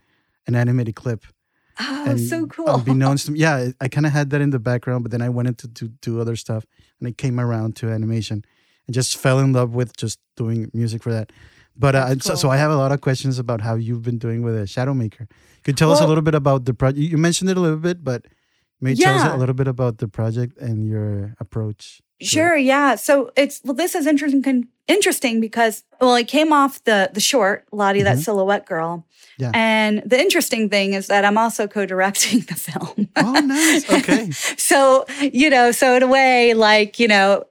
an 0.46 0.54
animated 0.56 0.96
clip. 0.96 1.24
oh 1.78 2.04
and 2.08 2.18
so 2.20 2.46
cool 2.46 2.68
Unbeknownst 2.68 3.26
to 3.26 3.32
me, 3.32 3.40
yeah, 3.40 3.68
I 3.80 3.88
kind 3.88 4.06
of 4.06 4.12
had 4.12 4.30
that 4.30 4.40
in 4.40 4.50
the 4.50 4.58
background, 4.58 5.04
but 5.04 5.12
then 5.12 5.22
I 5.22 5.28
went 5.28 5.48
into 5.48 5.68
to 5.68 5.88
do 5.88 6.20
other 6.20 6.34
stuff, 6.34 6.64
and 6.98 7.06
I 7.08 7.12
came 7.12 7.38
around 7.38 7.76
to 7.76 7.90
animation, 7.90 8.44
and 8.86 8.94
just 8.94 9.16
fell 9.16 9.38
in 9.40 9.52
love 9.52 9.74
with 9.74 9.96
just 9.96 10.18
doing 10.36 10.70
music 10.72 11.02
for 11.02 11.12
that. 11.12 11.32
But 11.78 11.94
uh, 11.94 12.08
That's 12.08 12.24
so, 12.24 12.34
so. 12.34 12.50
I 12.50 12.56
have 12.56 12.70
a 12.70 12.76
lot 12.76 12.90
of 12.92 13.00
questions 13.02 13.38
about 13.38 13.60
how 13.60 13.74
you've 13.74 14.02
been 14.02 14.18
doing 14.18 14.42
with 14.42 14.56
a 14.56 14.64
Shadowmaker. 14.64 15.28
Could 15.62 15.72
you 15.72 15.72
tell 15.74 15.92
us 15.92 16.00
a 16.00 16.06
little 16.06 16.22
bit 16.22 16.34
about 16.34 16.64
the 16.64 16.72
project? 16.72 16.98
You 17.00 17.18
mentioned 17.18 17.50
it 17.50 17.56
a 17.58 17.60
little 17.60 17.76
bit, 17.78 18.02
but 18.02 18.24
maybe 18.80 19.00
tell 19.02 19.14
us 19.18 19.30
a 19.34 19.36
little 19.36 19.54
bit 19.54 19.68
about 19.68 19.98
the 19.98 20.08
project 20.08 20.56
and 20.58 20.86
your 20.88 21.34
approach. 21.38 21.98
to 21.98 22.24
it. 22.24 22.28
Sure, 22.28 22.56
yeah. 22.56 22.94
So 22.94 23.30
it's 23.36 23.60
well, 23.62 23.74
this 23.74 23.94
is 23.94 24.06
interesting. 24.06 24.42
con- 24.42 24.68
Interesting 24.88 25.40
because 25.40 25.82
well, 26.00 26.14
it 26.14 26.28
came 26.28 26.52
off 26.52 26.82
the 26.84 27.10
the 27.12 27.20
short 27.20 27.66
Lotte, 27.72 28.04
that 28.04 28.18
Mhm. 28.18 28.24
silhouette 28.24 28.66
girl. 28.66 29.04
Yeah. 29.36 29.50
And 29.52 30.00
the 30.06 30.16
interesting 30.18 30.70
thing 30.70 30.94
is 30.94 31.08
that 31.08 31.24
I'm 31.24 31.36
also 31.36 31.66
co-directing 31.66 32.40
the 32.48 32.54
film. 32.54 33.08
Oh, 33.16 33.32
nice. 33.40 33.90
Okay. 33.90 34.30
so 34.56 35.04
you 35.20 35.50
know, 35.50 35.72
so 35.72 35.96
in 35.96 36.04
a 36.04 36.06
way, 36.06 36.54
like 36.54 37.00
you 37.00 37.08
know, 37.08 37.42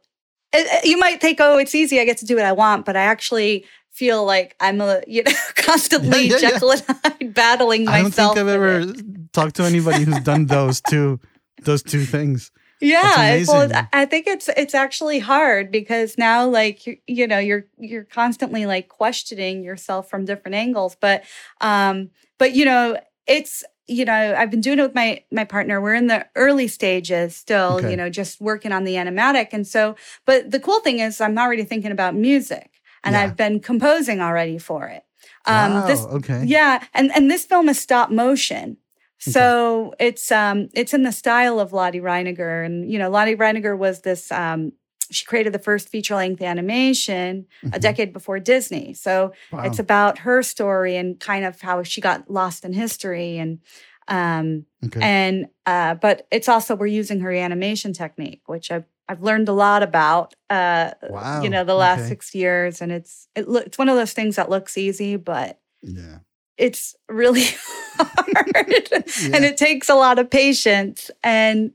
you 0.83 0.97
might 0.97 1.21
think, 1.21 1.39
oh, 1.41 1.57
it's 1.57 1.75
easy. 1.75 1.99
I 1.99 2.05
get 2.05 2.17
to 2.17 2.25
do 2.25 2.35
what 2.35 2.45
I 2.45 2.51
want, 2.51 2.85
but 2.85 2.95
I 2.95 3.01
actually 3.01 3.65
feel 3.95 4.25
like 4.25 4.55
I'm 4.59 4.81
a 4.81 5.01
you 5.07 5.23
know 5.23 5.31
constantly 5.55 6.27
Yeah, 6.27 6.37
yeah, 6.37 6.39
yeah. 6.41 6.49
Jekyll 6.51 6.71
and 6.71 6.83
Hyde 6.87 7.33
battling 7.33 7.85
myself. 7.85 7.95
I 7.95 8.01
don't 8.01 8.11
think 8.11 8.37
I've 8.37 8.47
ever 8.47 8.79
it. 8.79 9.33
talked 9.33 9.55
to 9.55 9.63
anybody 9.63 10.03
who's 10.03 10.19
done 10.19 10.45
those 10.47 10.81
two, 10.81 11.19
those 11.63 11.81
two 11.81 12.03
things. 12.05 12.51
Yeah, 12.81 13.41
well. 13.47 13.71
I 13.93 14.05
think 14.05 14.27
it's 14.27 14.49
it's 14.49 14.75
actually 14.75 15.19
hard 15.19 15.71
because 15.71 16.17
now, 16.17 16.45
like 16.45 16.85
you, 16.85 16.97
you 17.07 17.25
know, 17.25 17.39
you're 17.39 17.65
you're 17.77 18.03
constantly 18.03 18.65
like 18.65 18.89
questioning 18.89 19.63
yourself 19.63 20.09
from 20.09 20.25
different 20.25 20.55
angles. 20.55 20.97
But, 20.99 21.23
um, 21.61 22.09
but 22.37 22.53
you 22.53 22.65
know, 22.65 22.99
it's 23.27 23.63
you 23.87 24.05
know, 24.05 24.35
I've 24.37 24.49
been 24.49 24.61
doing 24.61 24.79
it 24.79 24.83
with 24.83 24.95
my 24.95 25.23
my 25.31 25.43
partner. 25.43 25.79
We're 25.81 25.93
in 25.95 26.07
the 26.07 26.25
early 26.35 26.67
stages 26.67 27.35
still, 27.35 27.73
Okay. 27.77 27.91
you 27.91 27.97
know, 27.97 28.09
just 28.09 28.41
working 28.41 28.71
on 28.71 28.83
the 28.83 28.95
animatic. 28.95 29.49
And 29.51 29.65
so, 29.67 29.95
but 30.25 30.51
the 30.51 30.59
cool 30.59 30.79
thing 30.81 30.99
is, 30.99 31.21
I'm 31.21 31.37
already 31.37 31.63
thinking 31.63 31.91
about 31.91 32.15
music, 32.15 32.69
and 33.03 33.13
Yeah. 33.13 33.21
I've 33.23 33.35
been 33.35 33.59
composing 33.59 34.21
already 34.21 34.57
for 34.57 34.87
it. 34.87 35.03
Um, 35.45 35.73
wow. 35.73 35.87
this 35.87 35.99
okay. 36.01 36.43
yeah, 36.45 36.83
and 36.93 37.11
and 37.15 37.29
this 37.29 37.45
film 37.45 37.69
is 37.69 37.79
stop 37.79 38.09
motion. 38.11 38.77
So 39.19 39.93
it's 39.99 40.31
um 40.31 40.69
it's 40.73 40.93
in 40.93 41.03
the 41.03 41.11
style 41.11 41.59
of 41.59 41.73
Lotte 41.73 41.95
Reiniger. 41.95 42.63
And 42.65 42.91
you 42.91 42.99
know, 42.99 43.09
Lotte 43.09 43.37
Reiniger 43.37 43.75
was 43.77 44.01
this 44.01 44.31
um 44.31 44.73
she 45.11 45.25
created 45.25 45.53
the 45.53 45.59
first 45.59 45.89
feature 45.89 46.15
length 46.15 46.41
animation 46.41 47.45
a 47.63 47.67
Mhm. 47.67 47.81
decade 47.81 48.13
before 48.13 48.39
Disney. 48.39 48.93
So 48.93 49.31
Wow. 49.51 49.63
it's 49.63 49.79
about 49.79 50.19
her 50.19 50.41
story 50.43 50.95
and 50.97 51.19
kind 51.19 51.45
of 51.45 51.61
how 51.61 51.83
she 51.83 52.01
got 52.01 52.29
lost 52.29 52.65
in 52.65 52.73
history 52.73 53.37
and 53.37 53.59
um 54.07 54.65
okay. 54.85 54.99
and 55.01 55.47
uh 55.65 55.95
but 55.95 56.27
it's 56.31 56.47
also 56.47 56.75
we're 56.75 56.85
using 57.01 57.19
her 57.21 57.31
animation 57.31 57.91
technique, 57.93 58.41
which 58.45 58.69
I've 58.71 58.85
I've 59.09 59.21
learned 59.23 59.49
a 59.49 59.53
lot 59.53 59.81
about 59.83 60.33
uh 60.49 60.91
wow. 61.09 61.41
you 61.43 61.49
know 61.49 61.63
the 61.63 61.75
last 61.75 61.99
Okay. 62.01 62.09
six 62.09 62.35
years 62.35 62.81
and 62.81 62.91
it's 62.91 63.27
it 63.35 63.47
lo- 63.47 63.61
it's 63.65 63.77
one 63.77 63.89
of 63.89 63.95
those 63.95 64.13
things 64.13 64.35
that 64.35 64.49
looks 64.49 64.77
easy 64.77 65.15
but 65.15 65.59
Yeah. 65.81 66.19
it's 66.57 66.95
really 67.09 67.45
hard 67.97 68.87
Yeah. 68.91 69.35
and 69.35 69.45
it 69.45 69.57
takes 69.57 69.89
a 69.89 69.95
lot 69.95 70.19
of 70.19 70.29
patience 70.29 71.09
and 71.23 71.71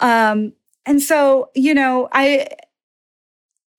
um 0.00 0.52
and 0.86 1.00
so 1.02 1.50
you 1.54 1.74
know 1.74 2.08
i 2.12 2.46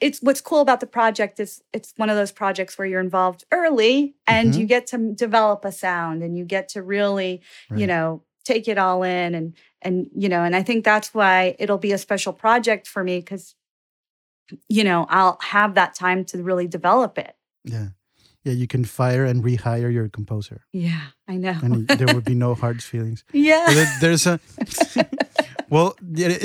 it's 0.06 0.20
what's 0.22 0.41
cool 0.49 0.62
about 0.62 0.80
the 0.82 0.88
project 0.99 1.39
is 1.39 1.51
it's 1.74 1.93
one 1.97 2.10
of 2.12 2.16
those 2.16 2.32
projects 2.32 2.78
where 2.78 2.88
you're 2.88 3.01
involved 3.10 3.43
early 3.51 4.16
and 4.28 4.53
Mhm. 4.53 4.58
you 4.60 4.66
get 4.76 4.86
to 4.88 4.97
develop 5.26 5.66
a 5.66 5.72
sound 5.72 6.22
and 6.24 6.38
you 6.38 6.45
get 6.45 6.70
to 6.70 6.80
really 6.84 7.41
you 7.80 7.88
know 7.88 8.22
take 8.43 8.68
it 8.68 8.78
all 8.78 9.01
in 9.03 9.34
and 9.34 9.47
and 9.82 9.95
you 10.24 10.30
know 10.30 10.43
and 10.43 10.56
i 10.56 10.62
think 10.64 10.86
that's 10.86 11.10
why 11.14 11.56
it'll 11.58 11.80
be 11.89 11.91
a 11.91 11.97
special 11.97 12.34
project 12.34 12.88
for 12.88 13.03
me 13.03 13.16
because 13.20 13.56
you 14.70 14.84
know 14.84 15.06
i'll 15.10 15.38
have 15.41 15.74
that 15.76 15.95
time 15.95 16.24
to 16.26 16.41
really 16.43 16.68
develop 16.68 17.18
it 17.18 17.36
Yeah. 17.64 17.88
Yeah. 18.45 18.53
You 18.53 18.67
can 18.67 18.85
fire 18.85 19.25
and 19.25 19.43
rehire 19.43 19.91
your 19.91 20.07
composer, 20.09 20.59
yeah 20.71 21.05
i 21.27 21.35
know 21.37 21.55
and 21.63 21.87
there 21.87 22.13
would 22.15 22.25
be 22.25 22.35
no 22.35 22.53
hard 22.53 22.79
feelings. 22.83 23.23
yeah 23.33 23.65
there- 23.73 23.97
there's 24.01 24.25
a 24.27 24.39
well, 25.69 25.95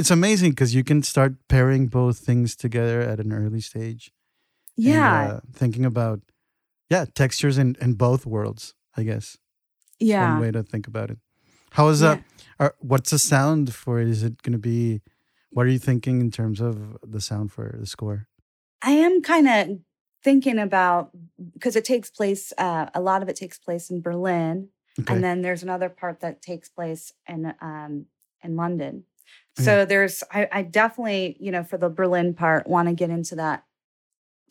it's 0.01 0.11
amazing 0.11 0.51
because 0.51 0.74
you 0.74 0.82
can 0.84 1.03
start 1.03 1.32
pairing 1.48 1.88
both 1.88 2.18
things 2.18 2.57
together 2.57 3.01
at 3.12 3.20
an 3.20 3.32
early 3.32 3.61
stage. 3.61 4.11
and, 4.76 4.86
Yeah. 4.86 5.22
uh, 5.22 5.40
thinking 5.53 5.84
about 5.84 6.20
yeah 6.88 7.05
textures 7.14 7.57
in 7.59 7.76
in 7.80 7.94
both 7.96 8.24
worlds. 8.26 8.74
I 8.96 9.03
guess 9.05 9.36
yeah. 9.98 10.32
one 10.32 10.40
way 10.42 10.51
to 10.53 10.62
think 10.62 10.86
about 10.88 11.11
it. 11.11 11.18
How 11.76 11.88
is 11.92 12.01
Yeah. 12.01 12.14
that? 12.14 12.22
Are, 12.59 12.74
what's 12.80 13.11
the 13.11 13.18
sound 13.18 13.74
for 13.74 14.01
it? 14.01 14.09
Is 14.09 14.22
it 14.22 14.42
going 14.42 14.53
to 14.61 14.68
be? 14.72 15.01
What 15.55 15.66
are 15.66 15.70
you 15.72 15.78
thinking 15.80 16.20
in 16.20 16.30
terms 16.30 16.61
of 16.61 16.74
the 17.12 17.20
sound 17.20 17.53
for 17.53 17.76
the 17.80 17.86
score? 17.86 18.26
I 18.82 18.92
am 19.07 19.20
kind 19.22 19.46
of 19.48 19.78
thinking 20.23 20.59
about 20.59 21.11
because 21.55 21.77
it 21.77 21.85
takes 21.85 22.11
place. 22.11 22.53
Uh, 22.59 22.87
a 22.95 23.01
lot 23.01 23.23
of 23.23 23.29
it 23.29 23.37
takes 23.37 23.59
place 23.59 23.91
in 23.91 24.01
Berlin, 24.01 24.68
Okay. 24.99 25.14
and 25.14 25.25
then 25.25 25.43
there's 25.43 25.62
another 25.62 25.89
part 25.89 26.21
that 26.21 26.43
takes 26.43 26.68
place 26.68 27.12
in 27.27 27.55
um, 27.61 28.07
in 28.43 28.57
London. 28.57 29.05
Yeah. 29.59 29.64
So 29.64 29.85
there's, 29.85 30.23
I, 30.33 30.49
I 30.51 30.62
definitely, 30.62 31.37
you 31.41 31.51
know, 31.53 31.62
for 31.62 31.77
the 31.79 31.89
Berlin 31.89 32.35
part, 32.35 32.66
want 32.66 32.89
to 32.89 32.95
get 32.95 33.11
into 33.11 33.35
that 33.37 33.64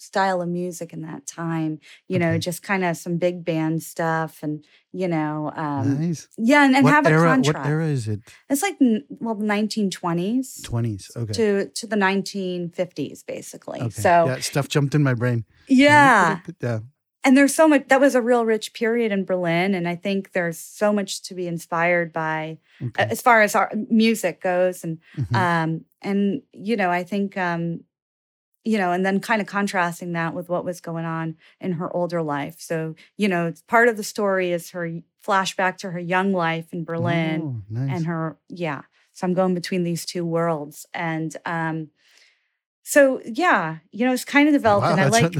style 0.02 0.42
of 0.42 0.50
music 0.50 0.94
in 0.94 1.02
that 1.02 1.26
time. 1.28 1.80
You 2.08 2.20
know, 2.20 2.38
just 2.38 2.64
kind 2.64 2.84
of 2.84 2.98
some 2.98 3.18
big 3.18 3.44
band 3.46 3.84
stuff, 3.84 4.40
and 4.42 4.66
you 4.92 5.08
know, 5.08 5.52
um, 5.56 6.00
nice. 6.00 6.28
yeah, 6.38 6.66
and, 6.66 6.76
and 6.76 6.88
have 6.88 7.06
a 7.06 7.10
era? 7.10 7.28
contrast. 7.30 7.58
What 7.60 7.68
era 7.68 7.86
is 7.88 8.08
it? 8.08 8.22
It's 8.50 8.62
like 8.62 8.78
well, 8.80 9.36
the 9.36 9.46
1920s 9.46 10.64
Twenties. 10.64 11.12
Okay. 11.16 11.34
to 11.34 11.70
to 11.70 11.88
the 11.88 11.96
1950s, 11.96 13.26
basically. 13.26 13.82
okay. 13.82 13.90
So 13.90 14.26
yeah, 14.28 14.40
stuff 14.40 14.68
jumped 14.68 14.96
in 14.96 15.04
my 15.04 15.14
brain. 15.14 15.46
yeah, 15.68 16.40
Yeah. 16.62 16.80
and 17.24 17.36
there's 17.38 17.54
so 17.54 17.68
much 17.68 17.88
that 17.90 18.00
was 18.00 18.16
a 18.16 18.22
real 18.22 18.46
rich 18.46 18.74
period 18.74 19.12
in 19.12 19.26
berlin 19.26 19.76
and 19.76 19.88
i 19.90 19.96
think 19.96 20.32
there's 20.32 20.58
so 20.58 20.94
much 20.94 21.22
to 21.24 21.36
be 21.36 21.48
inspired 21.48 22.14
by 22.14 22.58
Okay. 22.82 23.08
as 23.12 23.22
far 23.22 23.42
as 23.42 23.56
our 23.56 23.70
music 23.90 24.40
goes 24.42 24.84
and 24.86 25.00
Mhm. 25.18 25.36
um 25.36 25.86
and 26.02 26.42
you 26.54 26.78
know 26.78 26.90
i 26.90 27.04
think 27.04 27.36
um 27.38 27.82
you 28.72 28.78
know 28.82 28.92
and 28.96 29.04
then 29.06 29.20
kind 29.20 29.42
of 29.42 29.48
contrasting 29.48 30.12
that 30.14 30.32
with 30.38 30.48
what 30.54 30.64
was 30.70 30.80
going 30.90 31.06
on 31.06 31.28
in 31.66 31.72
her 31.80 31.90
older 32.00 32.22
life 32.36 32.58
so 32.70 32.78
you 33.22 33.28
know 33.32 33.48
it's 33.50 33.62
part 33.76 33.88
of 33.90 33.96
the 33.98 34.04
story 34.04 34.48
is 34.58 34.70
her 34.76 34.86
flashback 35.26 35.76
to 35.78 35.88
her 35.92 36.00
young 36.16 36.30
life 36.48 36.68
in 36.76 36.84
berlin 36.84 37.40
Oh, 37.42 37.56
nice. 37.70 37.92
and 37.96 38.06
her 38.06 38.38
yeah 38.66 38.82
so 39.14 39.26
i'm 39.26 39.34
going 39.34 39.54
between 39.62 39.84
these 39.90 40.04
two 40.06 40.26
worlds 40.36 40.86
and 40.94 41.30
um 41.46 41.78
so 42.84 43.22
yeah 43.26 43.78
you 43.92 44.06
know 44.06 44.14
it's 44.14 44.26
kind 44.26 44.48
of 44.50 44.54
developed 44.54 44.86
Wow, 44.86 44.92
and 44.92 45.02
i 45.02 45.08
like 45.08 45.34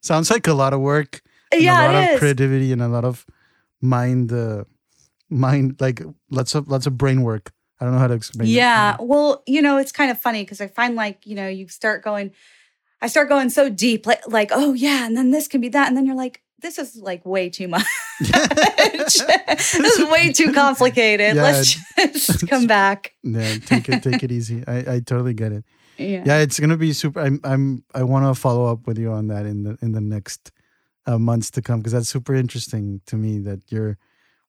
sounds 0.00 0.30
like 0.30 0.46
a 0.46 0.54
lot 0.54 0.72
of 0.72 0.80
work. 0.80 1.12
yeah 1.52 1.80
a 1.80 1.86
lot 1.86 1.94
it 1.94 2.04
of 2.08 2.14
is 2.14 2.18
creativity 2.18 2.72
and 2.72 2.82
a 2.82 2.88
lot 2.88 3.04
of 3.04 3.24
mind, 3.80 4.32
uh, 4.32 4.64
mind 5.30 5.76
like 5.80 6.02
lots 6.30 6.54
of 6.56 6.68
lots 6.68 6.86
of 6.86 6.96
brain 6.98 7.22
work. 7.22 7.52
I 7.80 7.84
don't 7.84 7.94
know 7.94 8.00
how 8.00 8.08
to 8.08 8.14
explain. 8.14 8.48
it. 8.48 8.52
Yeah. 8.52 8.96
Well, 8.98 9.44
you 9.46 9.62
know, 9.62 9.76
it's 9.78 9.92
kind 9.92 10.10
of 10.10 10.20
funny 10.20 10.42
because 10.42 10.60
I 10.60 10.66
find 10.66 10.96
like, 10.96 11.24
you 11.24 11.36
know, 11.36 11.46
you 11.46 11.68
start 11.68 12.02
going, 12.02 12.32
I 13.00 13.06
start 13.06 13.28
going 13.28 13.50
so 13.50 13.68
deep, 13.68 14.06
like, 14.06 14.26
like, 14.28 14.50
oh 14.52 14.72
yeah, 14.72 15.06
and 15.06 15.16
then 15.16 15.30
this 15.30 15.48
can 15.48 15.60
be 15.60 15.68
that. 15.70 15.88
And 15.88 15.96
then 15.96 16.04
you're 16.04 16.16
like, 16.16 16.42
this 16.60 16.78
is 16.78 16.96
like 16.96 17.24
way 17.24 17.48
too 17.50 17.68
much. 17.68 17.84
this 18.18 19.74
is 19.74 20.10
way 20.10 20.32
too 20.32 20.52
complicated. 20.52 21.36
Yeah, 21.36 21.42
Let's 21.42 22.26
just 22.26 22.48
come 22.48 22.66
back. 22.66 23.14
yeah, 23.22 23.58
take 23.64 23.88
it 23.88 24.02
take 24.02 24.22
it 24.22 24.32
easy. 24.32 24.64
I, 24.66 24.94
I 24.94 25.00
totally 25.00 25.34
get 25.34 25.52
it. 25.52 25.64
Yeah. 25.98 26.22
Yeah, 26.26 26.38
it's 26.38 26.58
gonna 26.58 26.76
be 26.76 26.92
super. 26.92 27.20
I'm 27.20 27.40
I'm 27.44 27.84
I 27.94 28.02
want 28.02 28.24
to 28.26 28.40
follow 28.40 28.66
up 28.66 28.86
with 28.86 28.98
you 28.98 29.12
on 29.12 29.28
that 29.28 29.46
in 29.46 29.64
the 29.64 29.78
in 29.82 29.92
the 29.92 30.00
next 30.00 30.50
uh, 31.06 31.18
months 31.18 31.50
to 31.52 31.62
come 31.62 31.80
because 31.80 31.92
that's 31.92 32.08
super 32.08 32.34
interesting 32.34 33.00
to 33.06 33.16
me 33.16 33.38
that 33.40 33.60
you're 33.68 33.96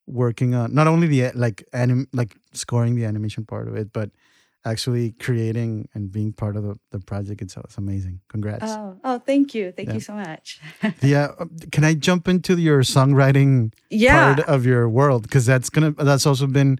working 0.06 0.54
on 0.54 0.74
not 0.74 0.86
only 0.88 1.06
the 1.06 1.30
like 1.34 1.64
anim 1.72 2.08
like 2.12 2.36
scoring 2.52 2.96
the 2.96 3.04
animation 3.04 3.44
part 3.44 3.68
of 3.68 3.76
it, 3.76 3.92
but 3.92 4.10
actually 4.64 5.12
creating 5.12 5.88
and 5.94 6.12
being 6.12 6.32
part 6.32 6.56
of 6.56 6.62
the, 6.62 6.78
the 6.90 7.00
project 7.00 7.40
itself. 7.40 7.66
It's 7.66 7.78
amazing. 7.78 8.20
Congrats. 8.28 8.64
Oh, 8.66 8.96
oh, 9.04 9.18
thank 9.18 9.54
you. 9.54 9.72
Thank 9.72 9.88
Yeah. 9.88 9.94
you 9.94 10.00
so 10.00 10.12
much. 10.14 10.60
yeah, 11.02 11.28
uh, 11.38 11.46
can 11.72 11.84
I 11.84 11.94
jump 11.94 12.28
into 12.28 12.56
your 12.58 12.82
songwriting 12.82 13.72
yeah. 13.88 14.34
part 14.34 14.48
of 14.48 14.66
your 14.66 14.88
world 14.88 15.22
because 15.22 15.46
that's 15.46 15.70
gonna 15.70 15.92
that's 15.92 16.26
also 16.26 16.46
been 16.46 16.78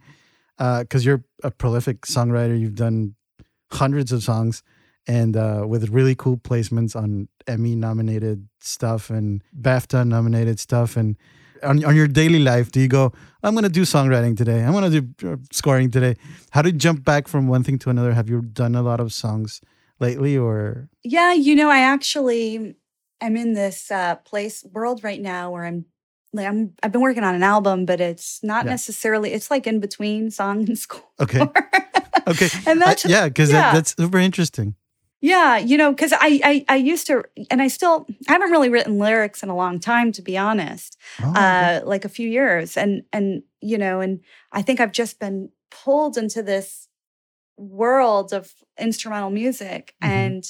because 0.59 1.07
you're 1.07 1.25
a 1.43 1.51
prolific 1.51 2.03
songwriter 2.03 2.59
you've 2.59 2.75
done 2.75 3.15
hundreds 3.73 4.13
of 4.13 4.23
songs 4.23 4.63
and 5.07 5.35
uh, 5.35 5.65
with 5.67 5.89
really 5.89 6.15
cool 6.15 6.37
placements 6.37 6.95
on 6.95 7.29
emmy 7.47 7.75
nominated 7.75 8.47
stuff 8.61 9.09
and 9.09 9.43
bafta 9.59 10.07
nominated 10.07 10.61
stuff 10.61 10.99
and 10.99 11.17
on, 11.63 11.85
on 11.85 11.95
your 11.97 12.09
daily 12.09 12.39
life 12.41 12.71
do 12.71 12.81
you 12.81 12.89
go 12.89 13.13
i'm 13.43 13.55
gonna 13.55 13.69
do 13.69 13.83
songwriting 13.83 14.37
today. 14.37 14.63
I'm 14.65 14.73
gonna 14.73 14.91
do 15.01 15.03
uh, 15.27 15.37
scoring 15.51 15.91
today. 15.91 16.17
How 16.51 16.61
do 16.63 16.69
you 16.69 16.77
jump 16.77 17.05
back 17.05 17.27
from 17.29 17.49
one 17.49 17.63
thing 17.65 17.79
to 17.81 17.91
another? 17.91 18.13
Have 18.13 18.29
you 18.29 18.43
done 18.43 18.75
a 18.75 18.83
lot 18.83 19.01
of 19.01 19.13
songs 19.13 19.61
lately 19.99 20.37
or? 20.37 20.89
Yeah, 21.03 21.33
you 21.33 21.55
know, 21.57 21.71
I 21.71 21.81
actually 21.81 22.77
i'm 23.23 23.37
in 23.37 23.53
this 23.55 23.91
uh, 23.91 24.17
place 24.17 24.65
world 24.73 25.05
right 25.05 25.21
now 25.21 25.51
where 25.53 25.65
I'm 25.65 25.85
like 26.33 26.47
I'm 26.47 26.73
I've 26.83 26.93
been 26.93 27.01
working 27.03 27.25
on 27.25 27.35
an 27.35 27.43
album, 27.43 27.87
but 27.87 28.01
it's 28.01 28.41
not 28.43 28.65
Yeah. 28.65 28.73
necessarily 28.73 29.33
it's 29.33 29.51
like 29.51 29.67
in 29.67 29.81
between 29.81 30.31
song 30.31 30.69
and 30.69 30.79
score. 30.85 31.03
okay. 31.21 31.41
Okay. 32.27 32.49
And 32.67 32.81
that's 32.83 33.05
yeah 33.07 33.29
because 33.29 33.51
yeah. 33.51 33.61
that, 33.63 33.73
that's 33.75 33.97
super 33.97 34.19
interesting 34.19 34.75
yeah, 35.21 35.59
you 35.59 35.77
know, 35.77 35.91
because 35.93 36.13
I, 36.13 36.41
I 36.45 36.65
I 36.69 36.77
used 36.77 37.07
to 37.09 37.25
and 37.51 37.61
I 37.63 37.69
still 37.69 38.07
I 38.29 38.33
haven't 38.33 38.51
really 38.51 38.69
written 38.71 38.99
lyrics 38.99 39.43
in 39.43 39.49
a 39.51 39.57
long 39.57 39.79
time, 39.81 40.13
to 40.13 40.23
be 40.23 40.39
honest. 40.39 40.97
Oh, 41.23 41.31
okay. 41.31 41.41
Uh, 41.41 41.87
like 41.87 42.05
a 42.05 42.09
few 42.09 42.29
years, 42.29 42.77
and 42.77 43.03
and 43.13 43.43
you 43.61 43.79
know, 43.79 44.01
and 44.01 44.21
I 44.53 44.63
think 44.63 44.81
I've 44.81 44.93
just 44.93 45.19
been 45.21 45.51
pulled 45.71 46.17
into 46.17 46.43
this 46.43 46.89
world 47.57 48.33
of 48.33 48.53
instrumental 48.79 49.31
music 49.31 49.95
Mhm. 50.03 50.09
and 50.09 50.45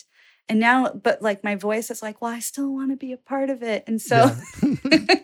and 0.48 0.60
now 0.60 0.88
but 0.92 1.20
like 1.20 1.42
my 1.42 1.56
voice 1.56 1.90
is 1.90 2.02
like 2.02 2.20
well 2.22 2.30
i 2.32 2.38
still 2.38 2.72
want 2.72 2.90
to 2.92 2.96
be 2.96 3.12
a 3.12 3.16
part 3.16 3.50
of 3.50 3.62
it 3.64 3.82
and 3.88 4.00
so 4.00 4.30
Yeah. 4.62 4.74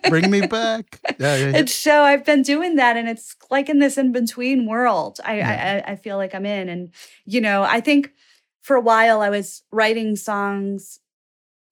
bring 0.09 0.29
me 0.29 0.41
back 0.45 0.99
yeah, 1.19 1.35
yeah, 1.35 1.45
yeah. 1.47 1.57
and 1.59 1.69
so 1.69 2.01
i've 2.03 2.25
been 2.25 2.41
doing 2.41 2.75
that 2.75 2.97
and 2.97 3.07
it's 3.07 3.35
like 3.49 3.69
in 3.69 3.79
this 3.79 3.97
in 3.97 4.11
between 4.11 4.65
world 4.67 5.19
I. 5.23 5.39
I 5.41 5.83
i 5.93 5.95
feel 5.95 6.17
like 6.17 6.35
i'm 6.35 6.45
in 6.45 6.67
and 6.69 6.91
you 7.25 7.39
know 7.39 7.63
i 7.63 7.79
think 7.79 8.11
for 8.61 8.75
a 8.75 8.81
while 8.81 9.21
i 9.21 9.29
was 9.29 9.63
writing 9.71 10.15
songs 10.15 10.99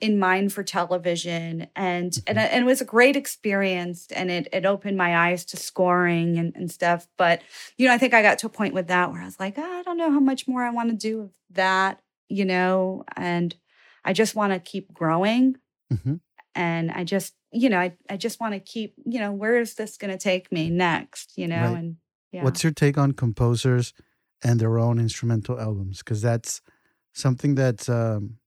in 0.01 0.19
mind 0.19 0.51
for 0.51 0.61
television 0.63 1.67
and 1.75 2.17
and, 2.27 2.37
Mhm. 2.37 2.43
it- 2.45 2.51
and 2.51 2.63
it 2.63 2.65
was 2.65 2.81
a 2.81 2.85
great 2.85 3.15
experience 3.15 4.07
and 4.11 4.29
it 4.29 4.47
it 4.51 4.65
opened 4.65 4.97
my 4.97 5.15
eyes 5.15 5.45
to 5.45 5.57
scoring 5.57 6.37
and, 6.37 6.53
and 6.55 6.69
stuff 6.71 7.07
but 7.17 7.41
you 7.77 7.87
know 7.87 7.93
i 7.93 7.97
think 7.97 8.13
i 8.13 8.21
got 8.21 8.37
to 8.39 8.47
a 8.47 8.49
point 8.49 8.73
with 8.73 8.87
that 8.87 9.11
where 9.11 9.21
i 9.21 9.25
was 9.25 9.39
like 9.39 9.55
"Ah, 9.57 9.79
i 9.79 9.83
don't 9.83 9.97
know 9.97 10.11
how 10.11 10.19
much 10.19 10.47
more 10.47 10.63
i 10.63 10.69
want 10.69 10.89
to 10.89 10.95
do 10.95 11.21
of 11.21 11.31
that 11.51 12.01
you 12.27 12.43
know 12.45 13.03
and 13.15 13.55
i 14.03 14.11
just 14.13 14.35
want 14.35 14.51
to 14.53 14.59
keep 14.59 14.93
growing 14.93 15.55
Mhm. 15.93 16.19
and 16.55 16.91
i 16.91 17.03
just 17.05 17.33
you 17.51 17.69
know 17.69 17.79
i, 17.79 17.93
I 18.09 18.17
just 18.17 18.39
want 18.41 18.53
to 18.53 18.59
keep 18.59 18.95
you 19.05 19.19
know 19.19 19.31
where 19.31 19.57
is 19.59 19.75
this 19.75 19.95
going 19.97 20.11
to 20.11 20.17
take 20.19 20.51
me 20.51 20.69
next 20.69 21.37
you 21.37 21.47
know 21.47 21.61
Right. 21.69 21.77
and 21.79 21.97
yeah 22.33 22.43
What's 22.43 22.63
your 22.63 22.73
take 22.73 22.97
on 22.97 23.13
composers 23.13 23.93
and 24.43 24.59
their 24.59 24.77
own 24.77 24.99
instrumental 24.99 25.57
albums? 25.59 25.99
Because 25.99 26.21
that's 26.21 26.61
something 27.15 27.55
that 27.55 27.89
um, 27.89 28.37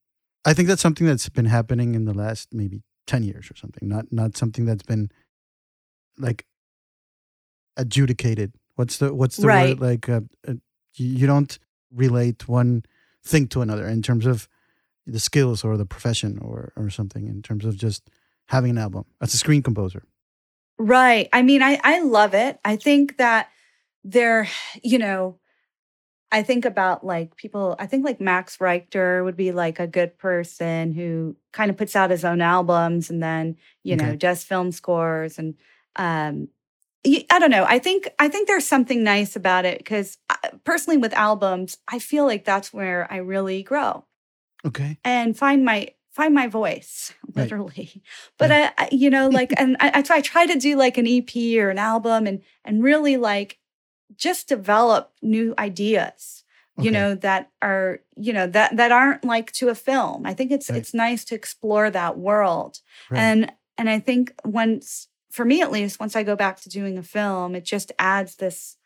I 0.45 0.55
think 0.55 0.69
that's 0.69 0.83
something 0.83 1.07
that's 1.07 1.29
been 1.29 1.47
happening 1.47 1.95
in 1.95 2.05
the 2.05 2.15
last 2.15 2.49
maybe 2.53 2.83
ten 3.07 3.23
years 3.23 3.51
or 3.51 3.57
something. 3.57 3.89
Not 3.89 4.13
not 4.13 4.37
something 4.37 4.65
that's 4.67 4.85
been 4.85 5.11
like 6.19 6.45
adjudicated. 7.77 8.53
What's 8.77 8.99
the 8.99 9.13
what's 9.15 9.37
the 9.37 9.47
Right. 9.47 9.79
word? 9.79 9.81
Like 9.81 10.09
uh, 10.09 10.21
uh, 10.47 10.55
you, 10.95 11.07
you 11.07 11.27
don't 11.27 11.59
relate 11.93 12.49
one 12.49 12.85
thing 13.25 13.49
to 13.49 13.63
another 13.63 13.87
in 13.89 14.03
terms 14.03 14.27
of 14.27 14.49
the 15.07 15.21
skills 15.21 15.65
or 15.65 15.77
the 15.77 15.87
profession 15.87 16.39
or 16.41 16.73
or 16.77 16.91
something. 16.91 17.27
In 17.27 17.43
terms 17.43 17.65
of 17.65 17.77
just 17.77 18.09
having 18.47 18.71
an 18.71 18.79
album 18.79 19.05
as 19.21 19.35
a 19.35 19.39
screen 19.39 19.63
composer. 19.63 20.05
Right. 20.79 21.29
I 21.33 21.43
mean, 21.43 21.63
I 21.63 21.81
I 21.83 22.01
love 22.03 22.35
it. 22.35 22.59
I 22.65 22.77
think 22.77 23.17
that 23.19 23.49
there, 24.05 24.49
you 24.83 24.99
know, 24.99 25.39
I 26.31 26.43
think 26.43 26.65
about 26.65 27.05
like 27.05 27.37
people, 27.37 27.75
I 27.79 27.87
think 27.87 28.05
like 28.05 28.21
Max 28.21 28.61
Richter 28.61 29.25
would 29.25 29.37
be 29.37 29.53
like 29.53 29.81
a 29.81 29.87
good 29.87 30.19
person 30.19 30.93
who 30.93 31.37
kind 31.53 31.71
of 31.71 31.77
puts 31.77 31.97
out 31.97 32.11
his 32.11 32.25
own 32.25 32.41
albums 32.43 33.09
and 33.11 33.23
then, 33.23 33.57
you 33.83 33.97
know, 33.97 34.09
Okay. 34.09 34.17
does 34.17 34.45
film 34.45 34.73
scores 34.73 35.39
and 35.39 35.55
um 35.97 36.49
I 37.07 37.39
don't 37.39 37.51
know. 37.51 37.65
I 37.67 37.79
think 37.79 38.09
I 38.19 38.29
think 38.29 38.49
there's 38.49 38.67
something 38.67 39.03
nice 39.03 39.37
about 39.37 39.65
it 39.65 39.79
because 39.79 40.19
personally 40.65 40.99
with 40.99 41.15
albums, 41.15 41.79
I 41.89 41.99
feel 41.99 42.27
like 42.27 42.45
that's 42.45 42.73
where 42.73 43.11
I 43.11 43.19
really 43.19 43.63
grow 43.63 44.05
Okay. 44.67 44.99
and 45.05 45.37
find 45.37 45.65
my 45.65 45.89
find 46.11 46.35
my 46.35 46.49
voice 46.49 47.13
Right. 47.35 47.45
literally 47.45 48.03
but 48.39 48.51
I, 48.51 48.73
I 48.77 48.89
you 48.91 49.09
know 49.11 49.29
like 49.29 49.53
and 49.59 49.77
I, 49.81 50.05
I 50.11 50.21
try 50.21 50.47
to 50.47 50.59
do 50.59 50.77
like 50.77 50.99
an 50.99 51.07
ep 51.07 51.31
or 51.57 51.71
an 51.71 51.79
album 51.79 52.27
and 52.27 52.43
and 52.65 52.83
really 52.83 53.17
like 53.17 53.59
just 54.17 54.49
develop 54.49 55.13
new 55.23 55.55
ideas 55.59 56.45
you 56.81 56.93
know 56.93 57.17
that 57.17 57.51
are 57.61 57.99
you 58.17 58.33
know 58.33 58.47
that 58.47 58.77
that 58.77 58.93
aren't 58.93 59.25
like 59.25 59.51
to 59.51 59.69
a 59.69 59.75
film 59.75 60.25
i 60.25 60.33
think 60.33 60.53
it's 60.53 60.71
Right. 60.71 60.79
it's 60.79 60.95
nice 60.95 61.25
to 61.25 61.35
explore 61.35 61.91
that 61.91 62.17
world 62.17 62.79
Right. 63.11 63.19
and 63.21 63.53
and 63.77 63.91
i 63.91 63.99
think 63.99 64.33
once 64.45 65.09
for 65.33 65.45
me 65.45 65.61
at 65.61 65.73
least 65.73 65.99
once 65.99 66.15
i 66.15 66.23
go 66.23 66.37
back 66.37 66.61
to 66.61 66.69
doing 66.69 66.97
a 66.97 67.03
film 67.03 67.57
it 67.57 67.65
just 67.65 67.91
adds 67.99 68.37
this 68.37 68.77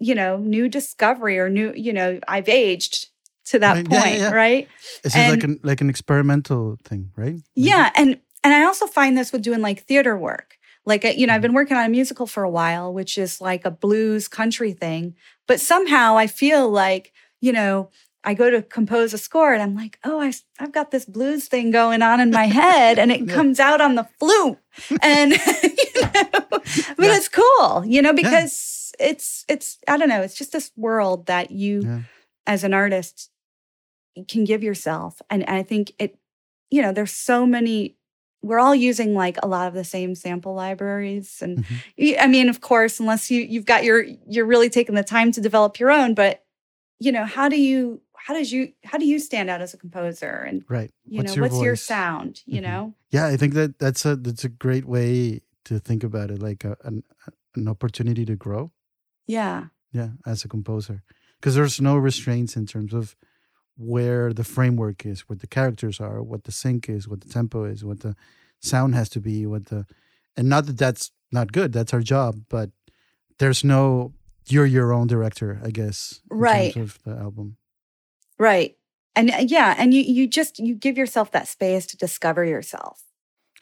you 0.00 0.16
know 0.16 0.36
new 0.36 0.68
discovery 0.68 1.38
or 1.38 1.48
new 1.48 1.72
you 1.76 1.92
know 1.92 2.18
i've 2.26 2.48
aged 2.48 3.08
to 3.44 3.58
that 3.60 3.74
Right, 3.76 3.88
point, 3.88 4.04
yeah, 4.04 4.10
yeah, 4.16 4.18
yeah. 4.18 4.30
right? 4.34 4.68
This 5.02 5.14
is 5.16 5.28
like 5.28 5.42
an 5.44 5.58
like 5.64 5.80
an 5.80 5.90
experimental 5.90 6.78
thing, 6.84 7.10
right? 7.16 7.36
Yeah, 7.56 7.90
and 7.96 8.20
and 8.44 8.54
I 8.54 8.62
also 8.64 8.86
find 8.86 9.18
this 9.18 9.32
with 9.32 9.42
doing 9.42 9.60
like 9.60 9.82
theater 9.84 10.16
work. 10.16 10.58
Like 10.84 11.04
uh, 11.04 11.08
you 11.16 11.26
know, 11.26 11.34
I've 11.34 11.40
Mhm. 11.40 11.42
been 11.42 11.54
working 11.54 11.76
on 11.76 11.84
a 11.86 11.88
musical 11.88 12.26
for 12.26 12.42
a 12.42 12.50
while, 12.50 12.92
which 12.92 13.16
is 13.18 13.40
like 13.40 13.64
a 13.64 13.70
blues 13.70 14.28
country 14.28 14.72
thing. 14.72 15.14
But 15.46 15.60
somehow 15.60 16.16
I 16.16 16.26
feel 16.26 16.68
like 16.70 17.12
you 17.40 17.52
know, 17.52 17.90
I 18.24 18.34
go 18.34 18.50
to 18.50 18.62
compose 18.62 19.12
a 19.12 19.18
score, 19.18 19.52
and 19.52 19.62
I'm 19.62 19.74
like, 19.74 19.98
oh, 20.04 20.20
I, 20.20 20.32
have 20.58 20.70
got 20.72 20.90
this 20.92 21.04
blues 21.04 21.48
thing 21.48 21.70
going 21.72 22.02
on 22.02 22.20
in 22.20 22.30
my 22.30 22.46
head, 22.46 22.98
and 22.98 23.10
it 23.10 23.22
Yeah. 23.26 23.34
comes 23.34 23.58
out 23.60 23.80
on 23.80 23.94
the 23.96 24.06
flute, 24.18 24.58
and 25.02 25.32
you 25.62 26.02
know, 26.02 26.46
but 26.50 26.62
Yeah. 26.98 27.16
it's 27.16 27.28
cool, 27.28 27.84
you 27.84 28.00
know, 28.02 28.12
because 28.12 28.92
it's 29.00 29.44
it's 29.48 29.78
I 29.88 29.96
don't 29.96 30.08
know, 30.08 30.22
it's 30.22 30.34
just 30.36 30.52
this 30.52 30.70
world 30.76 31.26
that 31.26 31.50
you 31.50 31.82
Yeah. 31.84 32.00
as 32.46 32.64
an 32.64 32.74
artist 32.74 33.30
can 34.28 34.44
give 34.44 34.62
yourself 34.62 35.22
and 35.30 35.42
i 35.44 35.62
think 35.62 35.92
it 35.98 36.18
you 36.70 36.82
know 36.82 36.92
there's 36.92 37.12
so 37.12 37.46
many 37.46 37.96
we're 38.42 38.58
all 38.58 38.74
using 38.74 39.14
like 39.14 39.36
a 39.42 39.46
lot 39.48 39.68
of 39.68 39.74
the 39.74 39.84
same 39.84 40.14
sample 40.14 40.54
libraries 40.54 41.40
and 41.42 41.58
Mhm. 41.64 41.76
y- 41.98 42.16
i 42.20 42.26
mean 42.26 42.48
of 42.48 42.60
course 42.60 43.00
unless 43.00 43.30
you 43.30 43.40
you've 43.42 43.64
got 43.66 43.84
your 43.84 44.02
you're 44.28 44.46
really 44.46 44.68
taking 44.70 44.94
the 44.94 45.02
time 45.04 45.30
to 45.32 45.40
develop 45.40 45.78
your 45.78 45.90
own 45.90 46.14
but 46.14 46.44
you 46.98 47.12
know 47.12 47.24
how 47.24 47.48
do 47.48 47.60
you 47.60 48.00
how 48.16 48.34
does 48.34 48.52
you 48.52 48.72
how 48.84 48.98
do 48.98 49.06
you 49.06 49.18
stand 49.18 49.48
out 49.50 49.60
as 49.60 49.74
a 49.74 49.78
composer 49.78 50.30
and 50.48 50.64
Right. 50.68 50.90
you 51.06 51.18
What's 51.18 51.30
know 51.36 51.36
your 51.36 51.48
what's 51.48 51.62
your 51.62 51.76
sound 51.76 52.42
you 52.46 52.60
Mhm. 52.60 52.64
know 52.64 52.94
Yeah, 53.10 53.26
I 53.26 53.36
think 53.36 53.54
that 53.54 53.78
that's 53.78 54.04
a 54.06 54.16
that's 54.16 54.44
a 54.44 54.48
great 54.48 54.84
way 54.86 55.40
to 55.64 55.78
think 55.78 56.02
about 56.04 56.30
it, 56.30 56.40
like 56.42 56.64
a, 56.64 56.76
an 56.84 57.02
an 57.54 57.68
opportunity 57.68 58.24
to 58.24 58.34
grow. 58.36 58.72
yeah 59.26 59.66
Yeah, 59.92 60.10
as 60.26 60.44
a 60.44 60.48
composer, 60.48 61.02
because 61.38 61.54
there's 61.54 61.80
no 61.80 61.96
restraints 61.96 62.56
in 62.56 62.64
terms 62.66 62.94
of 62.94 63.14
where 63.76 64.32
the 64.32 64.44
framework 64.44 65.06
is, 65.06 65.28
what 65.28 65.40
the 65.40 65.46
characters 65.46 66.00
are, 66.00 66.22
what 66.22 66.44
the 66.44 66.52
sync 66.52 66.88
is, 66.88 67.08
what 67.08 67.20
the 67.20 67.28
tempo 67.28 67.64
is, 67.64 67.84
what 67.84 68.00
the 68.00 68.14
sound 68.60 68.94
has 68.94 69.08
to 69.10 69.20
be, 69.20 69.46
what 69.46 69.66
the, 69.66 69.86
and 70.36 70.48
not 70.48 70.66
that 70.66 70.78
that's 70.78 71.10
not 71.30 71.52
good. 71.52 71.72
That's 71.72 71.94
our 71.94 72.00
job, 72.00 72.42
but 72.48 72.70
there's 73.38 73.64
no. 73.64 74.12
You're 74.48 74.66
your 74.66 74.92
own 74.92 75.06
director, 75.06 75.60
I 75.64 75.70
guess. 75.70 76.20
Right. 76.28 76.74
of 76.76 76.98
the 77.04 77.12
album. 77.12 77.56
right 78.38 78.76
and 79.14 79.30
uh, 79.30 79.44
yeah 79.46 79.74
and 79.78 79.92
you 79.94 80.00
you 80.02 80.26
just 80.26 80.58
you 80.58 80.74
give 80.74 80.98
yourself 80.98 81.30
that 81.30 81.46
space 81.46 81.86
to 81.86 81.96
discover 81.96 82.44
yourself 82.44 83.04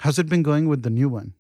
How's 0.00 0.18
it 0.18 0.30
been 0.30 0.42
going 0.42 0.66
with 0.66 0.82
the 0.82 0.88
new 0.88 1.10
one, 1.10 1.34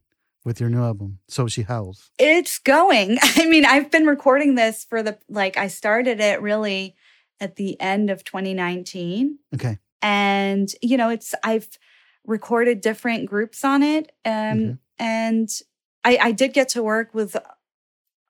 with 0.44 0.60
your 0.60 0.68
new 0.68 0.82
album? 0.82 1.20
So 1.28 1.48
she 1.48 1.62
howls. 1.62 2.10
It's 2.18 2.58
going. 2.58 3.16
I 3.22 3.46
mean, 3.46 3.64
I've 3.64 3.90
been 3.90 4.04
recording 4.04 4.54
this 4.54 4.84
for 4.84 5.02
the 5.02 5.18
like 5.30 5.56
I 5.56 5.68
started 5.68 6.20
it 6.20 6.42
really 6.42 6.94
at 7.40 7.56
the 7.56 7.80
end 7.80 8.10
of 8.10 8.22
2019 8.24 9.38
Okay. 9.54 9.78
and 10.02 10.68
you 10.82 10.96
know, 10.96 11.08
it's 11.08 11.34
I've 11.42 11.68
recorded 12.26 12.80
different 12.80 13.26
groups 13.26 13.64
on 13.64 13.82
it 13.82 14.12
um 14.24 14.32
Okay. 14.32 14.76
and 14.98 15.48
I 16.04 16.18
I 16.20 16.32
did 16.32 16.52
get 16.52 16.68
to 16.70 16.82
work 16.82 17.14
with 17.14 17.36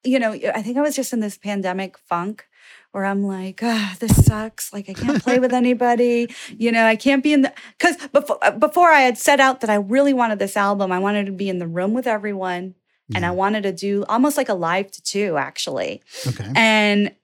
you 0.03 0.19
know, 0.19 0.33
I 0.33 0.63
think 0.63 0.79
I 0.79 0.81
was 0.81 0.97
just 0.97 1.13
in 1.13 1.21
this 1.21 1.37
pandemic 1.37 1.99
funk 1.99 2.47
where 2.93 3.05
I'm 3.05 3.23
like, 3.23 3.61
ah, 3.63 3.95
this 4.01 4.25
sucks. 4.25 4.73
Like 4.73 4.89
I 4.89 4.95
can't 4.95 5.23
play 5.23 5.39
with 5.39 5.53
anybody. 5.63 6.35
You 6.57 6.73
know, 6.73 6.87
I 6.87 6.97
can't 6.97 7.23
be 7.23 7.35
in 7.35 7.43
the 7.43 7.53
because 7.79 7.97
before 8.09 8.39
before 8.59 8.91
I 8.91 9.01
had 9.03 9.19
set 9.19 9.41
out 9.41 9.61
that 9.61 9.69
I 9.69 9.75
really 9.75 10.15
wanted 10.15 10.39
this 10.39 10.57
album. 10.57 10.91
I 10.91 10.99
wanted 11.01 11.27
to 11.27 11.33
be 11.33 11.51
in 11.51 11.59
the 11.59 11.67
room 11.69 11.93
with 11.93 12.07
everyone, 12.07 12.77
and 13.15 13.27
I 13.27 13.31
wanted 13.33 13.65
to 13.65 13.73
do 13.73 14.05
almost 14.09 14.39
like 14.39 14.49
a 14.49 14.55
live 14.55 14.91
to 14.93 15.03
two 15.03 15.37
actually. 15.37 16.03
Okay. 16.27 16.51
And 16.57 17.15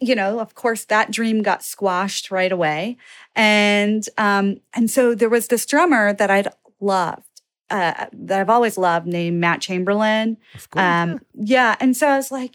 you 0.00 0.14
know, 0.14 0.40
of 0.40 0.54
course, 0.54 0.84
that 0.86 1.10
dream 1.10 1.42
got 1.42 1.62
squashed 1.62 2.30
right 2.30 2.52
away. 2.52 2.96
And 3.34 4.06
um, 4.18 4.60
and 4.74 4.90
so 4.90 5.14
there 5.14 5.28
was 5.28 5.48
this 5.48 5.66
drummer 5.66 6.12
that 6.12 6.30
I'd 6.30 6.48
loved. 6.80 7.22
Uh, 7.68 8.06
that 8.12 8.40
I've 8.40 8.50
always 8.50 8.78
loved, 8.78 9.08
named 9.08 9.40
Matt 9.40 9.60
Chamberlain. 9.60 10.36
Of 10.54 10.70
course. 10.70 10.84
Um, 10.84 11.20
yeah, 11.34 11.74
and 11.80 11.96
so 11.96 12.06
I 12.06 12.16
was 12.16 12.30
like, 12.30 12.54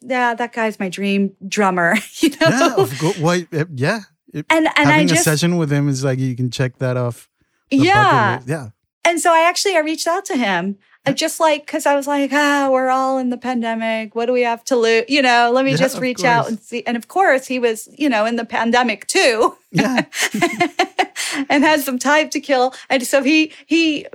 yeah, 0.00 0.32
that 0.32 0.54
guy's 0.54 0.80
my 0.80 0.88
dream 0.88 1.36
drummer, 1.46 1.96
you 2.20 2.30
know. 2.30 2.48
yeah. 2.48 2.74
Of 2.76 2.98
course. 2.98 3.18
Why? 3.18 3.46
Yeah. 3.74 4.00
It- 4.32 4.46
and 4.48 4.66
and 4.76 4.88
I 4.88 4.92
having 4.92 5.08
just 5.08 5.20
a 5.22 5.24
session 5.24 5.58
with 5.58 5.70
him 5.70 5.88
is 5.88 6.04
like 6.04 6.18
you 6.18 6.34
can 6.36 6.50
check 6.50 6.78
that 6.78 6.96
off. 6.96 7.28
bucket 7.70 7.84
yeah. 7.84 8.40
Yeah. 8.46 8.68
and 9.04 9.20
so 9.20 9.30
I 9.32 9.40
actually 9.48 9.76
I 9.76 9.80
reached 9.80 10.06
out 10.06 10.24
to 10.26 10.36
him. 10.36 10.78
I 11.06 11.12
just 11.12 11.40
like 11.40 11.64
because 11.66 11.86
I 11.86 11.94
was 11.96 12.06
like, 12.06 12.30
ah, 12.32 12.68
we're 12.70 12.90
all 12.90 13.18
in 13.18 13.30
the 13.30 13.38
pandemic. 13.38 14.14
What 14.14 14.26
do 14.26 14.32
we 14.32 14.42
have 14.42 14.62
to 14.64 14.76
lose? 14.76 15.04
You 15.08 15.22
know, 15.22 15.50
let 15.52 15.64
me 15.64 15.70
Yeah, 15.72 15.78
just 15.78 15.98
reach 15.98 16.24
out 16.24 16.48
and 16.48 16.60
see. 16.60 16.84
And 16.86 16.96
of 16.96 17.08
course, 17.08 17.46
he 17.46 17.58
was, 17.58 17.88
you 17.96 18.08
know, 18.08 18.26
in 18.26 18.36
the 18.36 18.44
pandemic 18.44 19.06
too. 19.06 19.56
Yeah. 19.72 20.04
and 21.48 21.64
had 21.64 21.80
some 21.80 21.98
time 21.98 22.28
to 22.30 22.40
kill. 22.40 22.74
And 22.88 23.06
so 23.06 23.22
he 23.22 23.52
he 23.66 24.06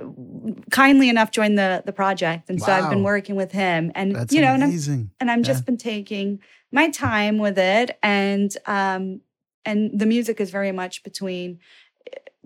kindly 0.70 1.08
enough 1.08 1.30
joined 1.30 1.58
the 1.58 1.82
the 1.84 1.92
project. 1.92 2.48
And 2.48 2.60
so 2.62 2.72
I've 2.72 2.90
been 2.90 3.02
working 3.02 3.36
with 3.36 3.52
him. 3.52 3.90
And 3.94 4.14
That's 4.14 4.32
you 4.32 4.40
know, 4.40 4.54
and 4.54 4.62
I'm 4.64 4.70
and 5.20 5.30
I'm 5.30 5.38
Yeah. 5.40 5.44
just 5.44 5.66
been 5.66 5.76
taking 5.78 6.40
my 6.72 6.90
time 6.90 7.38
with 7.38 7.58
it 7.58 7.98
and 8.02 8.54
um 8.66 9.20
and 9.64 9.98
the 9.98 10.06
music 10.06 10.40
is 10.40 10.50
very 10.50 10.72
much 10.72 11.02
between 11.02 11.58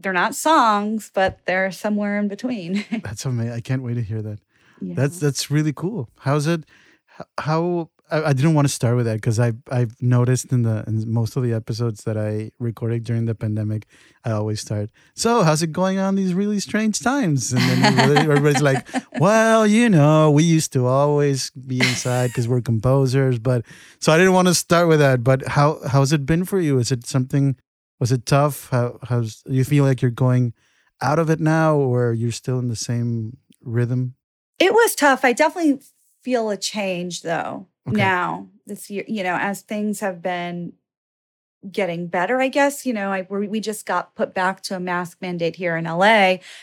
they're 0.03 0.13
not 0.13 0.35
songs 0.35 1.11
but 1.15 1.39
they're 1.47 1.71
somewhere 1.71 2.19
in 2.19 2.29
between 2.29 2.85
That's 3.05 3.25
amazing. 3.25 3.53
I 3.53 3.61
can't 3.61 3.83
wait 3.83 3.95
to 3.95 4.03
hear 4.03 4.23
that. 4.23 4.39
you 4.81 4.95
That's 4.95 5.19
that's 5.21 5.51
really 5.51 5.73
cool. 5.73 6.09
How's 6.21 6.47
it? 6.47 6.65
How 7.39 7.91
I, 8.11 8.31
I 8.31 8.33
didn't 8.33 8.55
want 8.55 8.67
to 8.67 8.73
start 8.73 8.97
with 8.97 9.07
that 9.07 9.17
because 9.17 9.39
I 9.39 9.53
I've 9.71 9.95
noticed 10.01 10.53
in 10.53 10.63
the 10.63 10.85
in 10.87 11.13
most 11.13 11.37
of 11.37 11.43
the 11.43 11.53
episodes 11.53 12.05
that 12.05 12.17
I 12.17 12.51
recorded 12.59 13.05
during 13.05 13.27
the 13.27 13.35
pandemic, 13.35 13.87
I 14.25 14.31
always 14.33 14.61
start. 14.61 14.91
So 15.15 15.43
how's 15.43 15.63
it 15.63 15.73
going 15.73 15.99
on 15.99 16.15
these 16.17 16.35
really 16.35 16.61
strange 16.61 17.01
times? 17.01 17.53
And 17.53 17.61
then 17.63 17.79
everybody- 17.85 18.29
everybody's 18.31 18.63
like, 18.63 18.87
well, 19.21 19.67
you 19.67 19.89
know, 19.89 20.31
we 20.31 20.43
used 20.45 20.73
to 20.73 20.87
always 20.87 21.51
be 21.51 21.79
inside 21.79 22.29
because 22.29 22.49
we're 22.49 22.61
composers, 22.63 23.39
but 23.39 23.65
so 24.01 24.13
I 24.13 24.17
didn't 24.19 24.33
want 24.33 24.49
to 24.49 24.55
start 24.55 24.89
with 24.89 24.99
that. 25.01 25.23
But 25.23 25.47
how 25.49 25.79
how's 25.87 26.13
it 26.13 26.25
been 26.27 26.45
for 26.45 26.59
you? 26.61 26.79
Is 26.79 26.91
it 26.91 27.07
something? 27.07 27.57
Was 28.01 28.11
it 28.13 28.27
tough? 28.27 28.71
How 28.71 28.99
how's 29.05 29.43
you 29.47 29.63
feel 29.65 29.85
like 29.85 30.03
you're 30.03 30.11
going 30.11 30.55
out 31.03 31.19
of 31.19 31.31
it 31.31 31.39
now, 31.41 31.77
or 31.77 32.13
you're 32.13 32.33
still 32.33 32.59
in 32.59 32.69
the 32.69 32.77
same 32.77 33.37
rhythm? 33.63 34.15
it 34.59 34.75
was 34.75 34.95
tough 34.95 35.25
i 35.25 35.33
definitely 35.33 35.81
feel 36.23 36.51
a 36.51 36.57
change 36.57 37.23
though 37.23 37.67
Okay. 37.89 37.97
now 37.97 38.47
this 38.67 38.91
year 38.91 39.05
you 39.09 39.23
know 39.23 39.37
as 39.41 39.63
things 39.63 40.01
have 40.01 40.21
been 40.21 40.75
getting 41.71 42.07
better 42.09 42.41
i 42.41 42.49
guess 42.49 42.85
you 42.87 42.93
know 42.93 43.11
I, 43.13 43.27
we 43.29 43.49
we 43.49 43.61
just 43.61 43.87
got 43.87 44.15
put 44.15 44.35
back 44.35 44.61
to 44.65 44.77
a 44.77 44.81
mask 44.81 45.19
mandate 45.23 45.57
here 45.57 45.77
in 45.79 45.85
la 45.85 45.97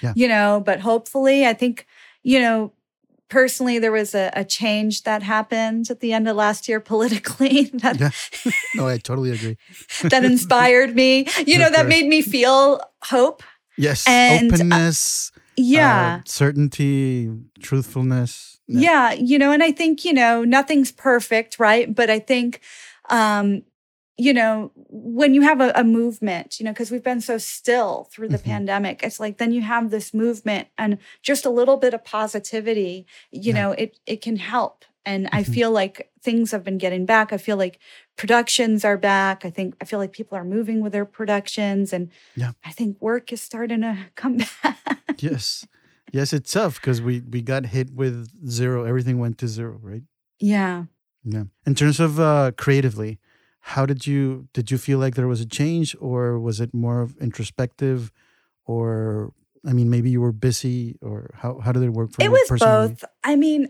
Yeah. 0.02 0.14
you 0.16 0.28
know 0.28 0.62
but 0.64 0.80
hopefully 0.80 1.46
i 1.48 1.54
think 1.54 1.88
you 2.24 2.40
know 2.40 2.72
personally 3.30 3.80
there 3.80 3.92
was 3.92 4.16
a, 4.16 4.32
a 4.34 4.44
change 4.46 5.04
that 5.04 5.22
happened 5.24 5.90
at 5.90 6.00
the 6.00 6.14
end 6.14 6.28
of 6.28 6.36
last 6.36 6.68
year 6.68 6.80
politically 6.80 7.64
that 7.74 8.00
Yeah. 8.00 8.12
No, 8.76 8.88
I 8.88 8.98
totally 8.98 9.32
agree. 9.32 9.58
that 10.04 10.24
inspired 10.24 10.96
me 10.96 11.28
you 11.46 11.58
know 11.58 11.70
that 11.70 11.88
made 11.88 12.08
me 12.08 12.22
feel 12.22 12.80
hope 13.04 13.44
Yes, 13.80 14.08
And, 14.08 14.52
uh, 14.52 14.56
openness, 14.56 15.32
uh, 15.36 15.40
yeah 15.56 16.22
certainty, 16.26 17.30
truthfulness. 17.62 18.60
yeah 18.68 19.12
you 19.14 19.38
know 19.40 19.52
and 19.52 19.64
i 19.64 19.72
think 19.72 20.04
you 20.06 20.14
know 20.14 20.44
nothing's 20.44 20.92
perfect 20.92 21.60
right 21.60 21.94
but 21.94 22.10
i 22.10 22.20
think 22.20 22.62
um 23.10 23.64
you 24.18 24.34
know 24.34 24.72
when 24.90 25.34
you 25.36 25.42
have 25.44 25.62
a, 25.62 25.72
a 25.76 25.84
movement 25.84 26.60
you 26.60 26.66
know 26.66 26.72
because 26.72 26.90
we've 26.92 27.04
been 27.04 27.22
so 27.22 27.38
still 27.38 28.08
through 28.12 28.28
the 28.30 28.38
Mhm. 28.38 28.44
pandemic 28.52 29.04
it's 29.04 29.20
like 29.20 29.38
then 29.38 29.52
you 29.52 29.62
have 29.62 29.92
this 29.92 30.14
movement 30.14 30.68
and 30.78 30.98
just 31.22 31.46
a 31.46 31.50
little 31.50 31.78
bit 31.78 31.94
of 31.94 32.04
positivity 32.04 33.06
you 33.32 33.54
Yeah. 33.54 33.62
know 33.62 33.72
it 33.72 34.00
it 34.06 34.22
can 34.22 34.38
help 34.38 34.86
and 35.06 35.30
i 35.32 35.44
Mhm. 35.44 35.54
feel 35.54 35.72
like 35.72 36.12
things 36.22 36.52
have 36.52 36.64
been 36.64 36.78
getting 36.80 37.06
back 37.06 37.32
i 37.32 37.38
feel 37.38 37.58
like 37.58 37.80
productions 38.16 38.84
are 38.84 38.98
back 38.98 39.46
i 39.46 39.50
think 39.50 39.76
i 39.82 39.86
feel 39.86 40.00
like 40.00 40.12
people 40.12 40.36
are 40.38 40.44
moving 40.46 40.82
with 40.82 40.94
their 40.94 41.06
productions 41.06 41.94
and 41.94 42.10
Yeah. 42.36 42.52
i 42.66 42.72
think 42.72 42.98
work 43.02 43.32
is 43.32 43.42
starting 43.42 43.82
to 43.82 43.96
come 44.16 44.38
back 44.38 44.78
Yes, 45.20 45.66
yes, 46.14 46.32
it's 46.34 46.52
tough 46.52 46.76
because 46.82 47.02
we 47.02 47.22
we 47.34 47.42
got 47.42 47.66
hit 47.68 47.90
with 48.02 48.16
zero. 48.48 48.86
Everything 48.86 49.18
went 49.20 49.38
to 49.40 49.48
zero, 49.48 49.80
right? 49.82 50.04
yeah 50.40 50.86
Yeah. 51.24 51.46
In 51.66 51.74
terms 51.76 52.00
of 52.00 52.20
uh, 52.20 52.52
creatively, 52.64 53.18
how 53.76 53.86
did 53.86 54.08
you 54.08 54.48
did 54.54 54.72
you 54.72 54.78
feel 54.78 55.00
like 55.00 55.16
there 55.16 55.28
was 55.28 55.42
a 55.42 55.46
change, 55.60 55.96
or 56.00 56.40
was 56.40 56.60
it 56.60 56.74
more 56.74 57.02
of 57.02 57.16
introspective, 57.18 58.12
or 58.66 59.34
I 59.66 59.74
mean, 59.74 59.90
maybe 59.90 60.10
you 60.10 60.22
were 60.22 60.32
busy, 60.32 60.98
or 61.02 61.32
how 61.42 61.60
how 61.60 61.72
did 61.74 61.84
it 61.84 61.90
work 61.92 62.12
for 62.12 62.22
you? 62.22 62.28
it 62.28 62.32
you? 62.32 62.38
was 62.40 62.48
personally? 62.50 62.88
both 62.90 63.04
i 63.24 63.36
mean 63.36 63.70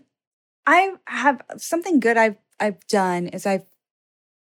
i 0.68 0.92
have 1.08 1.42
something 1.58 2.00
good 2.00 2.18
i've 2.18 2.36
i've 2.60 2.86
done 2.88 3.28
is 3.28 3.46
i've 3.46 3.66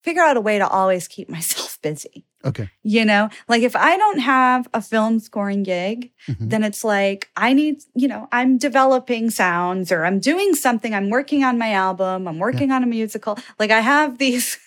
figured 0.03 0.25
out 0.25 0.37
a 0.37 0.41
way 0.41 0.57
to 0.57 0.67
always 0.67 1.07
keep 1.07 1.29
myself 1.29 1.77
busy 1.87 2.25
Okay. 2.45 2.69
you 2.83 3.03
know 3.05 3.29
like 3.47 3.63
if 3.63 3.75
i 3.75 3.97
don't 3.97 4.19
have 4.19 4.67
a 4.73 4.81
film 4.81 5.19
scoring 5.19 5.63
gig 5.63 6.11
Mhm. 6.27 6.49
then 6.51 6.63
it's 6.63 6.83
like 6.83 7.29
i 7.35 7.53
need 7.53 7.83
you 7.95 8.07
know 8.07 8.27
i'm 8.31 8.57
developing 8.57 9.29
sounds 9.29 9.91
or 9.91 10.05
i'm 10.05 10.19
doing 10.19 10.55
something 10.55 10.93
i'm 10.95 11.09
working 11.09 11.43
on 11.43 11.57
my 11.57 11.71
album 11.73 12.27
i'm 12.29 12.39
working 12.39 12.71
on 12.71 12.81
a 12.83 12.87
musical 12.87 13.37
like 13.59 13.71
i 13.71 13.81
have 13.81 14.17
these 14.17 14.57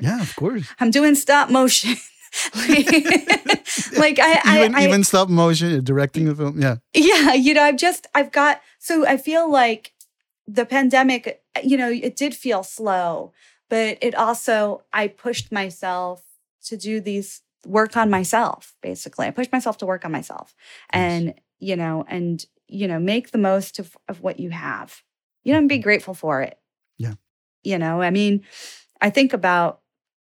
Yeah, 0.00 0.20
of 0.20 0.34
course. 0.36 0.68
i'm 0.80 0.90
doing 0.90 1.14
stop 1.14 1.50
motion 1.50 1.96
like 2.54 4.18
I, 4.18 4.56
even, 4.56 4.74
I, 4.74 4.84
even 4.84 5.04
stop 5.04 5.28
motion, 5.28 5.84
directing 5.84 6.24
the 6.24 6.34
film. 6.34 6.60
Yeah. 6.60 6.76
yeah, 6.94 7.34
you 7.34 7.52
know, 7.52 7.62
I've 7.62 7.76
just 7.76 8.06
I've 8.14 8.32
got 8.32 8.62
so 8.78 9.06
I 9.06 9.18
feel 9.18 9.50
like 9.50 9.92
the 10.46 10.64
pandemic, 10.64 11.42
you 11.62 11.76
know, 11.76 11.90
it 11.90 12.16
did 12.16 12.34
feel 12.34 12.62
slow, 12.62 13.32
but 13.68 13.98
it 14.00 14.14
also 14.14 14.82
I 14.92 15.08
pushed 15.08 15.52
myself 15.52 16.22
to 16.64 16.76
do 16.78 17.00
these 17.00 17.42
work 17.66 17.98
on 17.98 18.08
myself 18.08 18.74
basically. 18.80 19.26
I 19.26 19.30
pushed 19.30 19.52
myself 19.52 19.76
to 19.78 19.86
work 19.86 20.04
on 20.06 20.12
myself 20.12 20.54
and, 20.90 21.34
you 21.58 21.76
know, 21.76 22.04
and 22.08 22.44
you 22.66 22.88
know, 22.88 22.98
make 22.98 23.32
the 23.32 23.38
most 23.38 23.78
of 23.78 23.94
of 24.08 24.22
what 24.22 24.40
you 24.40 24.50
have. 24.50 25.02
You 25.44 25.52
know, 25.52 25.58
and 25.58 25.68
be 25.68 25.78
grateful 25.78 26.14
for 26.14 26.40
it. 26.40 26.58
Yeah. 26.96 27.14
You 27.62 27.76
know, 27.78 28.00
I 28.00 28.10
mean, 28.10 28.42
I 29.02 29.10
think 29.10 29.34
about 29.34 29.81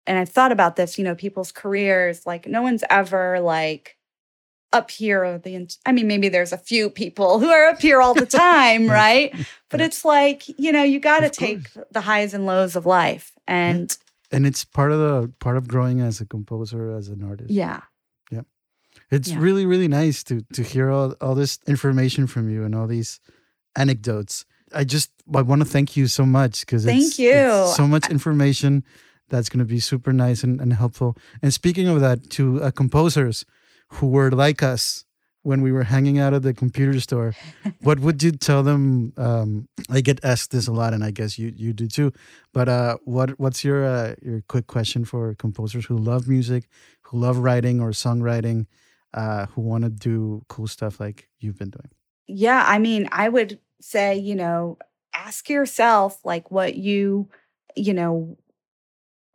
and 0.06 0.18
I've 0.18 0.28
thought 0.28 0.52
about 0.52 0.76
this, 0.76 0.98
you 0.98 1.04
know, 1.04 1.14
people's 1.14 1.52
careers, 1.52 2.26
like 2.26 2.46
no 2.46 2.62
one's 2.62 2.84
ever 2.90 3.40
like 3.40 3.96
up 4.72 4.90
here 4.90 5.38
the 5.38 5.68
I 5.86 5.92
mean 5.92 6.06
maybe 6.06 6.28
there's 6.28 6.52
a 6.52 6.58
few 6.58 6.90
people 6.90 7.38
who 7.40 7.48
are 7.48 7.66
up 7.68 7.80
here 7.80 8.00
all 8.02 8.14
the 8.14 8.26
time, 8.26 8.88
right? 8.90 9.34
But 9.70 9.80
it's 9.80 10.04
like, 10.04 10.48
you 10.58 10.72
know, 10.72 10.82
you 10.82 11.00
got 11.00 11.20
to 11.20 11.30
take 11.30 11.68
the 11.90 12.00
highs 12.02 12.34
and 12.34 12.46
lows 12.46 12.76
of 12.76 12.84
life. 12.86 13.32
And 13.46 13.96
And 14.32 14.46
it's 14.46 14.64
part 14.64 14.92
of 14.92 14.98
the 14.98 15.32
part 15.38 15.56
of 15.56 15.68
growing 15.68 16.00
as 16.00 16.20
a 16.20 16.26
composer, 16.26 16.90
as 16.96 17.08
an 17.08 17.22
artist. 17.22 17.50
Yeah. 17.50 17.82
Yeah. 18.30 18.42
It's 19.10 19.30
Yeah. 19.30 19.38
really, 19.40 19.66
really 19.66 19.88
nice 19.88 20.22
to 20.24 20.42
to 20.52 20.62
hear 20.62 20.90
all, 20.90 21.14
all 21.20 21.34
this 21.34 21.58
information 21.66 22.26
from 22.26 22.50
you 22.50 22.64
and 22.64 22.74
all 22.74 22.86
these 22.88 23.20
anecdotes. 23.76 24.44
I 24.74 24.84
just 24.84 25.10
I 25.34 25.42
want 25.42 25.62
to 25.62 25.68
thank 25.68 25.96
you 25.96 26.06
so 26.08 26.26
much 26.26 26.60
because 26.60 26.84
Thank 26.84 27.18
you. 27.18 27.72
so 27.76 27.86
much 27.86 28.10
information 28.10 28.84
that's 29.28 29.48
going 29.48 29.58
to 29.58 29.64
be 29.64 29.80
super 29.80 30.12
nice 30.12 30.42
and, 30.42 30.60
and 30.60 30.72
helpful. 30.72 31.16
And 31.42 31.52
speaking 31.52 31.88
of 31.88 32.00
that, 32.00 32.30
to 32.30 32.62
uh, 32.62 32.70
composers 32.70 33.44
who 33.88 34.08
were 34.08 34.30
like 34.30 34.62
us 34.62 35.04
when 35.42 35.62
we 35.62 35.70
were 35.70 35.84
hanging 35.84 36.18
out 36.18 36.34
at 36.34 36.42
the 36.42 36.52
computer 36.52 36.98
store, 37.00 37.34
what 37.80 38.00
would 38.00 38.22
you 38.22 38.32
tell 38.32 38.62
them? 38.62 39.12
Um, 39.16 39.68
I 39.88 40.00
get 40.00 40.24
asked 40.24 40.50
this 40.50 40.66
a 40.66 40.72
lot, 40.72 40.92
and 40.92 41.04
I 41.04 41.10
guess 41.10 41.38
you 41.38 41.52
you 41.56 41.72
do 41.72 41.86
too. 41.86 42.12
But 42.52 42.68
uh, 42.68 42.98
what 43.04 43.38
what's 43.38 43.64
your 43.64 43.84
uh, 43.84 44.14
your 44.22 44.42
quick 44.48 44.66
question 44.66 45.04
for 45.04 45.34
composers 45.34 45.86
who 45.86 45.96
love 45.96 46.28
music, 46.28 46.68
who 47.02 47.18
love 47.18 47.38
writing 47.38 47.80
or 47.80 47.90
songwriting, 47.90 48.66
uh, 49.14 49.46
who 49.46 49.62
want 49.62 49.84
to 49.84 49.90
do 49.90 50.44
cool 50.48 50.66
stuff 50.66 51.00
like 51.00 51.28
you've 51.38 51.58
been 51.58 51.70
doing? 51.70 51.90
Yeah, 52.26 52.64
I 52.66 52.78
mean, 52.78 53.08
I 53.12 53.28
would 53.28 53.60
say, 53.80 54.16
you 54.16 54.34
know, 54.34 54.78
ask 55.14 55.48
yourself 55.48 56.24
like 56.24 56.50
what 56.50 56.76
you, 56.76 57.28
you 57.76 57.94
know, 57.94 58.36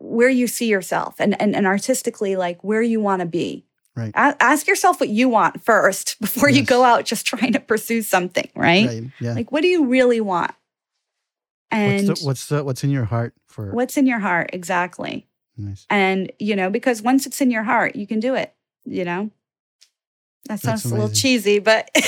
where 0.02 0.30
you 0.30 0.48
see 0.48 0.68
yourself 0.68 1.16
and 1.20 1.40
and, 1.42 1.56
and 1.56 1.68
artistically 1.68 2.36
like 2.36 2.64
where 2.64 2.82
you 2.82 3.00
want 3.00 3.22
to 3.22 3.26
be. 3.26 3.66
Right. 3.96 4.12
A- 4.16 4.42
ask 4.42 4.68
yourself 4.68 5.00
what 5.00 5.10
you 5.10 5.30
want 5.30 5.64
first 5.64 6.20
before 6.22 6.50
you 6.50 6.64
go 6.64 6.84
out 6.84 7.06
just 7.06 7.26
trying 7.26 7.54
to 7.54 7.60
pursue 7.60 8.02
something, 8.02 8.50
right? 8.56 8.88
Right. 8.88 9.04
Yeah. 9.20 9.34
Like 9.34 9.52
what 9.52 9.62
do 9.62 9.68
you 9.68 9.86
really 9.86 10.22
want? 10.22 10.52
And 11.70 12.08
what's 12.08 12.22
the, 12.22 12.28
what's 12.28 12.46
the 12.48 12.64
what's 12.64 12.84
in 12.84 12.90
your 12.90 13.06
heart 13.06 13.34
for? 13.48 13.72
what's 13.72 13.98
in 13.98 14.08
your 14.08 14.20
heart 14.20 14.50
exactly? 14.54 15.28
Nice. 15.58 15.86
And 15.90 16.32
you 16.40 16.56
know, 16.56 16.70
because 16.70 17.02
once 17.02 17.26
it's 17.26 17.42
in 17.42 17.52
your 17.52 17.64
heart, 17.64 17.96
you 17.96 18.08
can 18.08 18.20
do 18.20 18.36
it, 18.36 18.54
you 18.86 19.06
know? 19.06 19.30
That 20.46 20.60
sounds 20.60 20.86
a 20.86 20.90
little 20.90 21.10
cheesy, 21.10 21.60
but 21.60 21.90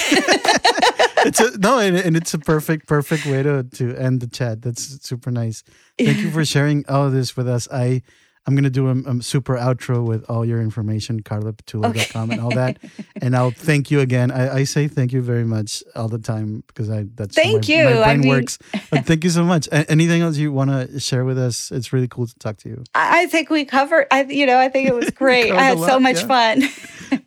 it's 1.26 1.40
a, 1.40 1.58
no, 1.58 1.80
and, 1.80 1.96
and 1.96 2.16
it's 2.16 2.34
a 2.34 2.40
perfect, 2.40 2.88
perfect 2.88 3.26
way 3.26 3.44
to 3.44 3.64
to 3.64 3.96
end 3.96 4.22
the 4.22 4.28
chat. 4.28 4.62
That's 4.62 5.06
super 5.08 5.32
nice. 5.32 5.64
Thank 5.98 6.20
you 6.20 6.32
for 6.32 6.46
sharing 6.46 6.86
all 6.88 7.08
of 7.08 7.14
this 7.14 7.36
with 7.38 7.48
us. 7.48 7.68
I 7.72 8.02
I'm 8.46 8.56
gonna 8.56 8.70
do 8.70 8.90
a, 8.90 8.96
a 9.18 9.24
super 9.24 9.56
outro 9.56 10.06
with 10.06 10.26
all 10.30 10.44
your 10.46 10.62
information, 10.62 11.24
carlapatullo.com 11.24 12.32
and 12.32 12.42
all 12.42 12.52
that. 12.52 12.78
And 13.22 13.36
I'll 13.36 13.52
thank 13.56 13.90
you 13.90 14.02
again. 14.02 14.32
I, 14.32 14.56
I 14.58 14.64
say 14.66 14.88
thank 14.90 15.14
you 15.14 15.22
very 15.22 15.46
much 15.46 15.82
all 15.96 16.10
the 16.10 16.20
time 16.20 16.64
because 16.68 16.90
I 16.90 17.06
that's 17.16 17.36
Thank 17.36 17.70
my, 17.70 17.74
you. 17.74 17.84
My 17.86 18.02
I 18.02 18.04
brain 18.04 18.20
mean- 18.22 18.30
works. 18.30 18.58
But 18.92 19.06
thank 19.06 19.24
you 19.24 19.30
so 19.30 19.44
much. 19.46 19.70
Anything 19.72 20.22
else 20.22 20.36
you 20.38 20.52
want 20.52 20.72
to 20.72 21.00
share 21.00 21.24
with 21.24 21.38
us? 21.38 21.72
It's 21.72 21.94
really 21.94 22.08
cool 22.10 22.28
to 22.28 22.36
talk 22.40 22.58
to 22.58 22.70
you. 22.70 22.84
I 22.94 23.24
I 23.24 23.26
think 23.28 23.50
we 23.50 23.64
covered. 23.64 24.08
I, 24.12 24.24
you 24.24 24.46
know, 24.46 24.58
I 24.60 24.68
think 24.68 24.90
it 24.90 24.94
was 24.96 25.10
great. 25.24 25.52
I 25.52 25.58
I 25.58 25.62
had 25.64 25.80
so 25.80 26.00
much 26.00 26.22
yeah. 26.22 26.28
fun. 26.28 26.64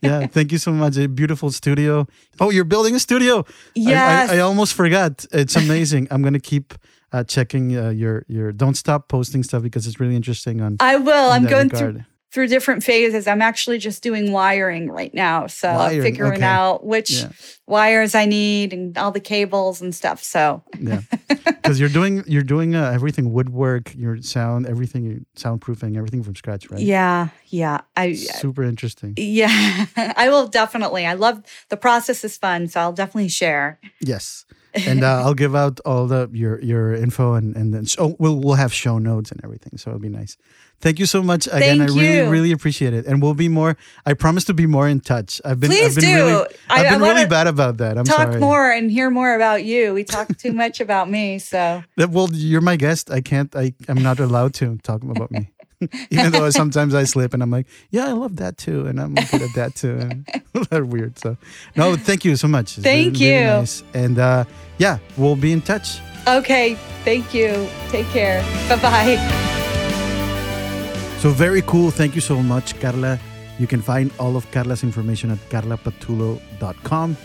Yeah, 0.03 0.27
thank 0.27 0.51
you 0.53 0.59
so 0.59 0.73
much. 0.73 0.97
A 0.97 1.07
beautiful 1.09 1.51
studio. 1.51 2.07
Oh, 2.41 2.51
you're 2.51 2.64
building 2.64 2.95
a 2.97 3.01
studio. 3.01 3.45
I- 3.77 4.27
I, 4.31 4.37
I, 4.37 4.39
almost 4.41 4.75
forgot. 4.75 5.25
It's 5.33 5.55
amazing. 5.57 6.09
I'm 6.11 6.23
gonna 6.23 6.41
keep 6.41 6.75
uh, 7.13 7.25
checking 7.25 7.77
uh, 7.77 7.91
your 7.91 8.25
your. 8.29 8.53
Don't 8.53 8.75
stop 8.77 9.09
posting 9.09 9.43
stuff 9.43 9.63
because 9.63 9.87
it's 9.87 10.01
really 10.01 10.17
interesting. 10.17 10.61
On 10.61 10.77
I 10.81 10.97
will. 10.97 11.31
I'm 11.31 11.45
going 11.47 11.69
regard. 11.69 11.95
through 11.95 12.05
through 12.33 12.49
different 12.49 12.83
phases. 12.85 13.27
I'm 13.27 13.41
actually 13.41 13.79
just 13.79 14.03
doing 14.03 14.31
wiring 14.31 14.91
right 14.91 15.15
now, 15.15 15.47
so 15.47 15.73
Wiring, 15.73 16.03
figuring 16.03 16.33
okay. 16.35 16.43
out 16.45 16.85
which 16.85 17.11
Yeah. 17.11 17.29
wires 17.67 18.15
I 18.15 18.27
need 18.27 18.75
and 18.75 18.99
all 18.99 19.11
the 19.11 19.21
cables 19.21 19.81
and 19.81 19.95
stuff. 19.95 20.23
So 20.23 20.63
Yeah, 20.79 21.01
because 21.29 21.81
you're 21.81 21.89
doing 21.89 22.25
you're 22.27 22.43
doing 22.43 22.75
uh, 22.75 22.91
everything 22.91 23.33
woodwork, 23.33 23.95
your 23.95 24.21
sound, 24.21 24.67
everything, 24.67 25.25
soundproofing, 25.37 25.97
everything 25.97 26.23
from 26.25 26.35
scratch, 26.35 26.69
right? 26.71 26.81
yeah, 26.81 27.29
yeah. 27.47 27.81
I 27.97 28.13
Super 28.15 28.65
interesting. 28.65 29.15
yeah. 29.17 29.87
I 29.97 30.29
will 30.29 30.49
definitely. 30.49 31.07
I 31.07 31.15
love 31.15 31.43
the 31.71 31.77
process 31.79 32.23
is 32.25 32.37
fun, 32.37 32.69
so 32.69 32.81
I'll 32.81 32.93
definitely 32.93 33.29
share. 33.31 33.79
Yes, 34.01 34.45
and 34.87 35.03
uh, 35.05 35.22
I'll 35.24 35.35
give 35.35 35.55
out 35.57 35.81
all 35.85 36.07
the 36.07 36.29
your 36.33 36.61
your 36.62 36.95
info 36.95 37.35
and 37.35 37.57
and 37.57 37.72
then 37.72 37.87
so 37.87 38.16
we'll 38.18 38.39
we'll 38.41 38.55
have 38.55 38.72
show 38.72 38.99
notes 38.99 39.31
and 39.31 39.41
everything, 39.45 39.79
so 39.79 39.91
it'll 39.91 40.01
be 40.01 40.09
nice. 40.09 40.37
Thank 40.79 40.99
you 40.99 41.07
so 41.07 41.22
much 41.22 41.47
again. 41.47 41.79
Thank 41.79 41.83
I 41.83 41.95
really 41.95 42.16
you. 42.16 42.29
really 42.31 42.53
appreciate 42.53 42.93
it, 42.93 43.07
and 43.07 43.22
we'll 43.22 43.33
be 43.35 43.49
more. 43.49 43.77
I 44.05 44.12
promise 44.12 44.45
to 44.45 44.55
be 44.55 44.66
more 44.66 44.87
in 44.87 45.01
touch. 45.01 45.41
I've 45.43 45.59
been 45.59 45.70
Please 45.70 45.97
I've 45.97 46.03
been 46.03 46.14
do. 46.16 46.24
really 46.27 46.47
I- 46.68 46.81
I've 46.81 46.87
I 46.87 46.91
been 46.91 47.01
really 47.01 47.27
bad 47.27 47.47
about 47.47 47.79
that. 47.79 47.97
I'm 47.97 48.05
Talk 48.05 48.29
sorry. 48.29 48.41
more 48.41 48.70
and 48.70 48.91
hear 48.91 49.09
more 49.11 49.35
about 49.35 49.64
you. 49.64 49.95
We 49.95 50.05
talk 50.05 50.29
too 50.37 50.53
much 50.53 50.81
about 50.81 51.09
me, 51.09 51.39
so 51.39 51.83
Well, 51.97 52.29
you're 52.33 52.61
my 52.61 52.77
guest. 52.77 53.11
I 53.11 53.22
can't. 53.22 53.55
I 53.57 53.72
I'm 53.89 54.03
not 54.03 54.20
allowed 54.20 54.53
to 54.61 54.77
talk 54.83 55.03
about 55.03 55.31
me. 55.31 55.49
Even 56.11 56.33
though 56.33 56.49
sometimes 56.51 56.95
I 56.95 57.05
slip 57.05 57.35
and 57.35 57.43
I'm 57.43 57.51
like, 57.51 57.66
yeah, 57.91 58.07
I 58.09 58.12
love 58.12 58.37
that 58.37 58.57
too, 58.57 58.87
and 58.87 59.01
I'm 59.01 59.14
good 59.14 59.43
at 59.43 59.55
that 59.55 59.74
too. 59.74 59.99
And 59.99 60.27
they're 60.70 60.85
weird. 60.85 61.18
So, 61.18 61.37
no, 61.77 61.97
thank 61.97 62.24
you 62.24 62.37
so 62.37 62.49
much. 62.49 62.79
It's 62.79 62.83
Thank 62.85 63.14
really, 63.14 63.27
really 63.33 63.41
you. 63.43 63.47
nice. 63.47 63.83
And 63.95 64.18
uh, 64.18 64.45
yeah, 64.79 64.99
we'll 65.16 65.37
be 65.37 65.53
in 65.53 65.61
touch. 65.61 66.01
okay. 66.27 66.74
Thank 67.05 67.33
you. 67.35 67.68
Take 67.91 68.07
care. 68.09 68.43
Bye 68.68 68.81
bye. 68.83 69.16
So 71.18 71.31
very 71.31 71.62
cool. 71.62 71.91
Thank 71.91 72.14
you 72.14 72.20
so 72.20 72.43
much, 72.43 72.79
Carla. 72.81 73.18
You 73.59 73.66
can 73.66 73.81
find 73.81 74.11
all 74.18 74.37
of 74.37 74.51
Carla's 74.51 74.83
information 74.83 75.31
at 75.31 75.39
carlapatullo.com. 75.51 77.16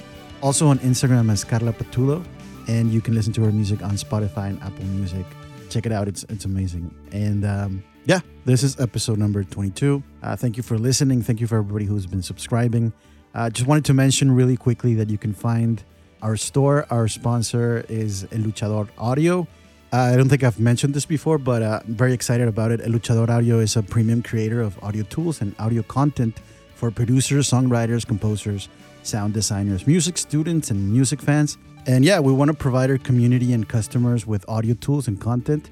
Also 0.41 0.68
on 0.68 0.80
Instagram 0.80 1.32
as 1.32 1.43
Carla 1.43 1.74
Patullo. 1.74 2.24
And 2.68 2.91
you 2.91 3.02
can 3.02 3.14
listen 3.16 3.34
to 3.34 3.41
her 3.43 3.52
music 3.52 3.84
on 3.84 3.91
Spotify 3.91 4.49
and 4.49 4.62
Apple 4.62 4.86
Music. 4.86 5.26
Check 5.70 5.86
it 5.86 5.91
out. 5.91 6.08
It's 6.08 6.24
it's 6.30 6.45
amazing. 6.45 6.93
And 7.12 7.43
um, 7.45 7.84
yeah, 8.06 8.20
this 8.45 8.64
is 8.64 8.80
episode 8.80 9.20
number 9.20 9.43
22. 9.43 10.02
Uh, 10.24 10.36
thank 10.36 10.58
you 10.58 10.64
for 10.64 10.78
listening. 10.78 11.22
Thank 11.22 11.39
you 11.39 11.47
for 11.47 11.58
everybody 11.58 11.86
who's 11.86 12.08
been 12.08 12.24
subscribing. 12.24 12.93
Uh, 13.36 13.49
just 13.49 13.68
wanted 13.68 13.86
to 13.86 13.93
mention 13.93 14.32
really 14.32 14.58
quickly 14.58 14.95
that 14.95 15.10
you 15.10 15.18
can 15.18 15.34
find 15.34 15.84
our 16.22 16.36
store. 16.36 16.86
Our 16.89 17.08
sponsor 17.08 17.86
is 17.89 18.24
El 18.32 18.39
Luchador 18.39 18.89
Audio. 18.97 19.47
Uh, 19.93 19.97
I 19.97 20.16
don't 20.16 20.30
think 20.30 20.43
I've 20.43 20.60
mentioned 20.60 20.93
this 20.93 21.06
before, 21.06 21.38
but 21.38 21.62
uh, 21.62 21.82
I'm 21.86 21.95
very 21.95 22.14
excited 22.14 22.47
about 22.47 22.72
it. 22.72 22.82
El 22.82 22.91
Luchador 22.91 23.30
Audio 23.30 23.60
is 23.60 23.76
a 23.76 23.84
premium 23.84 24.24
creator 24.24 24.62
of 24.62 24.82
audio 24.84 25.04
tools 25.04 25.41
and 25.41 25.56
audio 25.60 25.84
content 25.84 26.39
for 26.76 26.89
producers, 26.89 27.49
songwriters, 27.49 28.08
composers, 28.08 28.68
sound 29.04 29.34
designers, 29.34 29.86
music 29.86 30.18
students, 30.18 30.72
and 30.72 30.91
music 30.91 31.22
fans. 31.22 31.58
And 31.86 32.04
yeah, 32.04 32.20
we 32.20 32.34
want 32.34 32.49
to 32.49 32.58
provide 32.58 32.89
our 32.89 32.97
community 32.97 33.54
and 33.54 33.68
customers 33.68 34.26
with 34.26 34.47
audio 34.47 34.74
tools 34.76 35.08
and 35.08 35.20
content 35.20 35.70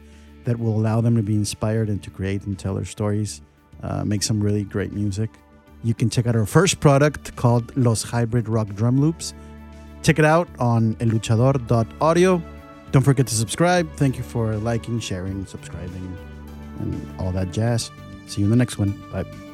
that 0.49 0.59
will 0.59 0.75
allow 0.75 0.99
them 0.99 1.15
to 1.15 1.21
be 1.21 1.35
inspired 1.35 1.89
and 1.89 2.01
to 2.01 2.09
create 2.09 2.43
and 2.45 2.57
tell 2.57 2.73
their 2.73 2.85
stories, 2.85 3.41
uh, 3.83 4.03
make 4.03 4.23
some 4.23 4.41
really 4.41 4.63
great 4.63 4.91
music. 4.91 5.29
You 5.83 5.93
can 5.93 6.09
check 6.09 6.25
out 6.25 6.35
our 6.35 6.47
first 6.47 6.79
product 6.79 7.35
called 7.35 7.75
Los 7.77 8.01
Hybrid 8.01 8.49
Rock 8.49 8.67
Drum 8.69 8.99
Loops. 8.99 9.35
Check 10.01 10.17
it 10.17 10.25
out 10.25 10.49
on 10.59 10.95
eluchador.audio. 10.95 12.41
Don't 12.91 13.03
forget 13.03 13.27
to 13.27 13.35
subscribe. 13.35 13.91
Thank 13.93 14.17
you 14.17 14.23
for 14.23 14.55
liking, 14.57 14.99
sharing, 14.99 15.45
subscribing, 15.45 16.17
and 16.79 17.19
all 17.19 17.31
that 17.31 17.51
jazz. 17.51 17.91
See 18.25 18.41
you 18.41 18.45
in 18.45 18.49
the 18.49 18.57
next 18.57 18.79
one. 18.79 18.91
Bye. 19.11 19.48